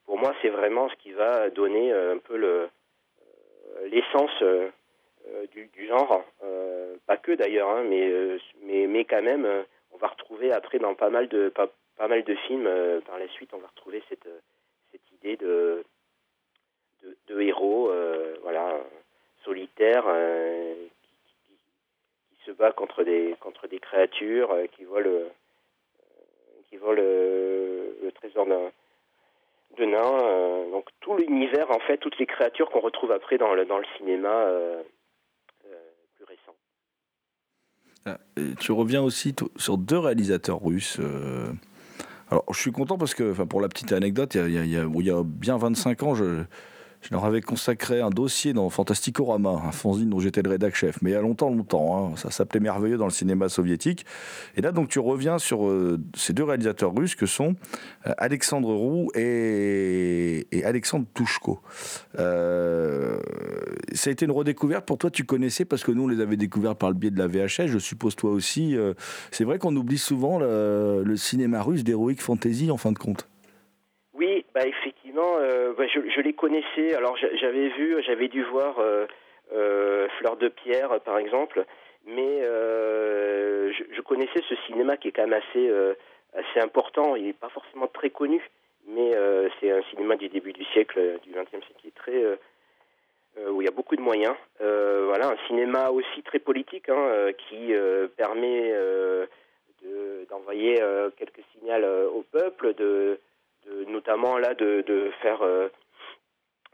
pour 0.10 0.18
moi, 0.18 0.34
c'est 0.42 0.50
vraiment 0.50 0.90
ce 0.90 0.96
qui 0.96 1.12
va 1.12 1.52
donner 1.52 1.94
euh, 1.94 2.16
un 2.16 2.18
peu 2.18 2.44
euh, 2.44 2.66
l'essence 3.92 4.32
euh, 4.42 4.68
du, 5.52 5.70
genre. 5.88 6.26
pas 7.06 7.18
que 7.18 7.34
d'ailleurs, 7.34 7.70
hein, 7.70 7.84
mais, 7.84 8.12
mais, 8.64 8.88
mais 8.88 9.06
quand 9.06 9.22
même, 9.22 9.48
on 9.92 9.98
va 9.98 10.08
retrouver 10.08 10.52
après 10.52 10.80
dans 10.80 10.96
pas 10.96 11.12
mal 11.12 11.28
de, 11.28 11.50
pas, 11.50 11.70
pas 11.96 12.08
mal 12.08 12.24
de 12.24 12.34
films, 12.48 12.68
par 13.06 13.20
la 13.20 13.28
suite, 13.28 13.54
on 13.54 13.60
va 13.60 13.68
retrouver 13.68 14.02
cette, 14.10 14.28
cette 14.92 15.12
idée 15.12 15.38
de, 15.38 15.84
de, 17.28 17.42
héros, 17.42 17.92
voilà, 18.42 18.80
solitaire, 19.44 20.06
se 22.48 22.52
bat 22.52 22.72
contre 22.72 23.04
des, 23.04 23.36
contre 23.42 23.68
des 23.68 23.80
créatures, 23.80 24.56
qui 24.72 24.86
volent, 24.86 25.30
qui 26.68 26.78
volent 26.78 27.00
le 27.00 28.12
trésor 28.16 28.48
d'un 28.48 28.72
de 29.78 29.86
nains, 29.86 30.24
euh, 30.24 30.72
donc 30.72 30.86
tout 31.00 31.16
l'univers 31.16 31.70
en 31.72 31.80
fait, 31.80 31.98
toutes 31.98 32.18
les 32.18 32.26
créatures 32.26 32.70
qu'on 32.70 32.80
retrouve 32.80 33.12
après 33.12 33.38
dans 33.38 33.54
le, 33.54 33.66
dans 33.66 33.78
le 33.78 33.86
cinéma 33.98 34.30
euh, 34.30 34.82
euh, 35.66 35.76
plus 36.16 36.26
récent. 36.26 36.56
Tu 38.60 38.72
reviens 38.72 39.04
aussi 39.04 39.36
sur 39.58 39.78
deux 39.78 40.00
réalisateurs 40.00 40.64
russes. 40.64 41.00
Alors, 42.32 42.44
je 42.52 42.60
suis 42.60 42.72
content 42.72 42.98
parce 42.98 43.14
que, 43.14 43.34
pour 43.44 43.62
la 43.62 43.68
petite 43.68 43.92
anecdote, 43.92 44.34
il 44.36 44.54
y, 44.54 44.58
a, 44.58 44.64
il 44.64 45.06
y 45.06 45.12
a, 45.12 45.24
bien 45.24 45.58
25 45.58 46.04
ans, 46.04 46.16
je, 46.16 46.44
Je 47.02 47.14
leur 47.14 47.24
avais 47.24 47.42
consacré 47.42 48.02
un 48.02 48.10
dossier 48.10 48.52
dans 48.52 48.70
Fantasticorama, 48.70 49.52
un 49.52 49.72
fanzine 49.72 50.10
dont 50.10 50.20
j'étais 50.20 50.42
le 50.42 50.50
rédac 50.50 50.76
chef, 50.76 51.02
mais 51.02 51.12
il 51.12 51.14
y 51.14 51.16
a 51.16 51.22
longtemps, 51.22 51.50
longtemps. 51.50 52.12
Hein. 52.12 52.16
Ça 52.18 52.30
s'appelait 52.30 52.60
Merveilleux 52.60 52.98
dans 52.98 53.06
le 53.06 53.12
cinéma 53.12 53.48
soviétique. 53.48 54.06
Et 54.58 54.62
là, 54.62 54.74
donc, 54.74 54.90
tu 54.90 55.00
reviens 55.00 55.40
sur 55.40 55.66
euh, 55.66 55.98
ces 56.14 56.34
deux 56.34 56.44
réalisateurs 56.44 56.94
russes 56.94 57.16
que 57.16 57.26
sont 57.26 57.56
euh, 58.06 58.14
Alexandre 58.18 58.74
Roux 58.74 59.10
et, 59.16 60.46
Alexandre 60.66 61.06
Touchko. 61.14 61.62
Euh, 62.20 63.18
ça 63.94 64.10
a 64.10 64.14
été 64.14 64.26
une 64.26 64.32
redécouverte 64.32 64.86
pour 64.86 64.98
toi, 64.98 65.10
tu 65.10 65.24
connaissais 65.24 65.64
parce 65.64 65.84
que 65.84 65.92
nous, 65.92 66.04
on 66.04 66.08
les 66.08 66.20
avait 66.20 66.38
découverts 66.38 66.76
par 66.76 66.90
le 66.90 66.96
biais 66.96 67.12
de 67.12 67.18
la 67.18 67.28
VHS, 67.28 67.68
je 67.68 67.80
suppose 67.80 68.16
toi 68.18 68.32
aussi. 68.32 68.76
C'est 69.32 69.46
vrai 69.46 69.58
qu'on 69.58 69.76
oublie 69.76 69.98
souvent 69.98 70.38
le, 70.38 71.04
le 71.06 71.16
cinéma 71.16 71.62
russe 71.62 71.84
d'Heroic 71.84 72.18
Fantasy 72.20 72.70
en 72.72 72.78
fin 72.78 72.92
de 72.92 73.00
compte? 73.00 73.28
Oui, 74.14 74.46
bah 74.54 74.62
effectivement, 74.68 74.99
euh, 75.20 75.74
je, 75.88 76.22
les 76.22 76.34
connaissais. 76.34 76.94
Alors 76.96 77.18
j'avais 77.18 77.70
vu, 77.70 78.02
j'avais 78.04 78.28
dû 78.28 78.44
voir 78.44 78.80
euh, 78.80 79.06
euh, 79.54 80.08
Fleur 80.18 80.38
de 80.38 80.48
Pierre, 80.48 81.00
par 81.02 81.18
exemple, 81.18 81.66
mais 82.06 82.42
je, 82.42 84.02
connaissais 84.02 84.42
ce 84.50 84.56
cinéma 84.68 84.98
qui 84.98 85.10
est 85.10 85.12
quand 85.12 85.28
même 85.28 85.42
assez 85.50 85.72
assez 86.34 86.60
important. 86.60 87.16
Il 87.16 87.26
n'est 87.26 87.34
pas 87.34 87.50
forcément 87.50 87.88
très 87.88 88.10
connu, 88.10 88.42
mais 88.88 89.12
c'est 89.60 89.72
un 89.72 89.84
cinéma 89.92 90.16
du 90.16 90.30
début 90.30 90.54
du 90.54 90.66
siècle, 90.66 91.20
du 91.24 91.32
XXe 91.32 91.66
siècle, 91.66 91.92
très 91.96 92.24
où 93.48 93.62
il 93.62 93.66
y 93.66 93.68
a 93.68 93.72
beaucoup 93.72 93.96
de 93.96 94.02
moyens. 94.02 94.36
voilà, 94.60 95.30
un 95.30 95.48
cinéma 95.48 95.92
aussi 95.92 96.24
très 96.24 96.40
politique 96.40 96.90
hein, 96.90 97.32
qui 97.38 97.74
permet 98.18 98.74
d'envoyer 100.30 100.82
quelques 101.18 101.44
signaux 101.54 102.12
au 102.16 102.24
peuple, 102.32 102.74
de 102.74 103.20
notamment 103.88 104.38
là 104.38 104.54
de, 104.54 104.84
de 104.86 105.12
faire 105.22 105.42
euh, 105.42 105.70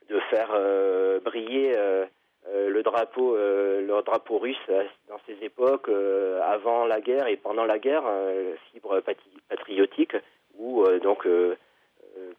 de 0.09 0.19
faire 0.31 0.49
euh, 0.53 1.19
briller 1.19 1.73
euh, 1.75 2.05
le 2.47 2.83
drapeau 2.83 3.35
le 3.35 4.01
drapeau 4.03 4.37
russe 4.37 4.69
dans 5.09 5.19
ces 5.25 5.35
époques 5.43 5.89
avant 6.43 6.85
la 6.85 7.01
guerre 7.01 7.27
et 7.27 7.37
pendant 7.37 7.65
la 7.65 7.79
guerre 7.79 8.03
fibre 8.71 9.01
patriotique 9.49 10.15
où 10.55 10.85
donc 10.99 11.27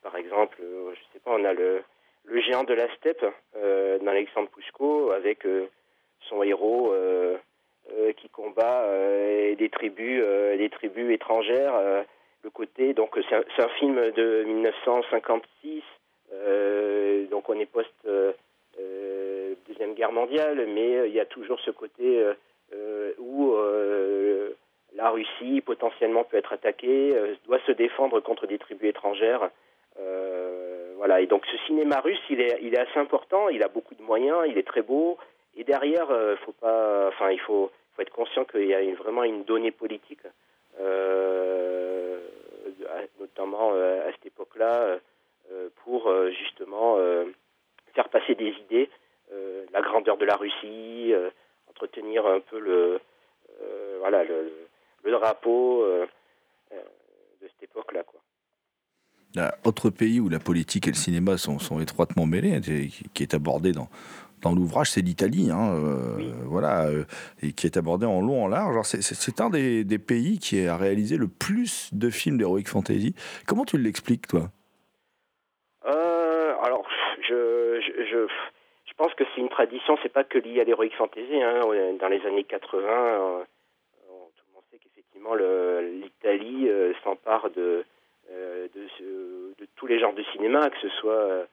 par 0.03 0.14
exemple 0.14 0.59
je 0.61 1.01
sais 1.12 1.19
pas 1.25 1.33
on 1.33 1.45
a 1.45 1.53
le 1.53 1.83
le 2.25 2.40
géant 2.40 2.62
de 2.62 2.75
la 2.75 2.88
steppe 2.95 3.27
d'Alexandre 4.01 4.49
Pouchko 4.51 5.11
avec 5.11 5.45
son 6.29 6.45
héros 6.45 6.95
qui 8.16 8.29
combat 8.29 8.87
des 9.59 9.69
tribus 9.73 10.25
des 10.57 10.71
tribus 10.71 11.12
étrangères 11.12 12.05
côté. 12.49 12.95
Donc 12.95 13.19
c'est 13.29 13.63
un, 13.63 13.69
film 13.79 14.11
de 14.13 14.45
1956. 14.45 15.83
Euh, 16.33 17.27
donc 17.27 17.49
on 17.49 17.59
est 17.59 17.67
post 17.67 17.91
euh, 18.07 18.33
euh, 18.81 19.55
deuxième 19.69 19.95
guerre 19.95 20.13
mondiale, 20.13 20.67
mais 20.67 21.09
il 21.09 21.15
y 21.15 21.21
a 21.21 21.27
toujours 21.27 21.61
ce 21.61 21.71
côté 21.71 22.25
où 23.19 23.57
la 24.95 25.11
Russie 25.11 25.61
potentiellement 25.61 26.25
peut 26.25 26.39
être 26.39 26.53
attaquée, 26.53 27.15
doit 27.47 27.61
se 27.67 27.73
défendre 27.73 28.21
contre 28.21 28.47
des 28.47 28.59
tribus 28.59 28.91
étrangères. 28.91 29.51
voilà. 30.97 31.21
Et 31.21 31.27
donc 31.27 31.45
ce 31.47 31.57
cinéma 31.67 32.01
russe, 32.01 32.21
il 32.31 32.41
est, 32.41 32.79
assez 32.79 32.99
important. 32.99 33.49
Il 33.49 33.63
a 33.63 33.69
beaucoup 33.69 33.95
de 33.95 34.03
moyens. 34.03 34.45
Il 34.49 34.59
est 34.59 34.67
très 34.67 34.83
beau. 34.83 35.19
Et 35.57 35.65
derrière, 35.65 36.09
faut 36.45 36.53
pas, 36.53 37.09
enfin, 37.09 37.31
il 37.31 37.41
faut, 37.41 37.71
être 37.99 38.13
conscient 38.13 38.45
qu'il 38.45 38.67
y 38.67 38.75
a 38.75 38.95
vraiment 38.95 39.25
une 39.25 39.45
donnée 39.45 39.71
politique. 39.71 40.21
Euh, 40.81 41.86
notamment 43.27 43.73
euh, 43.73 44.09
à 44.09 44.12
cette 44.12 44.27
époque-là, 44.27 44.99
euh, 45.53 45.69
pour 45.85 46.12
justement 46.39 46.97
faire 47.95 48.09
passer 48.09 48.35
des 48.35 48.53
idées, 48.65 48.91
la 49.73 49.81
grandeur 49.81 50.17
de 50.17 50.25
la 50.25 50.37
Russie, 50.37 51.12
entretenir 51.69 52.27
un 52.27 52.41
peu 52.41 52.59
le, 52.59 53.01
voilà, 54.01 54.25
le, 54.25 54.51
drapeau 55.05 55.85
de 55.85 56.09
cette 57.43 57.62
époque-là. 57.62 58.03
Quoi. 58.03 58.21
autre 59.65 59.91
pays 59.91 60.19
où 60.19 60.29
la 60.29 60.41
politique 60.41 60.89
et 60.89 60.91
le 60.91 60.97
cinéma 60.97 61.39
sont, 61.39 61.61
sont 61.61 61.81
étroitement 61.81 62.27
mêlés, 62.27 62.61
qui 63.15 63.23
est 63.23 63.35
abordé 63.35 63.71
dans, 63.71 63.89
dans 64.42 64.55
l'ouvrage, 64.55 64.90
c'est 64.90 65.01
l'Italie, 65.01 65.51
hein, 65.51 65.75
euh, 65.75 66.33
voilà, 66.44 66.87
euh, 66.87 67.05
et 67.42 67.53
qui 67.53 67.66
est 67.66 67.77
abordé 67.77 68.07
en 68.07 68.20
long, 68.20 68.44
en 68.44 68.49
large. 68.49 68.77
C'est 68.83 69.40
un 69.40 69.51
des, 69.51 69.99
pays 69.99 70.38
qui 70.38 70.66
a 70.66 70.77
réalisé 70.77 71.16
le 71.16 71.27
plus 71.27 71.92
de 71.92 72.11
films 72.11 72.38
d'heroic 72.38 72.64
fantasy. 72.66 73.14
Comment 73.46 73.64
tu 73.64 73.79
l'expliques, 73.79 74.29
toi? 74.29 74.51
Euh, 75.87 76.55
Alors, 76.62 76.87
je, 77.29 77.81
je, 77.81 78.27
je, 78.85 78.94
pense 78.96 79.12
que 79.14 79.25
c'est 79.35 79.40
une 79.40 79.49
tradition, 79.49 79.99
c'est 80.03 80.12
pas 80.12 80.25
que 80.25 80.38
lié 80.38 80.61
à 80.61 80.64
l'heroic 80.64 80.90
fantasy. 80.96 81.42
Hein. 81.42 81.61
Dans 82.01 82.09
les 82.09 82.25
années 82.27 82.44
80, 82.44 83.44
tout 84.37 84.44
le 84.49 84.55
monde 84.55 84.62
sait 84.70 84.79
qu'effectivement, 84.79 85.35
l'Italie 85.35 86.68
s'empare 87.05 87.51
de, 87.51 87.85
de, 88.31 88.81
de, 89.59 89.66
tous 89.77 89.87
les 89.87 89.99
genres 89.99 90.14
de 90.14 90.22
cinéma, 90.33 90.70
que 90.70 90.79
ce 90.81 90.88
soit 91.01 91.46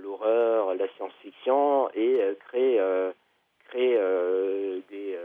l'horreur, 0.00 0.74
la 0.74 0.88
science-fiction 0.96 1.90
et 1.94 2.22
euh, 2.22 2.34
créer, 2.48 2.80
euh, 2.80 3.12
euh, 3.74 4.80
des, 4.90 5.16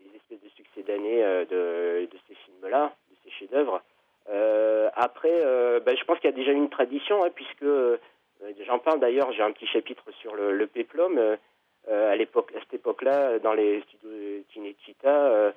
des 0.00 0.16
espèces 0.16 0.42
de 0.42 0.48
succès 0.56 0.82
d'année 0.82 1.22
de, 1.22 2.06
de, 2.06 2.18
ces 2.28 2.34
films-là, 2.34 2.94
de 3.10 3.16
ces 3.24 3.30
chefs-d'œuvre. 3.30 3.82
après, 4.94 5.80
ben, 5.80 5.96
je 5.96 6.04
pense 6.04 6.18
qu'il 6.18 6.30
y 6.30 6.32
a 6.32 6.36
déjà 6.36 6.52
une 6.52 6.70
tradition, 6.70 7.22
hein, 7.22 7.30
puisque 7.34 7.66
j'en 8.66 8.78
parle 8.78 9.00
d'ailleurs, 9.00 9.32
j'ai 9.32 9.42
un 9.42 9.52
petit 9.52 9.66
chapitre 9.66 10.04
sur 10.20 10.34
le, 10.34 10.52
le 10.52 10.66
péplum. 10.66 11.36
à, 11.88 12.16
l'époque, 12.16 12.50
à 12.56 12.60
cette 12.60 12.74
époque-là, 12.74 13.38
dans 13.40 13.52
les 13.52 13.82
studios 13.82 14.44
Cinecittà, 14.52 15.52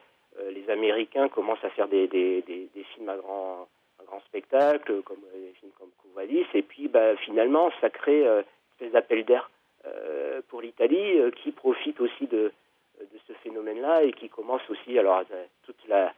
les 0.49 0.69
Américains 0.69 1.29
commencent 1.29 1.63
à 1.63 1.69
faire 1.69 1.87
des, 1.87 2.07
des, 2.07 2.41
des, 2.41 2.69
des 2.75 2.83
films 2.83 3.09
à 3.09 3.15
grand, 3.15 3.67
à 4.03 4.05
grand 4.05 4.21
spectacle, 4.21 5.01
comme 5.03 5.21
des 5.33 5.53
films 5.59 5.71
comme 5.79 5.89
et 6.53 6.61
puis 6.61 6.87
bah, 6.87 7.15
finalement, 7.17 7.71
ça 7.81 7.89
crée 7.89 8.25
euh, 8.25 8.43
des 8.79 8.95
appels 8.95 9.25
d'air 9.25 9.49
euh, 9.85 10.41
pour 10.47 10.61
l'Italie 10.61 11.19
euh, 11.19 11.31
qui 11.31 11.51
profite 11.51 11.99
aussi 11.99 12.27
de, 12.27 12.51
de 12.99 13.17
ce 13.27 13.33
phénomène-là 13.33 14.03
et 14.03 14.13
qui 14.13 14.29
commence 14.29 14.61
aussi, 14.69 14.97
alors 14.97 15.23
toute 15.63 15.87
la, 15.87 16.13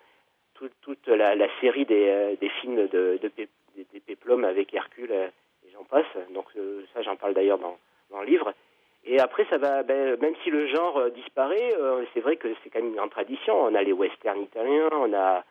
toute, 0.53 1.07
la, 1.07 1.47
série 1.59 1.85
des, 1.85 2.37
des 2.39 2.49
films 2.61 2.87
de, 2.87 3.19
de, 3.21 3.31
des 3.75 3.99
Péplums 3.99 4.43
avec 4.43 4.73
Hercule 4.73 5.11
et 5.11 5.71
j'en 5.73 5.83
passe. 5.83 6.05
Donc 6.33 6.45
ça, 6.93 7.01
j'en 7.01 7.15
parle 7.15 7.33
d'ailleurs 7.33 7.59
dans, 7.59 7.77
dans 8.11 8.21
le 8.21 8.27
livre. 8.27 8.53
Et 9.07 9.19
après, 9.19 9.45
ça 9.49 9.57
va, 9.57 9.83
ben, 9.83 10.19
même 10.19 10.35
si 10.43 10.49
le 10.49 10.67
genre 10.67 11.09
disparaît, 11.11 11.73
c'est 12.13 12.21
vrai 12.21 12.37
que 12.37 12.47
c'est 12.63 12.69
quand 12.69 12.79
même 12.79 12.89
une 12.89 12.95
grande 12.95 13.11
tradition. 13.11 13.55
On 13.63 13.75
a 13.75 13.83
les 13.83 13.93
westerns 13.93 14.41
italiens, 14.41 14.89
on 14.93 15.13
a 15.13 15.43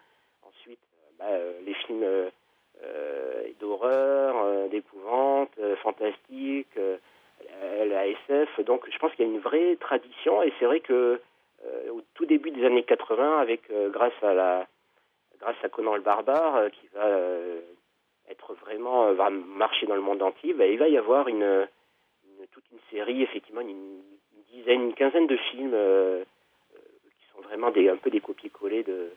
ensuite 1.14 1.18
ben, 1.18 1.64
les 1.66 1.74
films 1.74 2.30
euh, 2.82 3.48
d'horreur, 3.60 4.36
euh, 4.44 4.68
d'épouvante, 4.68 5.50
euh, 5.58 5.76
fantastique, 5.76 6.78
la 7.86 8.08
SF. 8.08 8.60
Donc 8.64 8.88
je 8.90 8.98
pense 8.98 9.12
qu'il 9.12 9.26
y 9.26 9.28
a 9.28 9.32
une 9.32 9.40
vraie 9.40 9.76
tradition 9.76 10.42
et 10.42 10.52
c'est 10.58 10.64
vrai 10.64 10.80
que 10.80 11.20
au 11.90 12.02
tout 12.14 12.26
début 12.26 12.50
des 12.50 12.64
années 12.64 12.82
80, 12.82 13.38
avec 13.38 13.62
grâce 13.90 14.12
à 14.22 14.34
la 14.34 14.66
grâce 15.38 15.56
à 15.62 15.68
Conan 15.68 15.94
le 15.94 16.02
barbare 16.02 16.70
qui 16.72 16.88
va 16.94 17.08
être 18.28 18.54
vraiment 18.54 19.12
va 19.12 19.30
marcher 19.30 19.86
dans 19.86 19.94
le 19.94 20.00
monde 20.00 20.22
entier, 20.22 20.52
bah, 20.52 20.66
il 20.66 20.78
va 20.78 20.88
y 20.88 20.98
avoir 20.98 21.28
une, 21.28 21.68
toute 22.52 22.64
une 22.72 22.78
série 22.90 23.22
effectivement 23.22 23.60
une, 23.60 24.02
dizaine, 24.50 24.82
une 24.82 24.94
quinzaine 24.94 25.26
de 25.26 25.36
films 25.36 25.76
qui 27.04 27.26
sont 27.34 27.42
vraiment 27.42 27.70
des 27.70 27.88
un 27.88 27.96
peu 27.96 28.10
des 28.10 28.20
copier-coller 28.20 28.82
de 28.82 29.10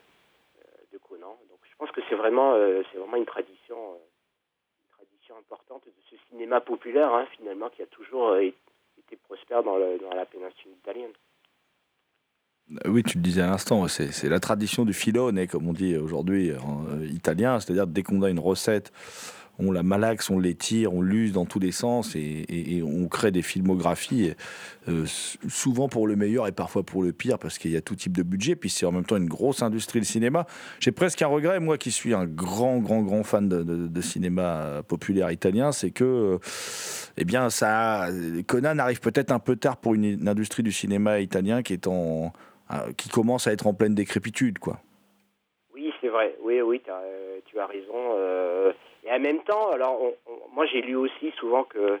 Conan. 1.08 1.38
Pense 1.78 1.90
que 1.92 2.00
c'est 2.08 2.16
vraiment, 2.16 2.54
euh, 2.54 2.82
vraiment 2.94 3.16
une 3.16 3.26
tradition, 3.26 3.76
euh, 3.76 4.96
tradition 4.96 5.36
importante 5.38 5.82
de 5.86 5.92
ce 6.10 6.16
cinéma 6.28 6.60
populaire, 6.60 7.12
hein, 7.14 7.26
finalement, 7.36 7.70
qui 7.70 7.82
a 7.82 7.86
toujours 7.86 8.28
euh, 8.30 8.42
été 8.42 9.16
prospère 9.24 9.62
dans, 9.62 9.78
la 9.78 10.26
péninsule 10.26 10.72
italienne. 10.72 11.12
Oui, 12.84 13.02
tu 13.02 13.16
le 13.16 13.22
disais 13.22 13.40
à 13.40 13.46
l'instant, 13.46 13.88
c'est 13.88 14.28
la 14.28 14.40
tradition 14.40 14.84
du 14.84 14.92
filone, 14.92 15.46
comme 15.46 15.68
on 15.68 15.72
dit 15.72 15.96
aujourd'hui 15.96 16.52
en 16.56 17.00
italien, 17.00 17.58
c'est-à-dire 17.60 17.86
dès 17.86 18.02
qu'on 18.02 18.20
a 18.20 18.28
une 18.28 18.38
recette 18.38 18.92
on 19.58 19.72
la 19.72 19.82
malaxe, 19.82 20.30
on 20.30 20.38
l'étire, 20.38 20.94
on 20.94 21.02
l'use 21.02 21.32
dans 21.32 21.44
tous 21.44 21.58
les 21.58 21.72
sens 21.72 22.14
et, 22.14 22.82
on 22.84 23.08
crée 23.08 23.30
des 23.30 23.42
filmographies, 23.42 24.32
euh, 24.88 25.04
souvent 25.48 25.88
pour 25.88 26.06
le 26.06 26.16
meilleur 26.16 26.46
et 26.46 26.52
parfois 26.52 26.82
pour 26.84 27.02
le 27.02 27.12
pire, 27.12 27.38
parce 27.38 27.58
qu'il 27.58 27.72
y 27.72 27.76
a 27.76 27.80
tout 27.80 27.96
type 27.96 28.16
de 28.16 28.22
budget. 28.22 28.54
Puis 28.54 28.70
c'est 28.70 28.86
en 28.86 28.92
même 28.92 29.04
temps 29.04 29.16
une 29.16 29.28
grosse 29.28 29.62
industrie, 29.62 29.98
le 29.98 30.04
cinéma. 30.04 30.46
J'ai 30.78 30.92
presque 30.92 31.22
un 31.22 31.26
regret, 31.26 31.58
moi 31.60 31.76
qui 31.76 31.90
suis 31.90 32.14
un 32.14 32.26
grand, 32.26 32.78
grand, 32.78 33.02
grand 33.02 33.24
fan 33.24 33.48
de, 33.48 34.00
cinéma 34.00 34.82
populaire 34.86 35.30
italien, 35.32 35.72
c'est 35.72 35.90
que, 35.90 36.38
eh 37.16 37.24
bien, 37.24 37.50
ça, 37.50 38.06
Conan 38.46 38.78
arrive 38.78 39.00
peut-être 39.00 39.32
un 39.32 39.40
peu 39.40 39.56
tard 39.56 39.76
pour 39.76 39.94
une, 39.94 40.28
industrie 40.28 40.62
du 40.62 40.72
cinéma 40.72 41.18
italien 41.20 41.62
qui 41.62 41.72
est 41.72 41.86
en, 41.88 42.32
euh, 42.70 42.92
qui 42.96 43.08
commence 43.08 43.46
à 43.48 43.52
être 43.52 43.66
en 43.66 43.74
pleine 43.74 43.94
décrépitude, 43.94 44.58
quoi. 44.58 44.78
Oui, 45.74 45.92
c'est 46.00 46.08
vrai. 46.08 46.36
Oui, 46.42 46.60
oui, 46.60 46.80
tu 46.84 47.58
as 47.58 47.66
raison. 47.66 48.72
Et 49.08 49.12
en 49.12 49.20
même 49.20 49.42
temps, 49.42 49.70
alors 49.70 50.00
moi 50.52 50.66
j'ai 50.66 50.82
lu 50.82 50.94
aussi 50.96 51.30
souvent 51.38 51.64
que 51.64 51.98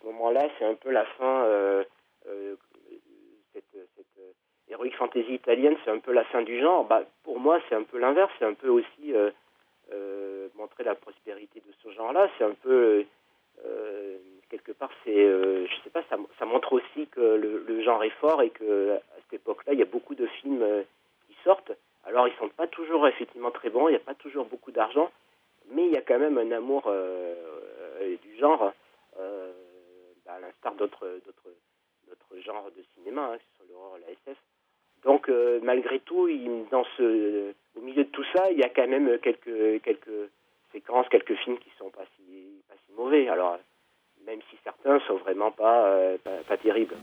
ce 0.00 0.06
moment-là, 0.06 0.48
c'est 0.58 0.64
un 0.64 0.74
peu 0.74 0.90
la 0.90 1.04
fin. 1.04 1.44
euh, 1.44 1.84
euh, 2.28 2.56
cette, 3.52 3.64
cette, 3.72 4.06
euh, 4.18 4.32
heroic 4.68 4.90
fantasy 4.96 5.34
italienne, 5.34 5.76
c'est 5.84 5.90
un 5.90 5.98
peu 5.98 6.12
la 6.12 6.24
fin 6.24 6.42
du 6.42 6.60
genre. 6.60 6.84
Bah, 6.84 7.02
pour 7.24 7.38
moi, 7.38 7.60
c'est 7.68 7.74
un 7.74 7.82
peu 7.82 7.98
l'inverse. 7.98 8.32
C'est 8.38 8.44
un 8.44 8.54
peu 8.54 8.68
aussi 8.68 9.14
montrer 10.56 10.84
la 10.84 10.94
prospérité 10.94 11.60
de 11.60 11.72
ce 11.82 11.90
genre-là. 11.94 12.28
C'est 12.36 12.44
un 12.44 12.54
peu 12.54 13.04
quelque 14.50 14.72
part, 14.72 14.90
c'est, 15.04 15.16
euh, 15.16 15.66
je 15.66 15.74
sais 15.82 15.90
pas, 15.90 16.02
ça, 16.08 16.16
ça 16.38 16.44
montre 16.44 16.72
aussi 16.72 17.08
que 17.08 17.20
le, 17.20 17.82
genre 17.82 18.02
est 18.04 18.10
fort 18.20 18.42
et 18.42 18.50
que 18.50 18.92
à 18.92 19.00
cette 19.22 19.40
époque-là, 19.40 19.72
il 19.72 19.78
y 19.78 19.82
a 19.82 19.86
beaucoup 19.86 20.14
de 20.14 20.26
films 20.26 20.64
qui 21.26 21.36
sortent. 21.42 21.72
Alors, 22.04 22.28
ils 22.28 22.34
sont 22.36 22.48
pas 22.48 22.66
toujours 22.68 23.06
effectivement 23.08 23.50
très 23.50 23.70
bons. 23.70 23.88
Il 23.88 23.92
n'y 23.92 23.96
a 23.96 24.00
pas 24.00 24.14
toujours 24.14 24.46
beaucoup 24.46 24.70
d'argent, 24.70 25.10
mais 25.70 25.86
il 25.86 25.92
y 25.92 25.96
a 25.96 26.02
quand 26.02 26.18
même 26.18 26.38
un 26.38 26.50
amour 26.52 26.84
euh, 26.86 27.34
euh, 28.00 28.16
du 28.22 28.36
genre, 28.36 28.72
euh, 29.18 29.52
bah, 30.24 30.34
à 30.34 30.40
l'instar 30.40 30.74
d'autres, 30.74 31.08
genres 32.44 32.70
de 32.76 32.84
cinéma, 32.94 33.32
hein, 33.32 33.38
soit 33.56 33.66
l'horreur, 33.70 33.98
la 33.98 34.12
SF. 34.12 34.38
Donc, 35.04 35.28
malgré 35.62 36.00
tout, 36.00 36.28
dans 36.70 36.84
ce, 36.96 37.52
au 37.76 37.80
milieu 37.80 38.04
de 38.04 38.10
tout 38.10 38.24
ça, 38.34 38.50
il 38.50 38.58
y 38.58 38.62
a 38.62 38.68
quand 38.68 38.86
même 38.86 39.18
quelques, 39.20 39.82
quelques 39.82 40.30
séquences, 40.72 41.08
quelques 41.08 41.34
films 41.36 41.58
qui 41.58 41.70
sont 41.78 41.90
pas 41.90 42.04
si, 42.16 42.62
pas 42.68 42.74
si 42.86 42.92
mauvais. 42.92 43.28
Alors, 43.28 43.58
même 44.26 44.40
si 44.50 44.56
certains 44.64 44.98
sont 45.00 45.16
vraiment 45.16 45.52
pas, 45.52 46.18
pas 46.46 46.56
terribles. 46.58 46.96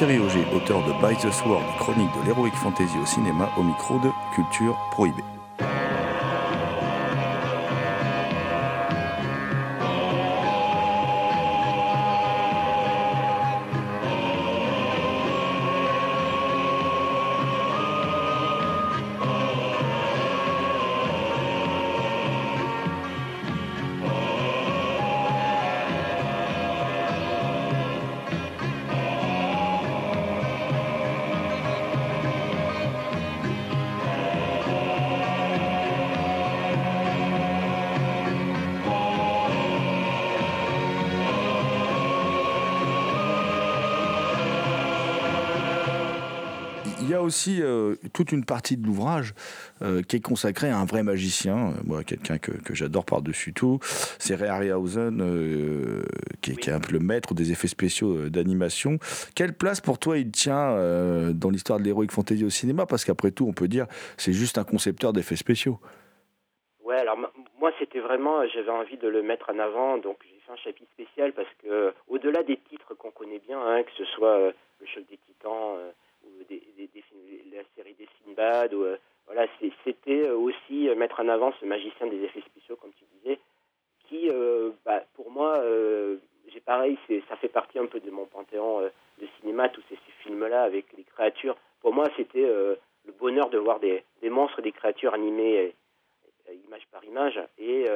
Thierry 0.00 0.18
Auger, 0.18 0.46
auteur 0.56 0.82
de 0.86 0.92
By 0.92 1.14
the 1.14 1.30
Sword, 1.30 1.62
chronique 1.78 2.08
de 2.18 2.24
l'Heroic 2.24 2.52
Fantasy 2.54 2.96
au 2.96 3.04
cinéma, 3.04 3.50
au 3.58 3.62
micro 3.62 3.98
de 3.98 4.10
Culture 4.34 4.74
Prohibée. 4.90 5.39
Aussi 47.30 47.62
euh, 47.62 47.94
toute 48.12 48.32
une 48.32 48.44
partie 48.44 48.76
de 48.76 48.84
l'ouvrage 48.84 49.34
euh, 49.82 50.02
qui 50.02 50.16
est 50.16 50.20
consacrée 50.20 50.68
à 50.68 50.78
un 50.78 50.84
vrai 50.84 51.04
magicien, 51.04 51.68
euh, 51.68 51.72
moi 51.84 52.02
quelqu'un 52.02 52.38
que, 52.38 52.50
j'adore 52.74 53.04
par-dessus 53.04 53.52
tout, 53.52 53.78
c'est 54.18 54.34
Ray 54.34 54.48
Harryhausen, 54.48 55.22
qui, 56.42 56.50
est, 56.50 56.68
un 56.70 56.80
peu 56.80 56.92
le 56.92 56.98
maître 56.98 57.34
des 57.34 57.52
effets 57.52 57.68
spéciaux 57.68 58.28
d'animation. 58.28 58.98
Quelle 59.36 59.52
place 59.52 59.80
pour 59.80 60.00
toi 60.00 60.18
il 60.18 60.32
tient 60.32 60.74
dans 61.32 61.50
l'histoire 61.50 61.78
de 61.78 61.84
l'Heroic 61.84 62.08
Fantasy 62.10 62.44
au 62.44 62.50
cinéma? 62.50 62.84
Parce 62.84 63.04
qu'après 63.04 63.30
tout, 63.30 63.46
on 63.46 63.52
peut 63.52 63.68
dire 63.68 63.86
c'est 64.16 64.32
juste 64.32 64.58
un 64.58 64.64
concepteur 64.64 65.12
d'effets 65.12 65.36
spéciaux. 65.36 65.78
Ouais, 66.82 66.96
alors 66.96 67.16
moi 67.60 67.70
c'était 67.78 68.00
vraiment, 68.00 68.44
j'avais 68.48 68.70
envie 68.70 68.96
de 68.96 69.06
le 69.06 69.22
mettre 69.22 69.50
en 69.54 69.58
avant, 69.60 69.98
donc 69.98 70.16
j'ai 70.22 70.40
fait 70.44 70.52
un 70.52 70.56
chapitre 70.64 70.90
spécial 70.94 71.32
parce 71.32 71.52
que 71.62 71.94
au-delà 72.08 72.42
des 72.42 72.56
titres 72.56 72.94
qu'on 72.94 73.12
connaît 73.12 73.42
bien, 73.46 73.60
hein, 73.60 73.84
que 73.84 73.92
ce 73.96 74.04
soit 74.16 74.52
le 74.80 74.86
choc 74.86 75.04
des 75.08 75.18
Titans 75.18 75.78
des, 76.48 76.62
des- 76.76 76.88
des 76.88 77.04
la 77.52 77.62
série 77.76 77.94
des 77.94 78.08
Sinbad, 78.24 78.74
ou, 78.74 78.84
euh, 78.84 78.96
voilà, 79.26 79.46
c'était 79.84 80.26
euh, 80.26 80.36
aussi 80.36 80.88
euh, 80.88 80.94
mettre 80.94 81.20
en 81.20 81.28
avant 81.28 81.52
ce 81.60 81.64
magicien 81.64 82.06
des 82.06 82.22
effets 82.22 82.40
spéciaux, 82.42 82.76
comme 82.76 82.92
tu 82.92 83.04
disais, 83.18 83.38
qui, 84.08 84.28
bah, 84.84 85.04
pour 85.14 85.30
moi, 85.30 85.62
j'ai 86.48 86.58
pareil, 86.58 86.98
ça 87.28 87.36
fait 87.36 87.48
partie 87.48 87.78
un 87.78 87.86
peu 87.86 88.00
de 88.00 88.10
mon 88.10 88.26
panthéon 88.26 88.80
de 88.80 89.26
cinéma, 89.38 89.68
tous 89.68 89.82
ces, 89.88 89.96
films-là 90.24 90.64
avec 90.64 90.86
les 90.96 91.04
créatures. 91.04 91.56
Pour 91.80 91.94
moi, 91.94 92.08
c'était 92.16 92.42
le 92.42 93.12
bonheur 93.20 93.50
de 93.50 93.58
voir 93.58 93.78
des, 93.78 94.02
monstres, 94.24 94.62
des 94.62 94.72
créatures 94.72 95.14
animées 95.14 95.72
image 96.66 96.88
par 96.90 97.04
image. 97.04 97.40
Et, 97.58 97.86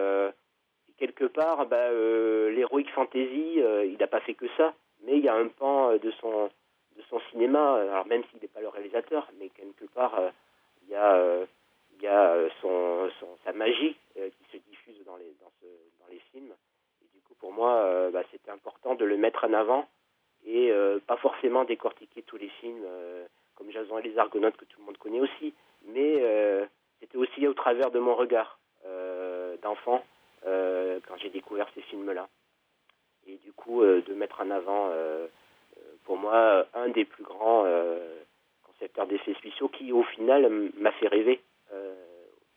quelque 0.99 1.25
part, 1.25 1.67
bah, 1.67 1.91
l'heroic 1.91 2.85
fantasy, 2.95 3.57
il 3.57 3.97
n'a 3.99 4.07
pas 4.07 4.21
fait 4.21 4.35
que 4.35 4.47
ça, 4.57 4.73
mais 5.05 5.19
il 5.19 5.25
y 5.25 5.29
a 5.29 5.35
un 5.35 5.49
pan 5.49 5.97
de 5.97 6.13
son 6.21 6.49
de 6.97 7.03
son 7.11 7.21
cinéma. 7.31 7.77
Alors 7.77 8.07
même 8.07 8.23
s'il 8.25 8.41
n'est 8.41 8.49
pas 8.49 8.61
le 8.61 8.69
réalisateur, 8.69 9.29
mais 9.39 9.49
quelque 9.51 9.85
part, 9.87 10.19
euh, 10.19 10.31
il 10.83 10.93
y 10.93 10.97
a 10.97 11.15
euh, 11.15 11.47
euh, 12.05 13.11
sa 13.45 13.53
magie 13.53 13.97
euh, 14.19 14.29
qui 14.31 14.57
se 14.59 14.63
diffuse 14.69 15.05
dans 15.05 15.17
les 15.17 16.19
films. 16.33 16.53
Et 17.03 17.09
du 17.15 17.21
coup, 17.23 17.35
pour 17.39 17.53
moi, 17.53 17.77
euh, 17.77 18.11
bah, 18.11 18.23
c'était 18.31 18.51
important 18.51 18.95
de 18.95 19.05
le 19.05 19.17
mettre 19.17 19.45
en 19.45 19.53
avant 19.53 19.89
et 20.45 20.71
euh, 20.71 20.99
pas 21.07 21.17
forcément 21.17 21.65
décortiquer 21.65 22.23
tous 22.23 22.37
les 22.37 22.49
films 22.49 22.83
euh, 22.85 23.27
comme 23.55 23.71
Jason 23.71 23.99
et 23.99 24.03
les 24.03 24.19
Argonautes 24.19 24.57
que 24.57 24.65
tout 24.65 24.81
le 24.81 24.87
monde 24.87 24.99
connaît 24.99 25.21
aussi, 25.21 25.55
mais 25.87 26.17
euh, 26.21 26.67
c'était 27.01 27.17
aussi 27.17 27.47
au 27.47 27.55
travers 27.55 27.91
de 27.91 27.99
mon 27.99 28.15
regard 28.15 28.59
euh, 28.85 29.57
d'enfant 29.63 30.05
euh, 30.47 31.01
quand 31.07 31.17
j'ai 31.19 31.31
découvert 31.31 31.69
ces 31.75 31.83
films-là. 31.83 32.29
Et 33.27 33.37
du 33.37 33.53
coup, 33.53 33.83
euh, 33.83 34.03
de 34.03 34.15
mettre 34.15 34.41
en 34.43 34.51
avant, 34.51 34.89
euh, 34.91 34.93
euh, 34.93 35.29
pour 36.05 36.17
moi, 36.17 36.67
un 36.75 36.89
des 36.89 37.05
plus 37.05 37.25
grands 37.25 37.65
euh, 37.67 38.23
concepteurs 38.63 39.07
d'effets 39.07 39.35
spéciaux 39.35 39.69
qui, 39.69 39.93
au 39.93 40.03
final, 40.05 40.49
m'a 40.79 40.93
fait 40.93 41.09
rêver, 41.09 41.43
euh, 41.73 41.95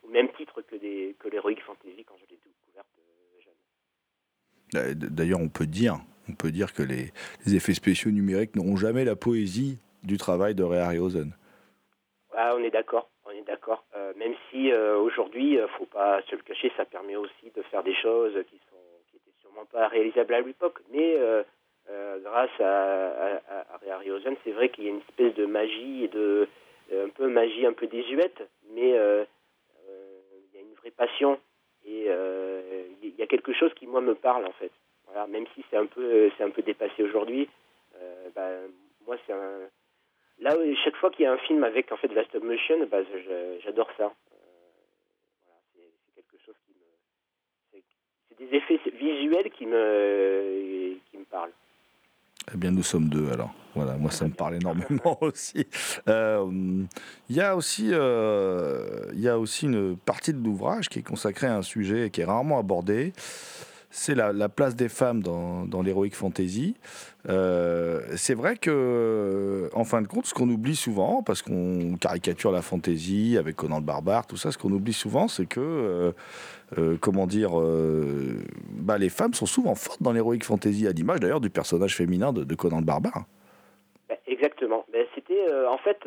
au 0.04 0.08
même 0.08 0.28
titre 0.32 0.62
que, 0.62 0.76
des, 0.76 1.16
que 1.18 1.28
l'Heroic 1.28 1.56
Fantasy 1.66 2.04
quand 2.04 2.14
je 2.16 2.30
l'ai 2.30 2.38
découverte 2.44 2.88
euh, 2.98 3.40
jeune. 3.44 4.90
Euh, 4.90 4.94
D'ailleurs, 5.10 5.40
on 5.40 5.48
peut 5.48 5.66
dire, 5.66 5.96
on 6.28 6.34
peut 6.34 6.50
dire 6.50 6.72
que 6.72 6.82
les, 6.82 7.12
les 7.46 7.56
effets 7.56 7.74
spéciaux 7.74 8.10
numériques 8.10 8.54
n'auront 8.54 8.76
jamais 8.76 9.04
la 9.04 9.16
poésie 9.16 9.78
du 10.02 10.16
travail 10.18 10.54
de 10.54 10.62
Ray 10.62 10.80
Harryhausen. 10.80 11.32
Ah, 12.34 12.54
on 12.56 12.62
est 12.62 12.70
d'accord, 12.70 13.10
on 13.24 13.30
est 13.30 13.42
d'accord. 13.42 13.84
Euh, 13.96 14.12
même 14.16 14.34
si 14.50 14.70
euh, 14.70 14.96
aujourd'hui, 14.98 15.58
euh, 15.58 15.66
faut 15.76 15.86
pas 15.86 16.22
se 16.22 16.36
le 16.36 16.42
cacher, 16.42 16.70
ça 16.76 16.84
permet 16.84 17.16
aussi 17.16 17.50
de 17.54 17.62
faire 17.62 17.82
des 17.82 17.94
choses 17.94 18.34
qui 18.48 18.60
sont 18.70 18.76
qui 19.10 19.16
étaient 19.16 19.36
sûrement 19.40 19.64
pas 19.64 19.88
réalisables 19.88 20.34
à 20.34 20.40
l'époque. 20.40 20.78
Mais 20.92 21.16
euh, 21.16 21.42
euh, 21.90 22.18
grâce 22.20 22.60
à, 22.60 23.38
à, 23.48 23.60
à 23.60 24.00
C'est 24.44 24.50
vrai 24.50 24.68
qu'il 24.68 24.84
y 24.84 24.88
a 24.88 24.90
une 24.90 25.00
espèce 25.08 25.34
de 25.34 25.46
magie 25.46 26.04
et 26.04 26.08
de 26.08 26.46
euh, 26.92 27.06
un 27.06 27.08
peu 27.08 27.28
magie 27.28 27.64
un 27.64 27.72
peu 27.72 27.86
désuète, 27.86 28.46
mais 28.74 28.92
euh, 28.92 29.24
il 29.88 30.54
y 30.54 30.58
a 30.58 30.66
une 30.66 30.74
vraie 30.74 30.90
passion 30.90 31.40
et 31.86 32.08
il 33.02 33.14
y 33.16 33.22
a 33.22 33.26
quelque 33.26 33.54
chose 33.54 33.72
qui 33.74 33.86
moi 33.86 34.02
me 34.02 34.14
parle 34.14 34.44
en 34.44 34.52
fait. 34.52 34.70
Voilà, 35.06 35.26
même 35.28 35.46
si 35.54 35.64
c'est 35.70 35.78
un 35.78 35.86
peu 35.86 36.30
c'est 36.36 36.44
un 36.44 36.50
peu 36.50 36.60
dépassé 36.60 37.02
aujourd'hui, 37.02 37.48
bah, 38.34 38.50
moi 39.06 39.16
c'est 39.26 39.32
un 39.32 39.60
là 40.40 40.54
chaque 40.84 40.96
fois 40.96 41.10
qu'il 41.10 41.22
y 41.22 41.26
a 41.26 41.32
un 41.32 41.38
film 41.38 41.64
avec 41.64 41.90
en 41.90 41.96
fait 41.96 42.08
de 42.08 42.14
la 42.14 42.24
stop 42.24 42.42
motion 42.42 42.86
bah, 42.90 42.98
j'adore 43.64 43.90
ça 43.96 44.12
c'est 45.74 46.14
quelque 46.14 46.44
chose 46.44 46.54
qui 46.66 46.74
me 46.74 47.80
c'est 48.28 48.44
des 48.44 48.56
effets 48.56 48.80
visuels 48.92 49.50
qui 49.50 49.64
me 49.64 50.98
qui 51.10 51.16
me 51.16 51.24
parlent 51.24 51.52
eh 52.52 52.56
bien, 52.56 52.70
nous 52.70 52.82
sommes 52.82 53.08
deux 53.08 53.30
alors. 53.32 53.52
Voilà, 53.74 53.96
moi 53.96 54.10
ça 54.10 54.24
me 54.24 54.32
parle 54.32 54.56
énormément 54.56 55.18
aussi. 55.20 55.66
Euh, 56.08 56.84
Il 57.28 57.36
y 57.36 57.40
a 57.40 57.54
aussi, 57.54 57.90
euh, 57.92 59.06
y 59.14 59.28
a 59.28 59.38
aussi 59.38 59.66
une 59.66 59.96
partie 59.96 60.32
de 60.32 60.42
l'ouvrage 60.42 60.88
qui 60.88 60.98
est 60.98 61.02
consacrée 61.02 61.46
à 61.46 61.56
un 61.56 61.62
sujet 61.62 62.10
qui 62.10 62.22
est 62.22 62.24
rarement 62.24 62.58
abordé. 62.58 63.12
C'est 63.90 64.14
la, 64.14 64.34
la 64.34 64.50
place 64.50 64.76
des 64.76 64.88
femmes 64.90 65.22
dans, 65.22 65.64
dans 65.64 65.82
l'heroic 65.82 66.10
fantasy. 66.10 66.76
Euh, 67.28 68.02
c'est 68.16 68.34
vrai 68.34 68.56
que, 68.56 69.70
en 69.72 69.84
fin 69.84 70.02
de 70.02 70.06
compte, 70.06 70.26
ce 70.26 70.34
qu'on 70.34 70.48
oublie 70.50 70.76
souvent, 70.76 71.22
parce 71.22 71.40
qu'on 71.40 71.96
caricature 71.98 72.52
la 72.52 72.60
fantasy 72.60 73.36
avec 73.38 73.56
Conan 73.56 73.78
le 73.78 73.84
barbare, 73.84 74.26
tout 74.26 74.36
ça, 74.36 74.52
ce 74.52 74.58
qu'on 74.58 74.70
oublie 74.72 74.92
souvent, 74.92 75.26
c'est 75.26 75.46
que, 75.46 75.60
euh, 75.60 76.12
euh, 76.76 76.96
comment 77.00 77.26
dire, 77.26 77.52
bah, 78.72 78.98
les 78.98 79.08
femmes 79.08 79.32
sont 79.32 79.46
souvent 79.46 79.74
fortes 79.74 80.02
dans 80.02 80.12
l'heroic 80.12 80.40
fantasy, 80.42 80.86
à 80.86 80.92
l'image 80.92 81.20
d'ailleurs 81.20 81.40
du 81.40 81.50
personnage 81.50 81.96
féminin 81.96 82.32
de, 82.32 82.44
de 82.44 82.54
Conan 82.54 82.80
le 82.80 82.84
barbare. 82.84 83.24
Ben, 84.10 84.18
exactement. 84.26 84.84
Ben, 84.92 85.06
C'était 85.14 85.46
en 85.66 85.78
fait 85.78 85.98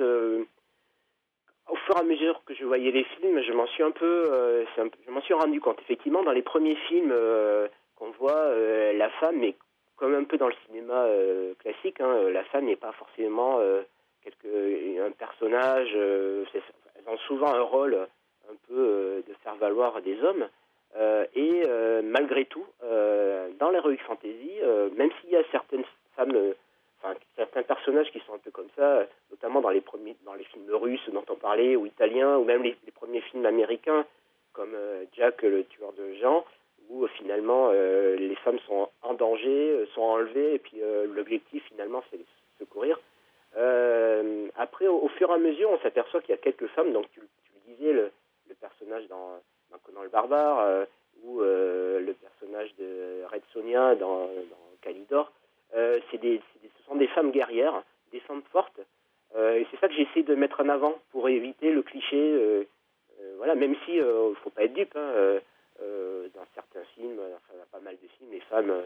au 1.71 1.75
fur 1.77 1.95
et 1.95 1.99
à 1.99 2.03
mesure 2.03 2.41
que 2.45 2.53
je 2.53 2.65
voyais 2.65 2.91
les 2.91 3.05
films, 3.05 3.41
je 3.41 3.53
m'en 3.53 3.65
suis 3.67 3.81
un 3.81 3.91
peu, 3.91 4.29
euh, 4.31 4.65
je 4.77 5.11
m'en 5.11 5.21
suis 5.21 5.33
rendu 5.33 5.61
compte. 5.61 5.79
Effectivement, 5.79 6.21
dans 6.21 6.33
les 6.33 6.41
premiers 6.41 6.75
films 6.87 7.11
euh, 7.13 7.67
qu'on 7.95 8.11
voit, 8.11 8.33
euh, 8.33 8.91
la 8.93 9.09
femme, 9.09 9.37
mais 9.37 9.55
comme 9.95 10.13
un 10.15 10.25
peu 10.25 10.37
dans 10.37 10.47
le 10.47 10.55
cinéma 10.65 11.05
classique, 11.59 12.01
hein, 12.01 12.29
la 12.31 12.43
femme 12.45 12.65
n'est 12.65 12.75
pas 12.75 12.91
forcément 12.93 13.59
quelque, 14.23 14.99
un 14.99 15.11
personnage. 15.11 15.93
elles 15.93 17.07
ont 17.07 17.17
souvent 17.27 17.53
un 17.53 17.61
rôle 17.61 17.93
un 18.49 18.55
peu 18.67 19.23
de 19.27 19.33
faire 19.43 19.53
valoir 19.57 20.01
des 20.01 20.19
hommes. 20.23 20.47
Et 21.35 21.61
malgré 22.01 22.45
tout, 22.45 22.65
dans 23.59 23.69
l'heroic 23.69 23.97
fantasy, 24.07 24.53
euh, 24.63 24.89
même 24.95 25.11
s'il 25.21 25.29
y 25.29 25.35
a 25.35 25.43
certaines 25.51 25.85
femmes 26.15 26.55
enfin, 27.01 27.15
certains 27.35 27.63
personnages 27.63 28.11
qui 28.11 28.19
sont 28.21 28.33
un 28.33 28.39
peu 28.39 28.51
comme 28.51 28.69
ça, 28.75 29.05
notamment 29.31 29.61
dans 29.61 29.69
les 29.69 29.81
premiers, 29.81 30.15
dans 30.25 30.33
les 30.33 30.43
films 30.45 30.69
russes 30.73 31.09
dont 31.11 31.25
on 31.29 31.35
parlait, 31.35 31.75
ou 31.75 31.85
italiens, 31.85 32.37
ou 32.37 32.43
même 32.43 32.63
les, 32.63 32.75
premiers 32.95 33.21
films 33.21 33.45
américains, 33.45 34.05
comme 34.53 34.73
euh, 34.75 35.05
Jack 35.13 35.41
le 35.43 35.63
tueur 35.65 35.93
de 35.93 36.13
gens, 36.15 36.45
où 36.89 37.03
euh, 37.03 37.07
finalement 37.17 37.69
euh, 37.71 38.15
les 38.15 38.35
femmes 38.35 38.59
sont 38.67 38.89
en 39.01 39.13
danger, 39.13 39.85
sont 39.95 40.01
enlevées, 40.01 40.55
et 40.55 40.59
puis 40.59 40.81
l'objectif 41.15 41.63
finalement 41.67 42.03
c'est 42.11 42.17
de 42.17 42.25
secourir. 42.59 42.99
Après, 44.55 44.87
au, 44.87 45.07
fur 45.09 45.29
et 45.31 45.33
à 45.33 45.37
mesure, 45.37 45.69
on 45.71 45.79
s'aperçoit 45.79 46.21
qu'il 46.21 46.31
y 46.31 46.37
a 46.37 46.37
quelques 46.37 46.67
femmes, 46.67 46.93
donc 46.93 47.05
tu, 47.13 47.19
le 47.19 47.73
disais, 47.75 47.93
le, 47.93 48.11
personnage 48.59 49.07
dans 49.07 49.39
Conan 49.85 50.03
le 50.03 50.09
barbare, 50.09 50.59
euh, 50.59 50.85
ou 51.23 51.41
euh, 51.41 51.99
le 51.99 52.13
personnage 52.13 52.73
de 52.77 53.23
Red 53.31 53.41
Sonia 53.53 53.95
dans, 53.95 54.25
dans 54.27 54.67
Calidor, 54.81 55.31
euh, 55.75 55.99
c'est 56.11 56.17
des, 56.19 56.41
c'est 56.53 56.61
des- 56.61 56.71
ce 56.77 56.83
sont 56.83 56.95
des 56.95 57.07
femmes 57.07 57.31
guerrières, 57.31 57.83
des 58.11 58.19
femmes 58.21 58.43
fortes. 58.51 58.79
Euh, 59.35 59.55
et 59.55 59.67
c'est 59.71 59.79
ça 59.79 59.87
que 59.87 59.93
j'essaie 59.93 60.23
de 60.23 60.35
mettre 60.35 60.59
en 60.61 60.69
avant 60.69 60.95
pour 61.11 61.29
éviter 61.29 61.71
le 61.71 61.81
cliché. 61.81 62.17
euh, 62.17 62.63
euh, 63.21 63.33
voilà, 63.37 63.55
même 63.55 63.75
si 63.85 63.95
il 63.95 64.03
ne 64.03 64.33
faut 64.43 64.49
pas 64.49 64.63
être 64.65 64.73
dupe. 64.73 64.95
hein, 64.95 64.99
euh, 64.99 65.39
euh, 65.81 66.27
dans 66.35 66.45
certains 66.53 66.83
films, 66.95 67.19
enfin, 67.19 67.57
dans 67.57 67.65
pas 67.79 67.83
mal 67.83 67.95
de 67.95 68.07
films, 68.17 68.31
les 68.31 68.41
femmes 68.41 68.69
euh, 68.69 68.81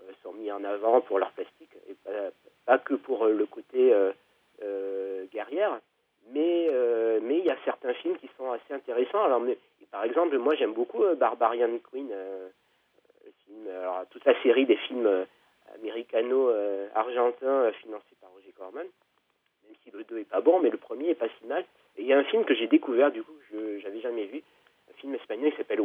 euh, 0.00 0.12
sont 0.22 0.32
mises 0.32 0.52
en 0.52 0.64
avant 0.64 1.00
pour 1.02 1.18
leur 1.18 1.30
plastique 1.32 1.70
et 1.88 1.94
pas, 2.04 2.30
pas 2.64 2.78
que 2.78 2.94
pour 2.94 3.26
euh, 3.26 3.32
le 3.34 3.44
côté 3.46 3.92
euh, 3.92 4.12
euh, 4.62 5.24
guerrière. 5.32 5.80
Mais 6.32 6.68
euh, 6.70 7.20
mais 7.22 7.38
il 7.38 7.44
y 7.44 7.50
a 7.50 7.56
certains 7.64 7.94
films 7.94 8.16
qui 8.18 8.28
sont 8.36 8.50
assez 8.52 8.72
intéressants. 8.74 9.24
Alors, 9.24 9.40
mais, 9.40 9.56
par 9.90 10.04
exemple, 10.04 10.27
moi 10.38 10.54
j'aime 10.54 10.72
beaucoup 10.72 11.04
euh, 11.04 11.14
Barbarian 11.14 11.78
Queen, 11.90 12.08
euh, 12.12 12.48
alors, 13.68 14.06
toute 14.10 14.24
la 14.24 14.40
série 14.42 14.66
des 14.66 14.76
films 14.76 15.06
euh, 15.06 15.24
américano-argentins 15.74 17.46
euh, 17.46 17.72
financés 17.72 18.16
par 18.20 18.30
Roger 18.30 18.52
Corman. 18.56 18.84
Même 18.84 19.76
si 19.84 19.90
le 19.90 20.04
2 20.04 20.18
est 20.18 20.24
pas 20.28 20.40
bon, 20.40 20.60
mais 20.60 20.70
le 20.70 20.78
premier 20.78 21.10
est 21.10 21.14
pas 21.14 21.28
si 21.38 21.46
mal. 21.46 21.64
Et 21.96 22.02
il 22.02 22.06
y 22.06 22.12
a 22.12 22.18
un 22.18 22.24
film 22.24 22.44
que 22.44 22.54
j'ai 22.54 22.66
découvert, 22.66 23.10
du 23.10 23.22
coup, 23.22 23.34
je 23.50 23.78
j'avais 23.80 24.00
jamais 24.00 24.26
vu, 24.26 24.42
un 24.90 24.94
film 24.94 25.14
espagnol 25.14 25.50
qui 25.50 25.56
s'appelle 25.56 25.80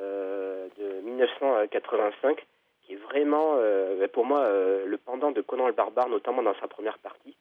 euh, 0.00 0.68
de 0.78 1.00
1985, 1.02 2.44
qui 2.82 2.94
est 2.94 2.96
vraiment, 2.96 3.56
euh, 3.58 4.06
pour 4.08 4.24
moi, 4.24 4.40
euh, 4.40 4.86
le 4.86 4.98
pendant 4.98 5.30
de 5.30 5.40
Conan 5.40 5.66
le 5.66 5.72
Barbare, 5.72 6.08
notamment 6.08 6.42
dans 6.42 6.54
sa 6.60 6.68
première 6.68 6.98
partie, 6.98 7.36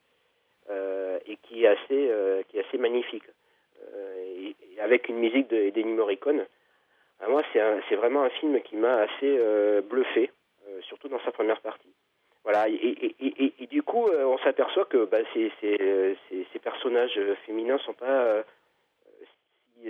euh, 0.70 1.20
et 1.26 1.38
qui 1.38 1.64
est 1.64 1.68
assez, 1.68 2.10
euh, 2.10 2.44
qui 2.50 2.58
est 2.58 2.68
assez 2.68 2.78
magnifique. 2.78 3.24
Avec 4.92 5.08
une 5.08 5.20
musique 5.20 5.48
de 5.48 5.70
d'Ennio 5.70 5.96
Morricone. 5.96 6.46
Ah, 7.22 7.30
moi, 7.30 7.42
c'est 7.54 7.96
vraiment 7.96 8.24
un 8.24 8.30
film 8.30 8.60
qui 8.60 8.76
m'a 8.76 8.96
assez 9.04 9.38
euh, 9.40 9.80
bluffé, 9.80 10.30
euh, 10.68 10.82
surtout 10.82 11.08
dans 11.08 11.22
sa 11.22 11.32
première 11.32 11.62
partie. 11.62 11.94
Voilà, 12.44 12.68
et, 12.68 13.68
du 13.72 13.84
coup, 13.84 14.10
euh, 14.10 14.26
on 14.26 14.38
s'aperçoit 14.40 14.84
que 14.84 15.06
bah, 15.06 15.20
ces, 15.34 15.50
personnages 16.62 17.18
féminins 17.46 17.78
sont 17.78 17.94
pas, 17.94 18.44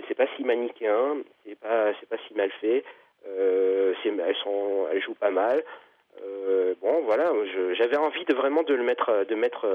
c'est 0.06 0.14
pas 0.14 0.28
si 0.36 0.44
manichéen, 0.44 1.16
c'est 1.44 1.58
pas, 1.58 1.92
c'est 1.98 2.08
pas 2.08 2.18
si 2.28 2.34
mal 2.34 2.52
fait. 2.60 2.84
Elles 3.26 5.02
jouent 5.02 5.14
pas 5.14 5.32
mal. 5.32 5.64
Bon, 6.80 7.00
voilà, 7.06 7.32
j'avais 7.72 7.96
envie 7.96 8.24
de 8.24 8.34
vraiment 8.34 8.62
de 8.62 8.74
le 8.74 8.84
mettre, 8.84 9.24
de 9.24 9.34
mettre 9.34 9.66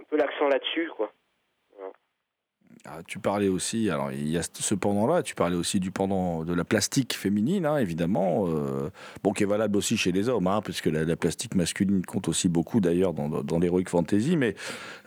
un 0.00 0.04
peu 0.04 0.16
l'accent 0.16 0.48
là-dessus, 0.48 0.88
quoi. 0.96 1.12
Ah, 2.88 3.00
tu 3.06 3.18
parlais 3.18 3.48
aussi, 3.48 3.90
alors 3.90 4.12
il 4.12 4.28
y 4.28 4.38
a 4.38 4.42
ce 4.42 4.74
pendant-là, 4.74 5.22
tu 5.22 5.34
parlais 5.34 5.56
aussi 5.56 5.80
du 5.80 5.90
pendant 5.90 6.44
de 6.44 6.54
la 6.54 6.62
plastique 6.62 7.14
féminine, 7.14 7.66
hein, 7.66 7.78
évidemment, 7.78 8.46
euh, 8.46 8.90
bon, 9.24 9.32
qui 9.32 9.42
est 9.42 9.46
valable 9.46 9.76
aussi 9.76 9.96
chez 9.96 10.12
les 10.12 10.28
hommes, 10.28 10.46
hein, 10.46 10.60
puisque 10.62 10.86
la, 10.86 11.04
la 11.04 11.16
plastique 11.16 11.56
masculine 11.56 12.04
compte 12.06 12.28
aussi 12.28 12.48
beaucoup 12.48 12.80
d'ailleurs 12.80 13.12
dans, 13.12 13.28
dans, 13.28 13.58
l'heroic 13.58 13.88
fantasy, 13.88 14.36
mais 14.36 14.54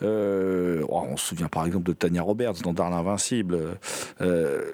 euh, 0.02 0.84
oh, 0.90 1.04
on 1.10 1.16
se 1.16 1.28
souvient 1.28 1.48
par 1.48 1.66
exemple 1.66 1.86
de 1.86 1.94
Tanya 1.94 2.22
Roberts 2.22 2.62
dans 2.64 2.74
Darl 2.74 2.94
Invincible. 2.94 3.78
Euh, 4.20 4.72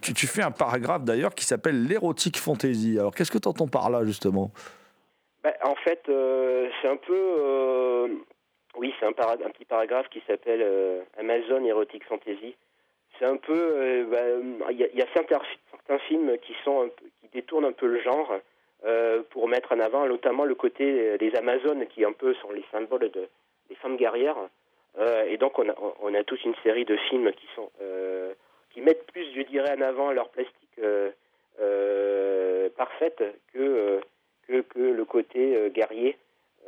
tu, 0.00 0.26
fais 0.26 0.42
un 0.42 0.50
paragraphe 0.50 1.04
d'ailleurs 1.04 1.34
qui 1.34 1.44
s'appelle 1.44 1.84
l'érotique 1.84 2.38
fantasy. 2.38 2.98
Alors 2.98 3.14
qu'est-ce 3.14 3.30
que 3.30 3.38
tu 3.38 3.48
entends 3.48 3.68
par 3.68 3.90
là 3.90 4.06
justement? 4.06 4.52
Bah, 5.44 5.52
en 5.64 5.74
fait, 5.84 6.00
c'est 6.06 6.88
un 6.88 6.96
peu. 6.96 8.24
Euh, 8.74 8.78
oui, 8.78 8.94
c'est 8.98 9.06
un, 9.06 9.12
petit 9.12 9.64
paragraphe 9.64 10.08
qui 10.10 10.22
s'appelle 10.26 10.60
euh, 10.62 11.02
Amazon 11.18 11.64
Erotic 11.64 12.04
Fantasy. 12.04 12.54
C'est 13.18 13.24
un 13.24 13.36
peu. 13.36 13.54
euh, 13.54 14.04
bah, 14.04 14.66
a- 14.68 14.72
il 14.72 14.78
y 14.78 15.02
a 15.02 15.06
certains, 15.14 15.40
films 16.06 16.38
qui, 16.38 16.54
sont 16.64 16.82
un 16.82 16.88
peu- 16.88 17.06
qui 17.20 17.28
détournent 17.32 17.64
un 17.64 17.72
peu 17.72 17.86
le 17.86 18.00
genre 18.00 18.32
euh, 18.84 19.22
pour 19.30 19.48
mettre 19.48 19.72
en 19.72 19.80
avant 19.80 20.06
notamment 20.06 20.44
le 20.44 20.54
côté 20.54 20.84
euh, 20.84 21.18
des 21.18 21.34
Amazones 21.34 21.86
qui 21.88 22.04
un 22.04 22.12
peu 22.12 22.34
sont 22.34 22.52
les 22.52 22.64
symboles 22.70 23.10
de, 23.10 23.28
des 23.68 23.74
femmes 23.76 23.96
guerrières. 23.96 24.36
Euh, 24.98 25.24
et 25.24 25.36
donc, 25.36 25.58
on 25.58 25.68
a, 25.68 25.74
on 26.00 26.14
a 26.14 26.22
toute 26.24 26.44
une 26.44 26.54
série 26.62 26.84
de 26.84 26.96
films 27.08 27.32
qui 27.32 27.46
sont. 27.54 27.70
euh, 27.82 28.32
qui 28.70 28.80
mettent 28.82 29.06
plus, 29.12 29.24
je 29.34 29.42
dirais, 29.42 29.74
en 29.76 29.80
avant 29.80 30.12
leur 30.12 30.28
plastique 30.28 30.78
euh, 30.78 31.10
euh, 31.60 32.68
parfaite 32.76 33.22
que. 33.52 33.58
euh, 33.58 34.00
que, 34.48 34.64
le 34.78 35.04
côté 35.04 35.54
euh, 35.56 35.68
guerrier. 35.68 36.16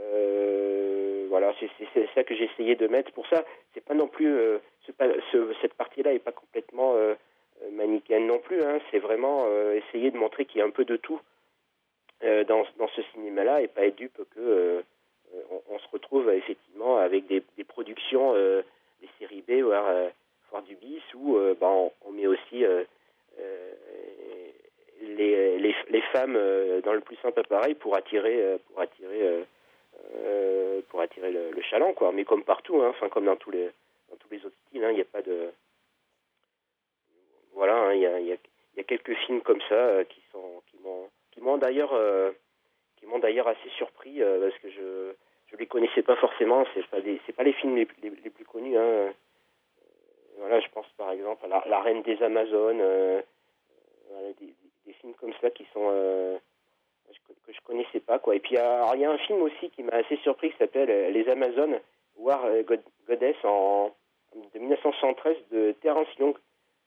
Euh, 0.01 0.80
voilà, 1.31 1.55
c'est 1.61 2.09
ça 2.15 2.25
que 2.25 2.35
j'ai 2.35 2.51
essayé 2.53 2.75
de 2.75 2.89
mettre. 2.89 3.13
Pour 3.13 3.27
ça, 3.29 3.45
c'est 3.73 3.85
pas 3.85 3.95
non 3.95 4.09
plus 4.09 4.37
euh, 4.37 4.59
cette 5.63 5.75
partie-là 5.75 6.13
est 6.13 6.19
pas 6.19 6.33
complètement 6.33 6.97
euh, 6.97 7.15
euh, 7.63 7.71
manichéenne 7.71 8.27
non 8.27 8.41
plus. 8.41 8.61
Hein. 8.63 8.81
C'est 8.91 8.99
vraiment 8.99 9.47
essayer 9.73 10.11
de 10.11 10.19
montrer 10.19 10.45
qu'il 10.45 10.59
y 10.59 10.63
a 10.63 10.67
un 10.67 10.71
peu 10.71 10.85
de 10.85 10.97
tout 10.97 11.21
dans, 12.21 12.65
ce 12.97 13.03
cinéma-là 13.15 13.63
et 13.63 13.69
pas 13.69 13.87
être 13.87 13.97
dupe 13.97 14.21
que 14.35 14.83
on, 15.71 15.79
se 15.79 15.89
retrouve 15.93 16.29
effectivement 16.31 16.99
avec 16.99 17.29
des, 17.29 17.65
productions, 17.65 18.35
des 18.35 19.09
séries 19.19 19.45
B, 19.47 19.63
voire, 19.63 20.11
voire 20.51 20.63
du 20.65 20.75
bis, 20.75 21.03
où 21.15 21.39
ben, 21.61 21.91
on, 22.05 22.11
met 22.11 22.27
aussi 22.27 22.65
les, 25.01 25.59
les, 25.59 26.03
femmes 26.13 26.39
dans 26.85 26.93
le 26.93 27.01
plus 27.01 27.17
simple 27.23 27.41
appareil 27.41 27.75
pour 27.75 27.97
attirer 27.97 28.59
pour 28.69 28.81
attirer 28.81 29.45
euh, 30.15 30.81
pour 30.89 31.01
attirer 31.01 31.31
le, 31.31 31.63
chaland 31.63 31.93
quoi. 31.93 32.13
Mais 32.13 32.25
comme 32.25 32.43
partout 32.43 32.83
hein, 32.83 32.95
comme 33.11 33.27
dans 33.27 33.37
tous 33.37 33.51
les 33.51 33.71
dans 34.11 34.17
tous 34.17 34.29
les 34.31 34.45
autres 34.45 34.57
styles 34.67 34.85
hein, 34.85 34.91
il 34.91 34.97
n'y 34.97 35.01
a 35.01 35.05
pas 35.05 35.23
de 35.23 35.51
voilà 37.53 37.77
hein, 37.77 37.95
il 37.95 38.01
y, 38.01 38.33
a, 38.33 38.85
quelques 38.85 39.15
films 39.27 39.43
comme 39.43 39.61
ça 39.69 39.75
euh, 39.75 40.05
qui 40.05 40.21
sont 40.33 40.63
qui 40.71 40.79
m'ont 40.79 41.09
qui 41.31 41.41
m'ont 41.41 41.59
d'ailleurs 41.59 41.93
euh, 41.93 42.33
qui 42.97 43.07
m'ont 43.07 43.19
d'ailleurs 43.19 43.49
assez 43.49 43.69
surpris 43.77 44.21
parce 44.21 44.59
que 44.59 44.71
je 44.71 45.13
je 45.47 45.57
les 45.57 45.67
connaissais 45.67 46.03
pas 46.03 46.17
forcément. 46.17 46.65
C'est 46.75 46.87
pas 46.87 47.01
des 47.01 47.21
c'est 47.27 47.35
pas 47.35 47.43
les 47.43 47.53
films 47.53 47.77
les, 47.77 47.89
les, 48.03 48.11
les 48.11 48.31
plus 48.31 48.45
connus 48.45 48.77
voilà 50.39 50.61
je 50.61 50.69
pense 50.71 50.87
par 50.97 51.11
exemple 51.11 51.45
à 51.45 51.69
la, 51.69 51.81
reine 51.83 52.03
des 52.03 52.23
amazones 52.23 52.83
voilà, 54.09 54.33
des, 54.41 54.55
des 54.87 54.93
films 54.95 55.15
comme 55.15 55.35
ça 55.41 55.51
qui 55.51 55.67
sont 55.73 56.41
que 57.51 57.57
je 57.57 57.61
connaissais 57.65 58.01
pas 58.01 58.19
quoi. 58.19 58.35
Et 58.35 58.41
puis 58.41 58.57
alors, 58.57 58.95
il 58.95 59.01
y 59.01 59.05
a 59.05 59.11
un 59.11 59.19
film 59.19 59.43
aussi 59.43 59.71
qui 59.71 59.83
m'a 59.83 59.95
assez 59.95 60.17
surpris 60.19 60.51
qui 60.51 60.57
s'appelle 60.59 60.91
euh, 60.91 61.11
Les 61.11 61.29
Amazones 61.29 61.79
War 62.17 62.45
euh, 62.47 62.63
God- 62.63 62.83
Goddess 63.09 63.37
en 63.45 63.93
de 64.55 64.59
1973 64.59 65.37
de 65.51 65.73
Terence 65.83 66.07
Young. 66.19 66.35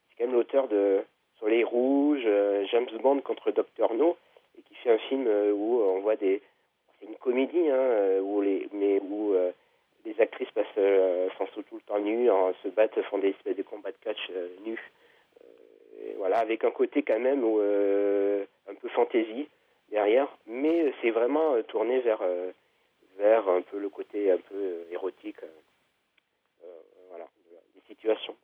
C'est 0.10 0.18
quand 0.18 0.26
même 0.28 0.36
l'auteur 0.36 0.68
de 0.68 1.02
Soleil 1.40 1.64
Rouge, 1.64 2.22
euh, 2.26 2.66
James 2.72 2.88
Bond 3.02 3.20
contre 3.22 3.52
Dr 3.52 3.94
No. 3.96 4.16
et 4.58 4.62
qui 4.62 4.76
fait 4.76 4.92
un 4.92 4.98
film 5.10 5.28
où 5.28 5.82
on 5.82 6.00
voit 6.00 6.16
des. 6.16 6.42
C'est 7.00 7.08
une 7.08 7.16
comédie, 7.16 7.70
hein, 7.70 8.20
où 8.22 8.42
les, 8.42 8.70
mais 8.72 9.00
où 9.02 9.34
les 10.06 10.22
actrices 10.22 10.52
passent, 10.52 10.66
sont 11.38 11.46
tout 11.64 11.76
le 11.76 11.82
temps 11.82 12.00
nues, 12.00 12.30
se 12.64 12.70
battent, 12.70 13.02
font 13.04 13.18
des 13.18 13.30
espèces 13.32 13.58
de 13.58 13.64
combats 13.64 13.92
de 13.92 13.98
catch 14.02 14.32
nus. 14.66 14.80
voilà, 16.16 16.38
avec 16.38 16.64
un 16.64 16.72
côté 16.72 17.04
quand 17.04 17.20
même 17.20 17.44
un 17.44 18.76
peu 18.76 18.88
fantaisie 18.90 19.50
derrière, 19.94 20.28
mais 20.48 20.92
c'est 21.02 21.12
vraiment 21.12 21.62
tourné 21.64 22.02
vers, 22.02 22.22
vers 23.18 23.48
un 23.48 23.62
peu 23.62 23.80
le 23.80 23.90
côté 23.90 24.32
un 24.32 24.40
peu 24.50 24.86
érotique 24.92 25.40
voilà, 27.10 27.26
des 27.76 27.82
situations. 27.88 28.36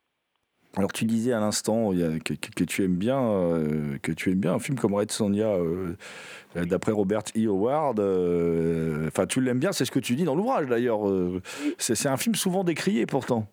Alors 0.78 0.94
tu 0.94 1.06
disais 1.06 1.34
à 1.34 1.40
l'instant 1.40 1.92
que, 1.92 2.34
que, 2.34 2.64
tu 2.64 2.84
aimes 2.84 2.96
bien 2.96 3.20
euh, 3.20 3.98
que 4.04 4.12
tu 4.12 4.30
aimes 4.30 4.40
bien 4.40 4.54
un 4.54 4.60
film 4.60 4.78
comme 4.78 4.94
Red 4.94 5.12
Sonja 5.12 5.56
euh, 5.56 5.96
d'après 6.56 6.92
Robert 6.92 7.24
E. 7.36 7.48
Howard. 7.48 8.00
Euh, 8.00 9.08
enfin, 9.08 9.26
tu 9.26 9.42
l'aimes 9.42 9.60
bien, 9.60 9.72
c'est 9.72 9.86
ce 9.86 9.92
que 9.92 10.00
tu 10.00 10.16
dis 10.16 10.26
dans 10.26 10.36
l'ouvrage 10.36 10.68
d'ailleurs. 10.68 11.02
C'est 11.80 12.08
un 12.08 12.18
film 12.18 12.36
souvent 12.36 12.64
décrié 12.64 13.08
pourtant. 13.08 13.46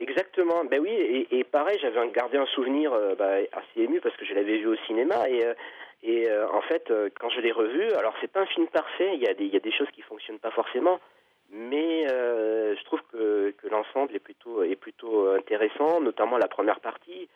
Exactement. 0.00 0.64
Ben 0.70 0.80
oui, 0.80 1.26
et, 1.30 1.44
pareil, 1.44 1.78
j'avais 1.80 2.10
gardé 2.12 2.36
un 2.36 2.46
souvenir 2.46 2.92
bah, 3.18 3.36
assez 3.52 3.84
ému 3.84 4.00
parce 4.00 4.16
que 4.16 4.24
je 4.26 4.34
l'avais 4.34 4.58
vu 4.58 4.66
au 4.66 4.76
cinéma 4.86 5.28
et. 5.28 5.42
Et 6.02 6.26
en 6.32 6.62
fait, 6.62 6.90
quand 7.18 7.28
je 7.28 7.40
l'ai 7.40 7.52
revu, 7.52 7.92
alors 7.92 8.14
c'est 8.20 8.32
pas 8.32 8.40
un 8.40 8.46
film 8.46 8.66
parfait, 8.68 9.14
il 9.14 9.20
y, 9.20 9.28
a 9.28 9.34
des, 9.34 9.48
des 9.60 9.72
choses 9.72 9.90
qui 9.92 10.00
fonctionnent 10.00 10.38
pas 10.38 10.50
forcément, 10.50 10.98
mais 11.50 12.06
euh, 12.10 12.76
je 12.76 12.84
trouve 12.84 13.00
que, 13.12 13.52
que 13.58 13.68
l'ensemble 13.68 14.14
est 14.14 14.20
plutôt, 14.20 14.62
est 14.62 14.76
plutôt 14.76 15.28
intéressant, 15.30 16.00
notamment 16.00 16.38
la 16.38 16.48
première 16.48 16.80
partie. 16.80 17.28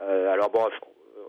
Euh, 0.00 0.30
alors 0.32 0.50
bon, 0.50 0.68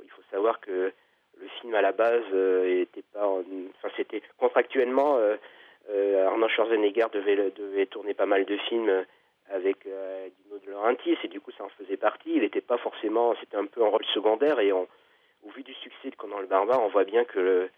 il 0.04 0.10
faut 0.10 0.22
savoir 0.30 0.60
que 0.60 0.92
le 1.40 1.48
film 1.60 1.74
à 1.74 1.82
la 1.82 1.94
base 1.94 2.24
euh, 2.34 2.82
était 2.82 3.04
pas, 3.14 3.28
enfin 3.28 3.94
c'était 3.96 4.22
contractuellement 4.38 5.18
Arnaud 6.26 6.48
Schwarzenegger 6.50 7.08
devait, 7.14 7.52
devait 7.52 7.86
tourner 7.86 8.14
pas 8.14 8.26
mal 8.26 8.46
de 8.46 8.58
films 8.58 9.06
avec 9.50 9.84
Dino 9.84 10.60
De 10.66 10.72
Laurentiis 10.72 11.18
et 11.24 11.28
du 11.28 11.40
coup 11.42 11.52
ça 11.58 11.64
en 11.64 11.70
faisait 11.70 11.98
partie. 11.98 12.32
Il 12.36 12.42
n'était 12.42 12.62
pas 12.62 12.78
forcément, 12.78 13.36
c'était 13.40 13.58
un 13.58 13.66
peu 13.66 13.84
un 13.84 13.90
rôle 13.90 14.06
secondaire 14.14 14.60
et 14.60 14.72
on, 14.72 14.88
au 15.46 15.50
vu 15.52 15.64
du 15.64 15.74
succès 15.76 16.10
de 16.10 16.16
Conan 16.16 16.40
le 16.40 16.48
Barbare, 16.48 16.82
on 16.82 16.90
voit 16.90 17.04
bien 17.04 17.26
que 17.26 17.70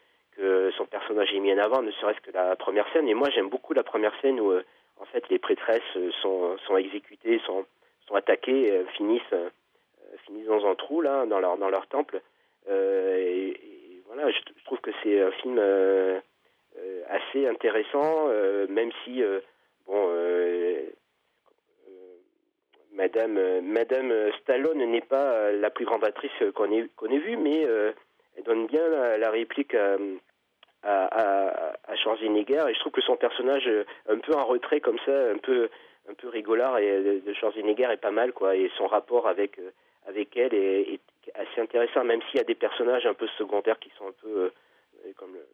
son 0.77 0.85
personnage 0.85 1.33
est 1.33 1.39
mis 1.39 1.53
en 1.53 1.57
avant, 1.57 1.81
ne 1.81 1.91
serait-ce 1.91 2.19
que 2.21 2.31
la 2.31 2.55
première 2.55 2.91
scène. 2.91 3.07
Et 3.07 3.13
moi, 3.13 3.29
j'aime 3.29 3.49
beaucoup 3.49 3.73
la 3.73 3.83
première 3.83 4.13
scène 4.21 4.39
où, 4.39 4.51
euh, 4.51 4.63
en 4.99 5.05
fait, 5.05 5.27
les 5.29 5.39
prêtresses 5.39 5.81
euh, 5.95 6.11
sont, 6.21 6.57
sont 6.67 6.77
exécutées, 6.77 7.39
sont, 7.45 7.65
sont 8.07 8.15
attaquées, 8.15 8.71
euh, 8.71 8.85
finissent, 8.97 9.21
finissent 10.25 10.47
dans 10.47 10.65
un 10.65 10.75
trou, 10.75 11.01
là, 11.01 11.25
dans 11.25 11.39
leur, 11.39 11.57
dans 11.57 11.69
leur 11.69 11.87
temple. 11.87 12.21
Et, 12.69 14.01
voilà, 14.07 14.29
je, 14.31 14.39
trouve 14.65 14.79
que 14.79 14.91
c'est 15.03 15.21
un 15.21 15.31
film 15.31 15.59
assez 17.09 17.47
intéressant, 17.47 18.27
même 18.69 18.91
si, 19.03 19.21
bon, 19.87 20.09
Madame, 22.95 23.61
Madame 23.61 24.13
Stallone 24.41 24.83
n'est 24.89 25.01
pas 25.01 25.51
la 25.51 25.69
plus 25.69 25.85
grande 25.85 26.03
actrice 26.03 26.31
qu'on 26.55 26.71
ait, 26.71 26.87
qu'on 26.95 27.07
ait 27.07 27.19
vue, 27.19 27.37
mais 27.37 27.61
elle 28.37 28.43
donne 28.43 28.67
bien 28.67 28.87
la, 29.17 29.29
réplique 29.29 29.75
à, 29.75 29.97
à, 30.85 31.73
à, 31.87 31.95
Schwarzenegger 31.95 32.65
et 32.69 32.73
je 32.73 32.79
trouve 32.79 32.91
que 32.91 33.01
son 33.01 33.15
personnage 33.15 33.67
euh, 33.67 33.85
un 34.07 34.19
peu 34.19 34.33
en 34.33 34.45
retrait 34.45 34.79
comme 34.79 34.99
ça, 35.05 35.31
un 35.31 35.37
peu 35.37 35.69
un 36.07 36.13
peu 36.13 36.29
rigolard 36.29 36.77
et 36.77 36.89
euh, 36.89 37.21
de 37.25 37.33
Schwarzenegger 37.33 37.87
est 37.91 37.97
pas 37.97 38.11
mal 38.11 38.33
quoi 38.33 38.55
et 38.55 38.71
son 38.77 38.87
rapport 38.87 39.27
avec 39.27 39.57
euh, 39.57 39.71
avec 40.07 40.37
elle 40.37 40.53
est, 40.53 40.99
assez 41.33 41.59
intéressant 41.59 42.03
même 42.03 42.21
s'il 42.23 42.37
y 42.37 42.41
a 42.41 42.45
des 42.45 42.55
personnages 42.55 43.07
un 43.07 43.15
peu 43.15 43.27
secondaires 43.37 43.79
qui 43.79 43.91
sont 43.97 44.07
un 44.07 44.13
peu 44.21 44.51
comme 45.17 45.33
le, 45.33 45.45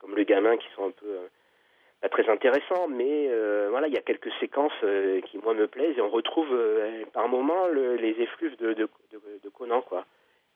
comme 0.00 0.16
le 0.16 0.24
gamin 0.24 0.56
qui 0.56 0.66
sont 0.74 0.86
un 0.86 0.90
peu 0.90 1.16
très 2.08 2.28
intéressants 2.28 2.88
mais 2.88 3.28
voilà 3.70 3.88
il 3.88 3.94
y 3.94 3.98
a 3.98 4.02
quelques 4.02 4.32
séquences 4.40 4.72
qui 5.26 5.38
moi 5.38 5.54
me 5.54 5.66
plaisent 5.66 5.96
et 5.96 6.00
on 6.00 6.10
retrouve 6.10 6.48
par 7.12 7.28
moments 7.28 7.66
les 7.68 8.20
effluves 8.20 8.56
de, 8.56 8.72
de, 8.74 8.88
de 9.42 9.48
Conan 9.48 9.82
quoi 9.82 10.04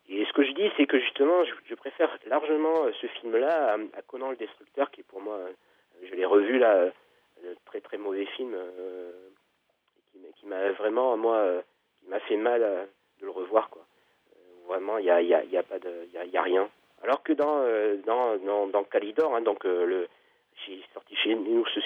et 0.08 0.24
ce 0.24 0.32
que 0.32 0.44
je 0.44 0.52
dis, 0.52 0.70
c'est 0.76 0.86
que 0.86 1.00
justement, 1.00 1.44
je, 1.44 1.74
préfère 1.74 2.16
largement 2.26 2.84
euh, 2.84 2.92
ce 3.00 3.06
film-là 3.08 3.76
à, 3.96 4.02
Conan 4.02 4.30
le 4.30 4.36
Destructeur, 4.36 4.90
qui 4.90 5.02
pour 5.02 5.20
moi, 5.20 5.34
euh, 5.34 5.52
je 6.04 6.14
l'ai 6.14 6.24
revu 6.24 6.58
là, 6.58 6.74
euh, 6.74 7.54
très 7.64 7.80
très 7.80 7.98
mauvais 7.98 8.26
film, 8.36 8.56
qui, 10.36 10.46
m'a 10.46 10.70
vraiment, 10.72 11.16
moi, 11.16 11.62
qui 12.00 12.08
m'a 12.08 12.20
fait 12.20 12.36
mal 12.36 12.60
de 13.20 13.24
le 13.24 13.30
revoir, 13.30 13.68
quoi. 13.68 13.84
vraiment, 14.68 14.98
il 14.98 15.04
n'y 15.04 15.10
a, 15.10 15.20
y 15.22 15.34
a, 15.34 15.44
y 15.44 15.56
a, 15.56 15.62
pas 15.62 15.78
de, 15.78 16.06
y 16.12 16.36
a, 16.36 16.42
rien. 16.42 16.68
Alors 17.02 17.22
que 17.22 17.32
dans, 17.32 17.62
dans, 18.06 18.36
dans, 18.38 18.66
dans 18.68 18.84
Calidor, 18.84 19.34
hein, 19.34 19.42
donc 19.42 19.64
le, 19.64 20.08
j'ai 20.64 20.82
sorti 20.94 21.16
chez 21.16 21.34
nous 21.34 21.64
ce 21.66 21.80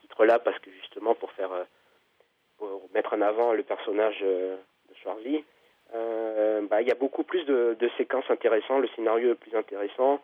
titre-là 0.00 0.38
parce 0.38 0.58
que 0.60 0.70
justement 0.70 1.14
pour 1.14 1.32
faire, 1.32 1.50
pour 2.58 2.88
mettre 2.94 3.14
en 3.14 3.20
avant 3.20 3.52
le 3.52 3.62
personnage 3.62 4.20
de 4.20 4.94
Schwarzy, 5.02 5.44
euh, 5.94 6.66
bah, 6.68 6.82
il 6.82 6.88
y 6.88 6.90
a 6.90 6.94
beaucoup 6.94 7.24
plus 7.24 7.44
de, 7.44 7.76
séquences 7.96 8.30
intéressantes, 8.30 8.82
le 8.82 8.88
scénario 8.88 9.32
est 9.32 9.36
plus 9.36 9.54
intéressant. 9.54 10.20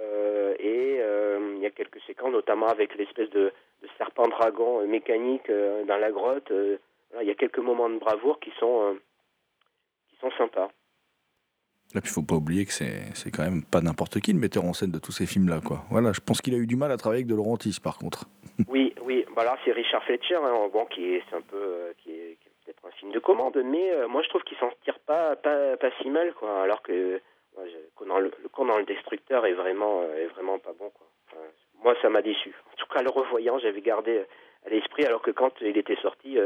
Euh, 0.00 0.54
et 0.60 0.98
euh, 1.00 1.54
il 1.56 1.62
y 1.62 1.66
a 1.66 1.70
quelques 1.70 2.00
séquences, 2.02 2.32
notamment 2.32 2.68
avec 2.68 2.94
l'espèce 2.96 3.30
de, 3.30 3.52
serpent 3.96 4.28
dragon 4.28 4.86
mécanique 4.86 5.50
dans 5.50 5.98
la 5.98 6.10
grotte. 6.10 6.50
il 6.50 7.26
y 7.26 7.30
a 7.30 7.34
quelques 7.34 7.58
moments 7.58 7.88
de 7.88 7.98
bravoure 7.98 8.40
qui 8.40 8.52
sont, 8.58 8.96
qui 10.08 10.16
sont 10.16 10.30
sympas. 10.32 10.70
Là, 11.94 12.02
il 12.04 12.10
faut 12.10 12.22
pas 12.22 12.34
oublier 12.34 12.66
que 12.66 12.72
c'est 12.72 13.30
quand 13.30 13.42
même 13.42 13.64
pas 13.64 13.80
n'importe 13.80 14.20
qui 14.20 14.34
le 14.34 14.38
metteur 14.38 14.64
en 14.64 14.74
scène 14.74 14.90
de 14.90 14.98
tous 14.98 15.12
ces 15.12 15.26
films-là, 15.26 15.60
quoi. 15.64 15.84
Voilà, 15.90 16.12
je 16.12 16.20
pense 16.20 16.42
qu'il 16.42 16.54
a 16.54 16.58
eu 16.58 16.66
du 16.66 16.76
mal 16.76 16.92
à 16.92 16.98
travailler 16.98 17.20
avec 17.20 17.28
de 17.30 17.34
Laurentis, 17.34 17.80
par 17.82 17.96
contre. 17.96 18.26
oui, 18.68 18.94
oui. 19.02 19.24
Bah 19.34 19.56
c'est 19.64 19.72
Richard 19.72 20.04
Fletcher, 20.04 20.34
hein, 20.34 20.68
bon, 20.70 20.84
qui 20.86 21.14
est, 21.14 21.22
un 21.32 21.40
peu, 21.40 21.94
qui 22.02 22.10
est, 22.10 22.36
peut-être 22.66 22.84
un 22.86 22.90
film 22.90 23.12
de 23.12 23.18
commande, 23.18 23.56
mais 23.64 24.06
moi 24.08 24.20
je 24.22 24.28
trouve 24.28 24.42
qu'il 24.42 24.58
s'en 24.58 24.70
tire 24.84 24.98
pas, 24.98 25.36
pas, 25.36 25.76
pas 25.78 25.90
si 26.02 26.10
mal, 26.10 26.34
quoi. 26.34 26.62
Alors 26.62 26.82
que 26.82 27.22
Conan 27.94 28.18
le, 28.18 28.32
le, 28.42 28.78
le 28.78 28.84
Destructeur 28.84 29.46
est 29.46 29.54
vraiment, 29.54 30.02
est 30.02 30.26
vraiment 30.26 30.58
pas 30.58 30.72
bon, 30.78 30.90
quoi. 30.90 31.06
moi, 31.82 31.94
ça 32.02 32.10
m'a 32.10 32.20
déçu. 32.20 32.54
En 32.72 32.76
tout 32.76 32.86
cas, 32.92 33.00
le 33.00 33.10
revoyant, 33.10 33.58
j'avais 33.58 33.80
gardé 33.80 34.24
à 34.66 34.68
l'esprit, 34.68 35.06
alors 35.06 35.22
que 35.22 35.30
quand 35.30 35.52
il 35.62 35.78
était 35.78 35.96
sorti, 36.02 36.36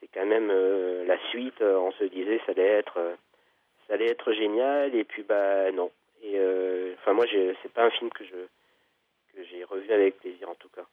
c'est 0.00 0.08
quand 0.14 0.26
même 0.26 0.52
la 1.06 1.18
suite. 1.30 1.60
on 1.62 1.90
se 1.92 2.04
disait, 2.04 2.40
ça 2.46 2.52
allait 2.52 2.78
être 2.78 2.98
ça 3.88 3.94
allait 3.94 4.10
être 4.10 4.32
génial 4.32 4.94
et 4.94 5.04
puis 5.04 5.22
bah 5.22 5.72
non. 5.72 5.90
Et 6.22 6.34
euh, 6.36 6.94
enfin 6.98 7.14
moi 7.14 7.24
c'est 7.62 7.72
pas 7.72 7.84
un 7.84 7.90
film 7.90 8.10
que 8.10 8.24
je 8.24 8.36
que 9.34 9.44
j'ai 9.44 9.64
revu 9.64 9.90
avec 9.92 10.18
plaisir 10.20 10.48
en 10.48 10.54
tout 10.54 10.68
cas 10.68 10.86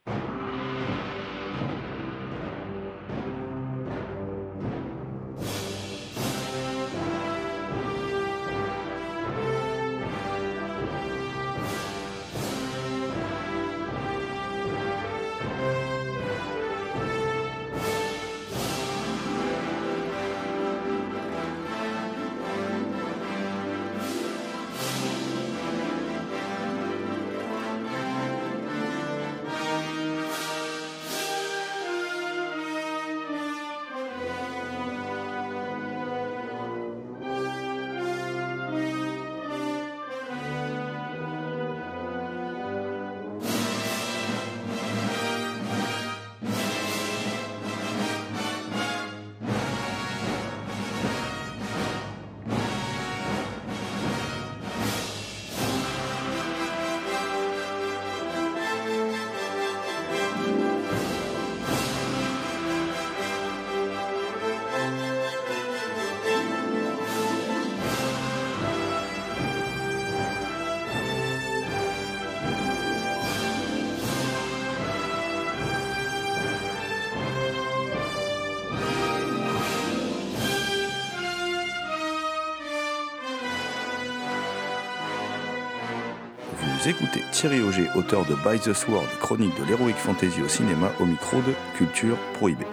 Écoutez 86.88 87.24
Thierry 87.32 87.62
Auger, 87.62 87.90
auteur 87.96 88.26
de 88.26 88.36
By 88.36 88.60
the 88.60 88.72
Sword, 88.72 89.08
chronique 89.20 89.60
de 89.60 89.66
l'Heroic 89.66 89.96
Fantasy 89.96 90.40
au 90.44 90.48
cinéma, 90.48 90.92
au 91.00 91.06
micro 91.06 91.38
de 91.38 91.52
Culture 91.76 92.16
Prohibée. 92.36 92.65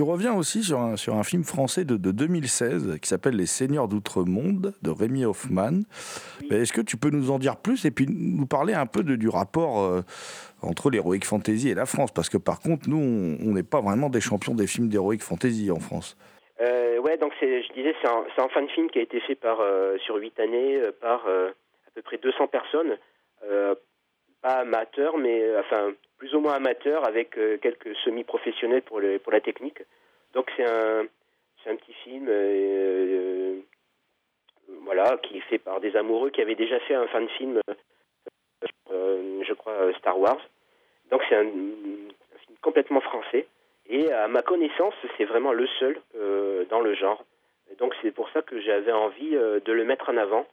Tu 0.00 0.04
reviens 0.04 0.32
aussi 0.32 0.62
sur 0.62 0.78
un, 0.78 0.96
sur 0.96 1.16
un 1.16 1.22
film 1.22 1.44
français 1.44 1.84
de, 1.84 1.98
de 1.98 2.10
2016 2.10 3.00
qui 3.02 3.06
s'appelle 3.06 3.36
Les 3.36 3.44
Seigneurs 3.44 3.86
d'Outre-Monde 3.86 4.72
de 4.80 4.88
Rémi 4.88 5.26
Hoffman. 5.26 5.82
Est-ce 6.50 6.72
que 6.72 6.80
tu 6.80 6.96
peux 6.96 7.10
nous 7.10 7.30
en 7.30 7.38
dire 7.38 7.58
plus 7.58 7.84
et 7.84 7.90
puis 7.90 8.06
nous 8.08 8.46
parler 8.46 8.72
un 8.72 8.86
peu 8.86 9.02
de, 9.02 9.14
du 9.14 9.28
rapport 9.28 9.82
euh, 9.82 10.00
entre 10.62 10.88
l'Heroic 10.88 11.26
Fantasy 11.26 11.68
et 11.68 11.74
la 11.74 11.84
France? 11.84 12.12
Parce 12.14 12.30
que 12.30 12.38
par 12.38 12.60
contre, 12.60 12.88
nous, 12.88 12.96
on 12.96 13.52
n'est 13.52 13.62
pas 13.62 13.82
vraiment 13.82 14.08
des 14.08 14.22
champions 14.22 14.54
des 14.54 14.66
films 14.66 14.88
d'Heroic 14.88 15.18
Fantasy 15.20 15.70
en 15.70 15.80
France. 15.80 16.16
Euh, 16.62 16.98
ouais, 17.00 17.18
donc 17.18 17.34
je 17.38 17.70
disais, 17.74 17.94
c'est 18.00 18.08
un, 18.08 18.24
un 18.38 18.48
fan 18.48 18.70
film 18.70 18.88
qui 18.88 19.00
a 19.00 19.02
été 19.02 19.20
fait 19.20 19.34
par, 19.34 19.60
euh, 19.60 19.98
sur 19.98 20.14
8 20.14 20.40
années 20.40 20.76
euh, 20.76 20.92
par 20.98 21.26
à 21.26 21.90
peu 21.94 22.00
près 22.00 22.16
200 22.16 22.46
personnes. 22.46 22.96
Pas 24.40 24.60
amateurs, 24.60 25.18
mais 25.18 25.42
enfin 25.58 25.92
plus 26.20 26.34
ou 26.34 26.40
moins 26.40 26.52
amateurs 26.52 27.06
avec 27.08 27.36
euh, 27.38 27.56
quelques 27.56 27.96
semi-professionnels 28.04 28.82
pour, 28.82 29.00
la 29.00 29.40
technique. 29.40 29.78
Donc 30.34 30.52
c'est 30.54 30.68
un, 30.68 31.06
un 31.66 31.76
petit 31.76 31.94
film 32.04 32.26
euh, 32.28 32.34
euh, 33.08 33.60
voilà, 34.84 35.16
qui 35.22 35.38
est 35.38 35.48
fait 35.48 35.58
par 35.58 35.80
des 35.80 35.96
amoureux 35.96 36.28
qui 36.28 36.42
avaient 36.42 36.54
déjà 36.54 36.78
fait 36.80 36.94
un 36.94 37.06
fan 37.06 37.26
film, 37.30 37.60
je 38.90 39.52
crois, 39.54 39.92
Star 39.98 40.20
Wars. 40.20 40.40
Donc 41.10 41.22
c'est 41.28 41.36
un, 41.36 41.44
film 41.44 42.56
complètement 42.60 43.00
français. 43.00 43.46
Et 43.88 44.12
à 44.12 44.28
ma 44.28 44.42
connaissance, 44.42 44.94
c'est 45.16 45.24
vraiment 45.24 45.52
le 45.52 45.66
seul 45.78 45.98
dans 46.68 46.80
le 46.80 46.94
genre. 46.94 47.24
Donc 47.78 47.94
c'est 48.02 48.12
pour 48.12 48.28
ça 48.30 48.42
que 48.42 48.60
j'avais 48.60 48.92
envie 48.92 49.30
de 49.30 49.72
le 49.72 49.84
mettre 49.84 50.10
en 50.10 50.16
avant 50.18 50.46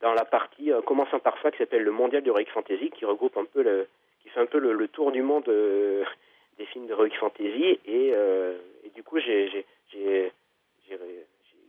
dans 0.00 0.12
la 0.12 0.24
partie, 0.24 0.72
commençant 0.84 1.20
par 1.20 1.40
ça, 1.40 1.52
qui 1.52 1.58
s'appelle 1.58 1.84
le 1.84 1.92
Mondial 1.92 2.22
d'Heroic 2.22 2.50
Fantasy, 2.52 2.90
qui 2.90 3.04
regroupe 3.06 3.36
un 3.38 3.44
peu 3.44 3.62
le, 3.62 3.86
qui 4.22 4.28
fait 4.28 4.40
un 4.40 4.46
peu 4.46 4.58
le, 4.58 4.88
tour 4.88 5.12
du 5.12 5.22
monde 5.22 5.48
euh, 5.48 6.04
des 6.58 6.66
films 6.66 6.86
d'Heroic 6.86 7.14
Fantasy. 7.18 7.80
Et, 7.86 8.12
euh, 8.14 8.56
et 8.84 8.90
du 8.90 9.02
coup, 9.02 9.18
j'ai 9.18 9.64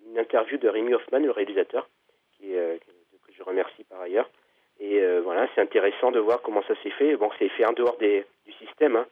une 0.06 0.18
interview 0.18 0.58
de 0.58 0.70
Rémi 0.70 0.94
Hoffman, 0.94 1.20
le 1.20 1.32
réalisateur, 1.32 1.88
euh, 2.44 2.78
que 2.78 3.34
je 3.36 3.44
remercie 3.44 3.84
par 3.86 4.02
ailleurs. 4.02 4.30
Et 4.80 5.02
voilà, 5.20 5.48
c'est 5.54 5.62
intéressant 5.62 6.12
de 6.12 6.20
voir 6.20 6.42
comment 6.42 6.64
ça 6.64 6.74
s'est 6.82 6.90
fait. 6.90 7.16
Bon, 7.16 7.30
c'est 7.40 7.48
fait 7.50 7.66
en 7.66 7.74
dehors 7.74 7.96
des, 7.98 8.26
du 8.46 8.52
système. 8.54 8.96
Hein. 8.96 9.06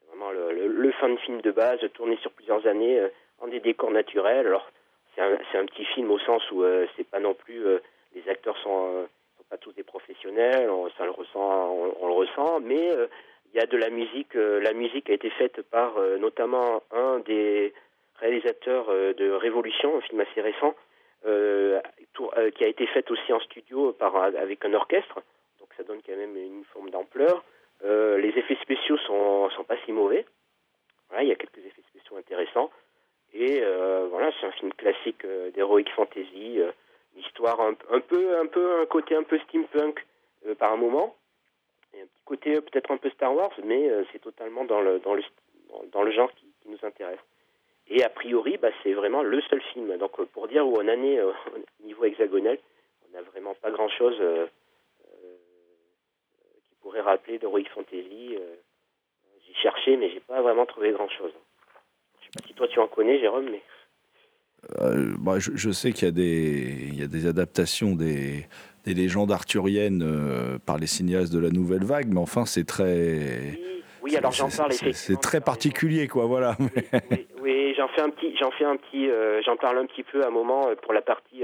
C'est 0.00 0.08
vraiment 0.08 0.30
le, 0.32 0.52
le, 0.52 0.66
le 0.66 0.92
fan 0.92 1.16
film 1.18 1.40
de 1.40 1.52
base, 1.52 1.78
tourné 1.94 2.16
sur 2.18 2.32
plusieurs 2.32 2.66
années, 2.66 3.00
en 3.38 3.46
des 3.46 3.60
décors 3.60 3.92
naturels. 3.92 4.46
Alors, 4.46 4.68
c'est 5.14 5.22
un, 5.22 5.38
un 5.54 5.66
petit 5.66 5.84
film 5.86 6.10
au 6.10 6.18
sens 6.18 6.42
où 6.50 6.64
c'est 6.96 7.08
pas 7.08 7.20
non 7.20 7.34
plus... 7.34 7.62
les 8.14 8.28
acteurs 8.28 8.58
sont, 8.58 9.08
pas 9.50 9.56
tous 9.58 9.72
des 9.72 9.82
professionnels, 9.82 10.70
on, 10.70 10.84
le 10.84 11.10
ressent, 11.10 11.70
on, 12.00 12.06
le 12.06 12.12
ressent, 12.12 12.60
mais 12.60 12.90
euh, 12.90 13.06
il 13.52 13.58
y 13.58 13.60
a 13.60 13.66
de 13.66 13.76
la 13.76 13.90
musique. 13.90 14.36
euh, 14.36 14.60
la 14.60 14.72
musique 14.72 15.10
a 15.10 15.12
été 15.12 15.30
faite 15.30 15.62
par 15.62 15.96
euh, 15.98 16.18
notamment 16.18 16.82
un 16.90 17.20
des 17.20 17.72
réalisateurs 18.16 18.86
de 18.88 19.30
Révolution, 19.32 19.98
un 19.98 20.00
film 20.00 20.20
assez 20.20 20.40
récent, 20.40 20.74
qui 21.24 22.64
a 22.64 22.68
été 22.68 22.86
faite 22.86 23.10
aussi 23.10 23.32
en 23.32 23.40
studio 23.40 23.92
par, 23.92 24.14
avec 24.16 24.64
un 24.64 24.72
orchestre. 24.72 25.16
Donc 25.58 25.68
ça 25.76 25.82
donne 25.82 26.00
quand 26.06 26.16
même 26.16 26.36
une 26.36 26.64
forme 26.72 26.90
d'ampleur. 26.90 27.44
Les 27.82 28.32
effets 28.36 28.56
spéciaux 28.62 28.96
sont, 28.98 29.50
sont 29.50 29.64
pas 29.64 29.76
si 29.84 29.90
mauvais. 29.90 30.24
Il 31.20 31.26
y 31.26 31.32
a 31.32 31.34
quelques 31.34 31.58
effets 31.58 31.82
spéciaux 31.90 32.16
intéressants. 32.16 32.70
Et 33.34 33.62
voilà, 34.10 34.30
c'est 34.40 34.46
un 34.46 34.52
film 34.52 34.72
classique 34.74 35.26
d'heroic 35.56 35.90
fantasy, 35.96 36.60
histoire 37.16 37.60
un, 37.60 37.74
peu, 38.00 38.38
un 38.38 38.86
côté 38.86 39.14
un 39.14 39.22
peu 39.22 39.38
steampunk 39.38 40.04
euh, 40.46 40.54
par 40.54 40.72
un 40.72 40.76
moment, 40.76 41.14
et 41.94 42.02
un 42.02 42.06
petit 42.06 42.22
côté 42.24 42.56
euh, 42.56 42.60
peut-être 42.60 42.90
un 42.90 42.96
peu 42.96 43.10
Star 43.10 43.34
Wars, 43.34 43.52
mais 43.64 43.88
euh, 43.88 44.04
c'est 44.12 44.18
totalement 44.18 44.64
dans 44.64 44.80
le, 44.80 45.00
genre 46.10 46.32
qui, 46.34 46.46
nous 46.66 46.78
intéresse. 46.82 47.20
Et 47.88 48.02
a 48.02 48.08
priori, 48.08 48.56
bah, 48.56 48.70
c'est 48.82 48.94
vraiment 48.94 49.22
le 49.22 49.40
seul 49.42 49.60
film. 49.60 49.96
Donc 49.98 50.16
pour 50.26 50.48
dire 50.48 50.66
où 50.66 50.76
en 50.76 50.88
année, 50.88 51.18
euh, 51.18 51.32
au 51.80 51.86
niveau 51.86 52.04
hexagonal, 52.04 52.58
on 53.06 53.16
n'a 53.16 53.22
vraiment 53.22 53.54
pas 53.54 53.70
grand-chose 53.70 54.16
qui 56.68 56.74
pourrait 56.80 57.02
rappeler 57.02 57.38
d'Heroic 57.38 57.68
Fantasy. 57.74 58.36
j'ai 59.46 59.54
cherché, 59.54 59.96
mais 59.96 60.10
j'ai 60.10 60.20
pas 60.20 60.40
vraiment 60.42 60.66
trouvé 60.66 60.90
grand-chose. 60.92 61.32
Je 62.20 62.24
sais 62.24 62.30
pas 62.34 62.48
si 62.48 62.54
toi 62.54 62.68
tu 62.68 62.80
en 62.80 62.88
connais, 62.88 63.18
Jérôme, 63.18 63.50
mais... 63.50 63.62
Euh, 64.80 65.14
bah, 65.18 65.38
je, 65.38 65.50
je 65.54 65.70
sais 65.70 65.92
qu'il 65.92 66.04
y, 66.06 66.08
a 66.08 66.12
des- 66.12 66.88
il 66.88 66.98
y 67.00 67.02
a 67.02 67.06
des 67.06 67.26
adaptations 67.26 67.94
des, 67.94 68.46
des 68.84 68.94
légendes 68.94 69.30
arthuriennes 69.32 70.02
euh, 70.02 70.58
par 70.64 70.78
les 70.78 70.86
cinéastes 70.86 71.32
de 71.32 71.38
la 71.40 71.50
nouvelle 71.50 71.84
vague, 71.84 72.12
mais 72.12 72.20
enfin, 72.20 72.44
c'est 72.46 72.64
très. 72.66 73.56
Oui, 73.56 73.82
oui 74.02 74.16
alors 74.16 74.32
j'en 74.32 74.48
parle 74.48 74.72
c'est- 74.72 75.20
très 75.20 75.40
particulier, 75.40 76.08
quoi, 76.08 76.26
voilà. 76.26 76.56
Oui, 77.10 77.26
oui, 77.42 77.74
j'en 77.76 77.88
fais 77.88 78.02
un 78.02 78.10
petit, 78.10 78.36
j'en 78.40 78.50
fais 78.52 78.64
un 78.64 78.76
petit, 78.76 79.08
euh, 79.08 79.40
j'en 79.44 79.56
parle 79.56 79.78
un 79.78 79.86
petit 79.86 80.02
peu 80.02 80.22
à 80.22 80.28
un 80.28 80.30
moment 80.30 80.68
pour 80.82 80.92
la 80.92 81.02
partie 81.02 81.42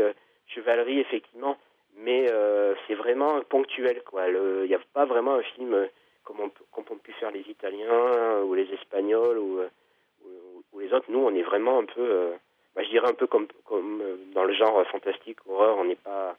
chevalerie 0.55 0.99
effectivement, 1.01 1.57
mais 2.05 2.27
c'est 2.89 2.95
vraiment 2.95 3.41
ponctuel 3.49 4.03
quoi. 4.05 4.23
Il 4.29 4.69
n'y 4.69 4.75
a 4.75 4.81
pas 4.95 5.05
vraiment 5.07 5.35
un 5.37 5.43
film 5.55 5.77
comme 6.25 6.41
on, 6.41 6.49
peut- 6.49 6.65
comme 6.73 6.85
ont 6.91 6.99
pu 6.99 7.13
faire 7.21 7.31
les 7.31 7.45
Italiens 7.49 8.43
ou 8.47 8.55
les 8.55 8.69
Espagnols 8.75 9.39
ou, 9.39 9.59
ou, 10.25 10.29
ou 10.73 10.81
les 10.81 10.93
autres. 10.93 11.07
Nous, 11.11 11.19
on 11.19 11.35
est 11.35 11.43
vraiment 11.43 11.81
un 11.81 11.85
peu, 11.87 12.33
bah, 12.75 12.83
je 12.85 12.91
dirais 12.91 13.09
un 13.09 13.15
peu 13.15 13.27
comme, 13.27 13.49
euh, 13.73 14.17
dans 14.35 14.45
le 14.45 14.55
genre 14.55 14.79
euh, 14.79 14.85
fantastique 14.85 15.39
horreur. 15.47 15.77
On 15.79 15.85
n'est 15.85 15.97
pas, 15.97 16.37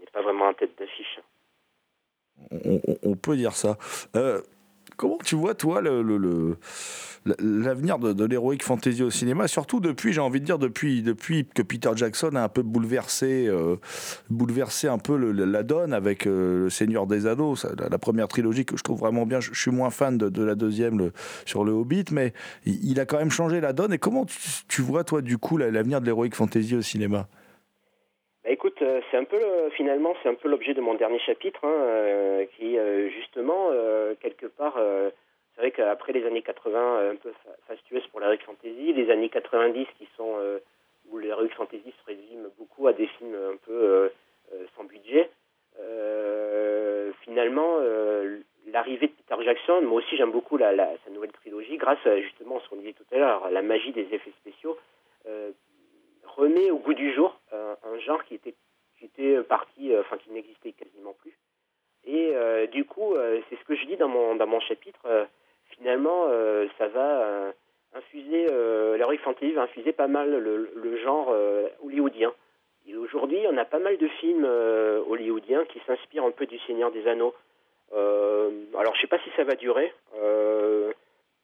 on 0.00 0.04
pas 0.12 0.22
vraiment 0.22 0.46
en 0.46 0.54
tête 0.54 0.78
d'affiche. 0.78 1.20
on 3.02 3.16
peut 3.16 3.36
dire 3.36 3.52
ça. 3.52 3.76
Euh, 4.14 4.42
comment 4.96 5.18
tu 5.24 5.34
vois, 5.34 5.54
toi, 5.54 5.82
l'avenir 7.38 7.98
de, 7.98 8.12
de 8.12 8.24
l'heroic 8.24 8.58
fantasy 8.62 9.02
au 9.02 9.10
cinéma, 9.10 9.48
surtout 9.48 9.80
depuis, 9.80 10.12
j'ai 10.12 10.20
envie 10.20 10.40
de 10.40 10.44
dire, 10.44 10.58
depuis, 10.58 11.02
depuis 11.02 11.46
que 11.46 11.62
Peter 11.62 11.90
Jackson 11.94 12.30
a 12.34 12.42
un 12.42 12.48
peu 12.48 12.62
bouleversé, 12.62 13.46
euh, 13.46 13.76
bouleversé 14.30 14.88
un 14.88 14.98
peu 14.98 15.16
la 15.16 15.62
donne 15.62 15.92
avec 15.92 16.26
euh, 16.26 16.64
Le 16.64 16.70
Seigneur 16.70 17.06
des 17.06 17.26
Anneaux, 17.26 17.56
la, 17.78 17.98
première 17.98 18.28
trilogie 18.28 18.64
que 18.64 18.76
je 18.76 18.82
trouve 18.82 19.00
vraiment 19.00 19.26
bien. 19.26 19.40
Je, 19.40 19.52
suis 19.54 19.70
moins 19.70 19.90
fan 19.90 20.16
de, 20.18 20.42
la 20.42 20.54
deuxième 20.54 21.10
sur 21.44 21.64
le 21.64 21.72
Hobbit, 21.72 22.06
mais 22.12 22.32
il, 22.64 23.00
a 23.00 23.06
quand 23.06 23.18
même 23.18 23.30
changé 23.30 23.60
la 23.60 23.72
donne. 23.72 23.92
Et 23.92 23.98
comment 23.98 24.24
tu, 24.24 24.38
tu 24.68 24.82
vois, 24.82 25.04
toi, 25.04 25.22
du 25.22 25.38
coup, 25.38 25.56
la- 25.56 25.70
l'avenir 25.70 26.00
de 26.00 26.06
l'heroic 26.06 26.30
fantasy 26.32 26.76
au 26.76 26.82
cinéma? 26.82 27.28
C'est 29.10 29.16
un 29.16 29.24
peu 29.24 29.38
le- 29.38 29.70
finalement 29.70 30.14
c'est 30.22 30.28
un 30.28 30.34
peu 30.34 30.48
l'objet 30.48 30.74
de 30.74 30.80
mon 30.80 30.94
dernier 30.94 31.18
chapitre, 31.20 31.60
hein, 31.64 31.68
euh, 31.72 32.46
qui 32.56 32.78
euh, 32.78 33.08
justement 33.10 33.68
euh, 33.72 34.14
quelque 34.20 34.46
part, 34.46 34.74
euh, 34.78 35.10
c'est 35.54 35.60
vrai 35.62 35.70
qu'après 35.70 36.12
les 36.12 36.24
années 36.26 36.42
80 36.42 36.78
euh, 36.98 37.12
un 37.12 37.16
peu 37.16 37.32
fa- 37.44 37.56
fastueuses 37.68 38.06
pour 38.08 38.20
l'heroic 38.20 38.38
fantasy, 38.44 38.92
les 38.92 39.10
années 39.10 39.28
90 39.30 39.86
qui 39.98 40.08
sont 40.16 40.34
euh, 40.38 40.58
où 41.10 41.18
l'heroic 41.18 41.48
fantasy 41.56 41.92
se 42.00 42.06
résume 42.06 42.48
beaucoup 42.58 42.86
à 42.88 42.92
des 42.92 43.06
films 43.06 43.34
un 43.34 43.56
peu 43.64 43.72
euh, 43.72 44.08
euh, 44.54 44.64
sans 44.76 44.84
budget. 44.84 45.30
euh, 45.80 47.12
finalement, 47.22 47.78
euh, 47.80 48.38
l'arrivée 48.72 49.08
de 49.08 49.12
Peter 49.12 49.42
Jackson, 49.44 49.80
moi 49.82 49.98
aussi 49.98 50.16
j'aime 50.16 50.30
beaucoup 50.32 50.56
la, 50.56 50.72
la- 50.72 50.92
sa 51.04 51.10
nouvelle 51.10 51.32
trilogie, 51.32 51.76
grâce 51.76 52.04
à 52.06 52.20
justement 52.20 52.60
ce 52.60 52.68
qu'on 52.68 52.76
disait 52.76 52.92
tout 52.92 53.04
à 53.12 53.18
l'heure, 53.18 53.44
à 53.44 53.50
la 53.50 53.62
magie 53.62 53.92
des 53.92 54.06
effets 54.12 54.32
spéciaux. 54.40 54.76
euh, 55.26 55.50
remet 56.36 56.70
au 56.70 56.76
goût 56.78 56.92
du 56.94 57.14
jour 57.14 57.38
euh, 57.54 57.74
un 57.84 57.98
genre 58.00 58.22
qui 58.24 58.34
était 58.34 58.54
euh, 59.02 60.00
enfin 60.00 60.18
qui 60.18 60.30
n'existait 60.30 60.72
quasiment 60.72 61.14
plus. 61.14 61.36
Et 62.04 62.30
euh, 62.34 62.66
du 62.66 62.84
coup, 62.84 63.14
euh, 63.14 63.40
c'est 63.48 63.56
ce 63.56 63.64
que 63.64 63.74
je 63.74 63.84
dis 63.86 63.96
dans 63.96 64.08
mon 64.08 64.36
dans 64.36 64.46
mon 64.46 64.60
chapitre. 64.60 65.00
euh, 65.06 65.24
finalement, 65.70 66.26
euh, 66.28 66.66
ça 66.78 66.88
va 66.88 67.22
euh, 67.22 67.52
infuser 67.94 68.46
euh, 68.50 68.96
l'heroic 68.96 69.18
fantasy 69.18 69.52
va 69.52 69.62
infuser 69.62 69.92
pas 69.92 70.06
mal 70.06 70.30
le, 70.38 70.96
genre 70.98 71.28
euh, 71.30 71.68
hollywoodien. 71.82 72.32
Et 72.88 72.94
aujourd'hui, 72.96 73.40
on 73.50 73.56
a 73.56 73.64
pas 73.64 73.80
mal 73.80 73.96
de 73.98 74.06
films 74.20 74.44
euh, 74.44 75.02
hollywoodiens 75.08 75.64
qui 75.66 75.80
s'inspirent 75.86 76.24
un 76.24 76.30
peu 76.30 76.46
du 76.46 76.58
Seigneur 76.60 76.92
des 76.92 77.08
Anneaux. 77.08 77.34
Euh, 77.92 78.50
alors, 78.78 78.94
je 78.94 79.00
sais 79.00 79.06
pas 79.08 79.18
si 79.18 79.30
ça 79.36 79.44
va 79.44 79.54
durer. 79.56 79.92
euh, 80.16 80.92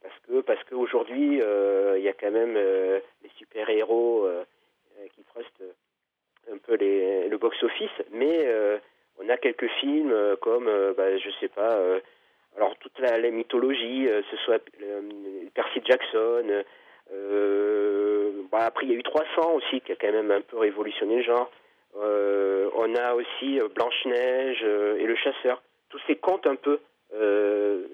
parce 0.03 0.18
que 0.26 0.40
parce 0.40 0.62
qu'aujourd'hui, 0.64 1.40
euh, 1.42 1.96
il 1.98 2.05
y 2.05 2.09
a 2.09 2.12
quand 2.12 2.30
même 2.30 2.55
euh, 2.57 3.00
les 3.22 3.30
super-héros 3.36 4.24
euh, 4.26 4.44
euh, 4.98 5.07
qui 5.14 5.22
frustent 5.24 5.61
euh, 5.62 5.72
un 6.51 6.59
peu 6.59 6.76
le 6.76 7.36
box-office, 7.36 8.03
mais 8.12 8.45
euh, 8.47 8.78
on 9.18 9.28
a 9.28 9.36
quelques 9.36 9.68
films 9.80 10.12
euh, 10.12 10.36
comme, 10.36 10.68
euh, 10.68 10.93
bah, 10.97 11.16
je 11.18 11.30
sais 11.40 11.49
pas, 11.49 11.78
alors 12.57 12.76
toute 12.78 12.99
la, 12.99 13.18
mythologie, 13.30 14.09
ce 14.30 14.36
soit 14.38 14.62
Percy 15.55 15.80
Jackson, 15.84 16.64
bah, 18.51 18.64
après, 18.66 18.86
il 18.86 18.93
y 18.93 18.95
a 18.95 18.99
eu 18.99 19.03
300 19.03 19.55
aussi, 19.55 19.80
qui 19.80 19.93
a 19.93 19.97
quand 19.97 20.12
même 20.12 20.30
un 20.30 20.40
peu 20.43 20.59
révolutionné 20.59 21.16
le 21.16 21.22
genre. 21.22 21.51
On 21.95 22.95
a 22.95 23.14
aussi 23.14 23.61
Blanche-Neige 23.74 24.62
et 24.62 25.07
Le 25.07 25.16
Chasseur. 25.16 25.62
Tous 25.88 26.01
ces 26.07 26.16
contes 26.16 26.47
un 26.47 26.57
peu 26.57 26.80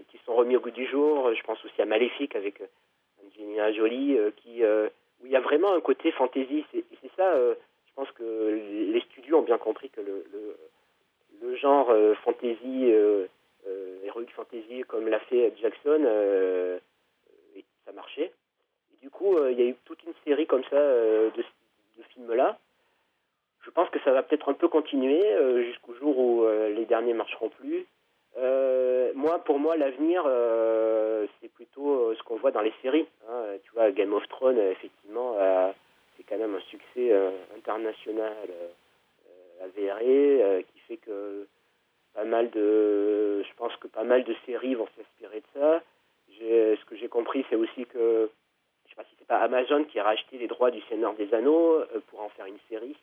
qui 0.09 0.19
sont 0.25 0.35
remis 0.35 0.57
au 0.57 0.61
goût 0.61 0.71
du 0.71 0.87
jour. 0.87 1.33
Je 1.35 1.43
pense 1.43 1.65
aussi 1.65 1.81
à 1.81 1.87
Maléfique 1.87 2.35
avec 2.35 2.61
Angelina 3.25 3.73
Jolie, 3.73 4.19
qui, 4.37 4.65
où 4.65 5.27
il 5.27 5.31
y 5.31 5.37
a 5.37 5.41
vraiment 5.41 5.73
un 5.73 5.81
côté 5.81 6.11
fantasy. 6.11 6.65
C'est 6.73 7.11
ça, 7.17 7.35
pense 7.99 8.13
que 8.13 8.93
les 8.93 9.01
studios 9.01 9.39
ont 9.39 9.43
bien 9.43 9.59
compris 9.59 9.91
que 9.91 10.01
le, 10.01 11.57
genre 11.57 11.91
euh, 11.91 12.15
fantasy, 12.23 12.93
euh, 12.93 13.27
euh, 13.67 14.25
fantasy, 14.37 14.85
comme 14.87 15.09
l'a 15.09 15.19
fait 15.19 15.53
Jackson, 15.61 16.05
euh, 16.05 16.79
ça 17.85 17.93
marchait. 17.93 18.33
Du 19.03 19.11
coup, 19.11 19.37
il 19.49 19.59
y 19.59 19.63
a 19.63 19.67
eu 19.67 19.75
toute 19.85 20.01
une 20.05 20.13
série 20.25 20.47
comme 20.47 20.63
ça 20.71 20.77
de, 20.77 21.43
films-là. 22.15 22.59
Je 23.63 23.71
pense 23.71 23.91
que 23.91 23.99
ça 24.05 24.13
va 24.13 24.23
peut-être 24.23 24.49
un 24.49 24.55
peu 24.55 24.69
continuer 24.69 25.21
jusqu'au 25.65 25.95
jour 25.95 26.17
où 26.19 26.47
les 26.49 26.85
derniers 26.85 27.15
marcheront 27.15 27.49
plus. 27.49 27.87
Moi, 29.15 29.39
pour 29.45 29.59
moi, 29.59 29.77
l'avenir, 29.77 30.23
c'est 31.41 31.53
plutôt 31.53 32.15
ce 32.15 32.23
qu'on 32.23 32.37
voit 32.37 32.53
dans 32.53 32.61
les 32.61 32.73
séries. 32.83 33.07
hein. 33.29 33.57
Tu 33.65 33.71
vois, 33.73 33.91
Game 33.91 34.13
of 34.13 34.27
Thrones, 34.29 34.59
effectivement, 34.59 35.35
euh, 35.39 35.71
c'est 36.19 36.25
quand 36.25 36.39
même 36.39 36.55
un 36.55 36.61
succès 36.61 37.13
euh, 37.13 37.31
international 37.57 38.49
euh, 38.51 38.69
euh, 39.29 39.65
avéré, 39.65 40.65
qui 40.73 40.81
fait 40.81 40.97
que 40.97 41.47
pas 42.15 42.25
mal 42.25 42.51
de, 42.51 43.43
je 43.43 43.55
pense 43.57 43.75
que 43.77 43.87
pas 43.87 44.05
mal 44.05 44.25
de 44.25 44.35
séries 44.45 44.75
vont 44.75 44.89
s'inspirer 44.97 45.41
de 45.41 45.61
ça. 45.61 45.83
Ce 46.41 46.85
que 46.85 46.97
j'ai 46.97 47.09
compris, 47.09 47.45
c'est 47.49 47.57
aussi 47.57 47.87
que, 47.87 48.31
je 48.85 48.91
sais 48.91 48.97
pas 48.97 49.05
si 49.05 49.15
c'est 49.19 49.27
pas 49.27 49.39
Amazon 49.39 49.85
qui 49.85 49.99
a 49.99 50.05
racheté 50.05 50.39
les 50.39 50.47
droits 50.47 50.71
du 50.71 50.81
Seigneur 50.83 51.15
des 51.15 51.33
Anneaux 51.35 51.83
pour 52.09 52.21
en 52.21 52.29
faire 52.31 52.47
une 52.47 52.59
série. 52.69 52.97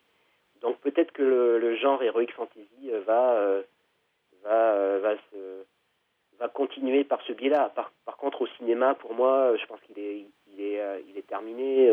Donc 0.62 0.78
peut-être 0.80 1.12
que 1.12 1.22
le, 1.22 1.76
genre 1.76 2.02
heroic 2.02 2.32
fantasy 2.36 2.90
va 3.06 3.62
va 4.44 4.98
va 5.00 5.16
se 5.16 5.64
va 6.40 6.48
continuer 6.48 7.04
par 7.04 7.22
ce 7.24 7.34
biais-là. 7.34 7.74
Par, 7.76 8.18
contre, 8.18 8.42
au 8.42 8.48
cinéma, 8.58 8.96
pour 8.96 9.14
moi, 9.14 9.56
je 9.58 9.66
pense 9.66 9.80
qu'il 9.82 10.00
est 10.00 10.26
il 10.54 10.62
est 10.62 11.04
il 11.10 11.18
est 11.18 11.28
terminé. 11.28 11.92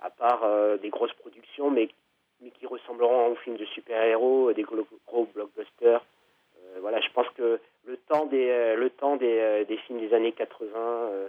À 0.00 0.10
part 0.10 0.44
euh, 0.44 0.76
des 0.78 0.90
grosses 0.90 1.12
productions, 1.14 1.70
mais 1.70 1.88
qui 2.38 2.66
ressembleront 2.66 3.32
aux 3.32 3.36
films 3.36 3.56
de 3.56 3.64
super-héros, 3.66 4.52
des 4.52 4.62
gros, 4.62 5.24
blockbusters. 5.34 6.04
Euh, 6.58 6.78
voilà, 6.80 7.00
je 7.00 7.10
pense 7.10 7.28
que 7.30 7.60
le 7.84 7.96
temps 7.96 8.26
des 8.26 8.48
euh, 8.48 9.76
films 9.86 10.00
des 10.00 10.14
années 10.14 10.32
80 10.32 10.70
euh, 10.76 11.28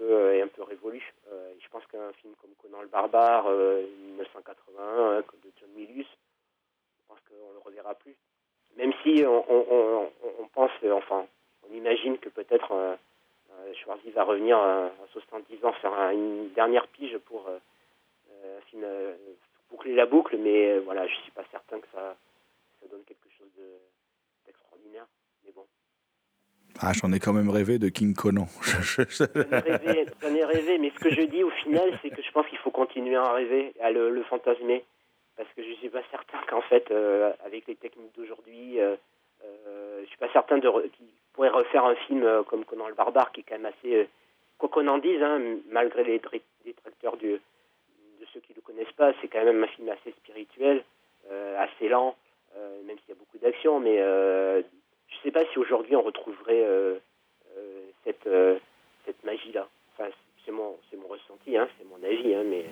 euh, 0.00 0.32
est, 0.32 0.40
un 0.40 0.48
peu 0.48 0.62
révolu. 0.62 1.02
Je 1.60 1.68
pense 1.68 1.84
qu'un 1.86 2.12
film 2.14 2.34
comme 2.40 2.50
Conan 2.62 2.82
le 2.82 2.88
barbare 2.88 3.46
euh, 3.48 3.82
1981 4.08 4.82
hein, 4.82 5.22
comme 5.26 5.40
de 5.40 5.50
John 5.60 5.70
Milius, 5.76 6.06
je 6.06 7.08
pense 7.08 7.18
qu'on 7.28 7.52
le 7.52 7.58
reverra 7.58 7.94
plus. 7.94 8.16
Même 8.76 8.92
si 9.02 9.24
on, 9.26 10.48
pense, 10.54 10.70
enfin, 10.92 11.26
on 11.68 11.74
imagine 11.74 12.18
que 12.18 12.28
peut-être 12.28 12.96
Schwarzy 13.74 14.10
va 14.10 14.24
revenir 14.24 14.58
euh, 14.58 14.86
à 14.86 15.06
70 15.12 15.64
ans 15.64 15.72
faire 15.74 15.92
un- 15.92 16.12
une 16.12 16.50
dernière 16.52 16.86
pige 16.88 17.16
pour 17.18 17.46
euh, 17.48 17.58
euh, 18.44 18.60
euh, 18.74 19.14
boucler 19.70 19.94
la 19.94 20.06
boucle, 20.06 20.36
mais 20.38 20.70
euh, 20.72 20.80
voilà, 20.80 21.06
je 21.06 21.14
suis 21.16 21.30
pas 21.32 21.44
certain 21.50 21.78
que 21.80 21.86
ça, 21.92 22.16
ça 22.80 22.86
donne 22.90 23.02
quelque 23.04 23.28
chose 23.38 23.48
de- 23.58 23.78
d'extraordinaire. 24.46 25.06
Mais 25.44 25.52
bon. 25.52 25.66
Ah, 26.80 26.92
j'en 26.94 27.12
ai 27.12 27.18
quand 27.20 27.32
même 27.32 27.50
rêvé 27.50 27.78
de 27.78 27.88
King 27.88 28.14
Conan. 28.14 28.46
Je- 28.62 29.02
je- 29.08 29.24
J'en 29.34 29.50
ai 29.56 29.60
rêvé, 29.60 30.06
j'en 30.22 30.34
ai 30.34 30.44
rêvé, 30.44 30.78
mais 30.78 30.90
ce 30.90 30.98
que 31.00 31.10
je 31.10 31.22
dis 31.22 31.42
au 31.44 31.50
final, 31.50 31.92
c'est 32.02 32.10
que 32.10 32.22
je 32.22 32.30
pense 32.32 32.46
qu'il 32.46 32.58
faut 32.58 32.70
continuer 32.70 33.16
à 33.16 33.32
rêver, 33.32 33.74
à 33.80 33.90
le, 33.90 34.10
le 34.10 34.22
fantasmer, 34.24 34.84
parce 35.36 35.48
que 35.54 35.62
je 35.62 35.72
suis 35.74 35.88
pas 35.90 36.02
certain 36.10 36.38
qu'en 36.48 36.62
fait, 36.62 36.90
euh, 36.90 37.32
avec 37.44 37.66
les 37.66 37.74
techniques 37.76 38.14
d'aujourd'hui, 38.14 38.80
euh, 38.80 38.96
euh, 39.44 40.00
je 40.02 40.08
suis 40.08 40.18
pas 40.18 40.32
certain 40.32 40.58
de 40.58 40.68
pourrait 41.32 41.48
refaire 41.50 41.84
un 41.84 41.94
film 41.94 42.22
euh, 42.24 42.42
comme 42.42 42.64
Conan 42.64 42.88
le 42.88 42.94
barbare, 42.94 43.32
qui 43.32 43.40
est 43.40 43.44
quand 43.48 43.56
même 43.56 43.66
assez, 43.78 43.94
euh, 43.94 44.04
quoi 44.58 44.68
qu'on 44.68 44.86
en 44.88 44.98
dise, 44.98 45.22
hein, 45.22 45.40
malgré 45.70 46.04
les 46.04 46.20
détracteurs 46.64 47.16
du, 47.16 47.32
de 47.32 48.26
ceux 48.32 48.40
qui 48.40 48.52
le 48.54 48.60
connaissent 48.62 48.92
pas, 48.96 49.12
c'est 49.20 49.28
quand 49.28 49.44
même 49.44 49.62
un 49.62 49.68
film 49.68 49.88
assez 49.88 50.10
spirituel, 50.12 50.84
euh, 51.30 51.56
assez 51.58 51.88
lent, 51.88 52.14
même 52.86 52.96
s'il 52.98 53.10
y 53.10 53.12
a 53.12 53.14
beaucoup 53.14 53.38
d'action, 53.38 53.78
mais 53.80 53.96
je 53.98 55.16
sais 55.22 55.30
pas 55.30 55.44
si 55.52 55.58
aujourd'hui 55.58 55.94
on 55.96 56.02
retrouverait 56.02 56.66
cette 58.04 58.28
cette 59.06 59.24
magie-là. 59.24 59.68
Enfin, 59.96 60.10
c'est 60.44 60.50
mon, 60.52 60.76
mon 61.00 61.06
ressenti, 61.08 61.56
hein, 61.56 61.68
c'est 61.78 61.86
mon 61.88 62.04
avis, 62.06 62.34
hein, 62.34 62.42
mais 62.44 62.64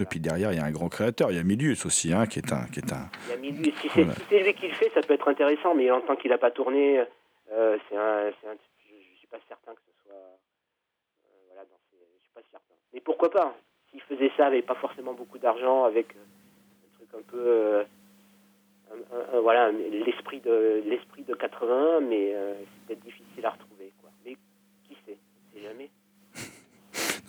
Et 0.00 0.04
puis 0.06 0.20
derrière, 0.20 0.52
il 0.52 0.58
y 0.58 0.60
a 0.60 0.64
un 0.64 0.70
grand 0.70 0.88
créateur, 0.88 1.30
il 1.30 1.36
y 1.36 1.40
a 1.40 1.42
Milius 1.42 1.84
aussi, 1.86 2.12
hein, 2.12 2.26
qui 2.26 2.38
est 2.38 2.52
un, 2.52 2.66
qui 2.72 2.80
est 2.80 2.92
un. 2.92 3.08
il 3.26 3.30
y 3.30 3.32
a 3.32 3.36
mille- 3.36 3.64
Si 3.80 3.88
c'est 3.94 4.02
Voilà. 4.02 4.14
si 4.28 4.38
lui 4.38 4.54
qui 4.54 4.68
le 4.68 4.74
fait, 4.74 4.90
ça 4.94 5.00
peut 5.02 5.14
être 5.14 5.28
intéressant, 5.28 5.74
mais 5.74 5.90
en 5.90 6.00
tant 6.00 6.16
qu'il 6.16 6.30
n'a 6.30 6.38
pas 6.38 6.50
tourné, 6.50 7.02
euh, 7.52 7.78
c'est 7.88 7.96
un, 7.96 8.28
un- 8.28 8.56
je, 8.88 8.94
je 9.12 9.18
suis 9.18 9.26
pas 9.28 9.38
certain 9.48 9.74
que 9.74 9.80
ce 9.86 10.02
soit, 10.02 10.14
euh, 10.16 10.36
voilà, 11.48 11.62
je 11.92 12.22
suis 12.22 12.32
pas 12.34 12.42
certain. 12.50 12.74
Mais 12.92 13.00
pourquoi 13.00 13.30
pas 13.30 13.56
S'il 13.90 14.00
faisait 14.02 14.30
ça 14.36 14.46
avec 14.46 14.66
pas 14.66 14.74
forcément 14.76 15.14
beaucoup 15.14 15.38
d'argent, 15.38 15.84
avec 15.84 16.14
euh, 16.16 16.20
un 16.84 16.96
truc 16.96 17.08
un 17.14 17.22
peu, 17.30 17.84
un- 18.92 19.40
voilà, 19.40 19.70
l'esprit 19.72 20.40
de 20.40 20.82
l'esprit 20.86 21.22
de 21.24 21.34
81, 21.34 22.00
mais 22.00 22.32
c'est 22.34 22.86
peut-être 22.86 23.04
difficile 23.04 23.46
à 23.46 23.50
retrouver, 23.50 23.92
quoi. 24.00 24.10
Mais 24.24 24.36
qui 24.88 24.96
sait 25.06 25.18
On 25.18 25.54
sait 25.56 25.62
jamais. 25.64 25.90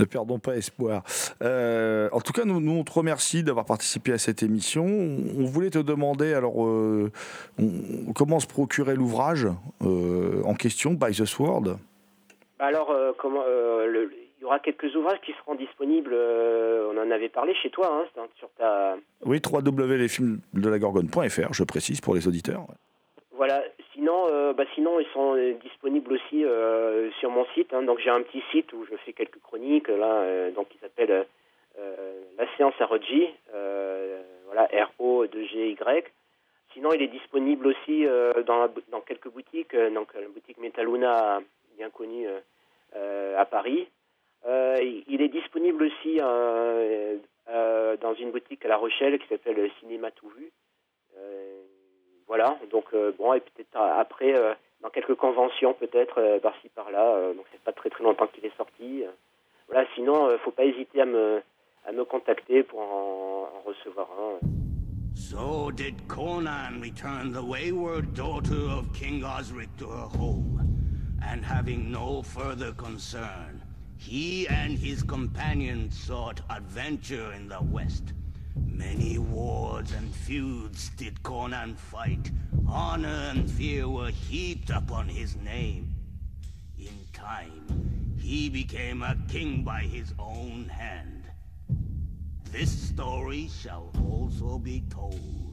Ne 0.02 0.06
perdons 0.06 0.40
pas 0.40 0.56
espoir. 0.58 1.04
Euh, 1.44 2.10
en 2.12 2.22
tout 2.22 2.34
cas, 2.34 2.44
nous, 2.44 2.60
nous, 2.60 2.72
on 2.72 2.84
te 2.84 2.92
remercie 2.92 3.44
d'avoir 3.44 3.66
participé 3.66 4.12
à 4.14 4.18
cette 4.18 4.42
émission. 4.42 4.84
On, 4.84 5.42
on 5.42 5.46
voulait 5.46 5.70
te 5.70 5.78
demander, 5.78 6.34
alors, 6.34 6.66
euh, 6.66 7.12
on- 7.60 8.12
comment 8.14 8.40
se 8.40 8.48
procurer 8.48 8.96
l'ouvrage 8.96 9.48
euh, 9.84 10.42
en 10.44 10.56
question, 10.56 10.94
By 10.94 11.12
the 11.12 11.26
Sword? 11.26 11.78
Alors, 12.58 12.92
comment 13.20 13.44
le- 13.46 14.12
il 14.40 14.42
y 14.42 14.46
aura 14.46 14.58
quelques 14.60 14.96
ouvrages 14.96 15.20
qui 15.24 15.34
seront 15.34 15.54
disponibles. 15.54 16.16
on 16.16 16.98
en 16.98 17.12
avait 17.12 17.30
parlé 17.30 17.54
chez 17.62 17.70
toi, 17.70 18.04
hein, 18.18 18.24
sur 18.40 18.50
ta. 18.58 18.96
Oui, 19.24 19.40
www.lesfilmsdelagorgone.fr, 19.46 21.54
je 21.54 21.64
précise 21.64 22.02
pour 22.02 22.16
les 22.16 22.28
auditeurs. 22.28 22.66
Sinon, 24.52 24.54
euh, 24.54 24.54
bah 24.54 24.66
sinon 24.76 25.00
ils 25.00 25.08
sont 25.14 25.36
euh, 25.36 25.54
disponibles 25.54 26.14
aussi 26.14 26.44
euh, 26.46 27.10
sur 27.20 27.30
mon 27.30 27.46
site. 27.54 27.74
hein. 27.74 27.84
donc 27.84 28.00
j'ai 28.00 28.10
un 28.10 28.22
petit 28.22 28.44
site 28.52 28.72
où 28.74 28.86
je 28.86 28.96
fais 28.98 29.14
quelques 29.14 29.40
chroniques 29.42 29.88
là, 29.88 30.52
donc 30.52 30.70
qui 30.70 30.78
s'appelle 30.80 31.26
la 32.38 32.58
séance 32.58 32.74
à 32.80 32.88
euh, 33.54 34.22
voilà 34.48 34.64
R 34.74 34.92
O 35.00 35.26
2 35.28 35.46
G 35.46 35.70
Y. 35.72 36.12
Sinon, 36.74 36.94
il 36.94 37.02
est 37.02 37.08
disponible 37.08 37.68
aussi 37.68 38.06
dans, 38.46 38.70
dans 38.90 39.02
quelques 39.02 39.30
boutiques, 39.30 39.76
donc 39.94 40.14
la 40.14 40.28
boutique 40.30 40.58
Metaluna 40.58 41.42
bien 41.78 41.90
connue 41.90 42.28
à 42.94 43.46
Paris. 43.46 43.88
Il- 44.48 45.22
est 45.22 45.28
disponible 45.28 45.84
aussi 45.84 46.18
dans 46.18 48.14
une 48.20 48.32
boutique 48.32 48.64
à 48.66 48.70
La 48.70 48.78
Rochelle 48.78 49.20
qui 49.20 49.28
s'appelle 49.28 49.70
Cinéma 49.80 50.12
Tout 50.12 50.30
Vu. 50.30 50.50
Voilà, 52.32 52.58
donc 52.72 52.86
euh, 52.94 53.12
bon, 53.18 53.34
et 53.34 53.42
peut-être 53.42 53.76
euh, 53.76 54.00
après, 54.00 54.34
euh, 54.34 54.54
dans 54.82 54.90
quelques 54.90 55.16
conventions 55.16 55.74
peut-être, 55.74 56.40
par-ci 56.42 56.70
par-là, 56.70 57.34
donc 57.34 57.44
c'est 57.52 57.60
pas 57.60 57.74
très 57.74 57.90
très 57.90 58.06
longtemps 58.06 58.28
qu'il 58.28 58.46
est 58.46 58.56
sorti. 58.56 59.04
voilà, 59.68 59.86
sinon, 59.96 60.30
faut 60.38 60.52
pas 60.52 60.64
hésiter 60.64 61.02
à 61.02 61.06
me, 61.06 61.42
contacter 62.06 62.64
pour 62.64 62.80
en, 62.80 63.50
en 63.54 63.62
recevoir 63.68 64.08
un. 64.18 64.48
So 65.14 65.72
did 65.72 66.08
Conan 66.08 66.80
return 66.82 67.34
the 67.34 67.44
wayward 67.44 68.14
daughter 68.14 68.64
of 68.78 68.94
King 68.94 69.26
Osric 69.26 69.68
to 69.80 69.88
her 69.90 70.08
home, 70.18 70.58
and 71.22 71.44
having 71.44 71.92
no 71.92 72.24
further 72.24 72.72
concern, 72.72 73.62
he 73.98 74.48
and 74.48 74.80
his 74.80 75.04
companions 75.04 76.00
sought 76.00 76.40
adventure 76.50 77.34
in 77.34 77.50
the 77.50 77.62
west. 77.74 78.14
Many 78.56 79.18
wars 79.18 79.92
and 79.92 80.14
feuds 80.14 80.90
did 80.98 81.24
Conan 81.24 81.76
fight. 81.76 82.32
Honor 82.68 83.32
and 83.32 83.50
fear 83.50 83.88
were 83.88 84.12
heaped 84.12 84.70
upon 84.70 85.08
his 85.08 85.36
name. 85.38 85.96
In 86.78 87.06
time, 87.14 88.16
he 88.20 88.50
became 88.50 89.02
a 89.02 89.18
king 89.30 89.64
by 89.64 89.82
his 89.82 90.14
own 90.20 90.70
hand. 90.70 91.24
This 92.52 92.72
story 92.72 93.50
shall 93.62 93.92
also 94.04 94.58
be 94.60 94.84
told. 94.90 95.51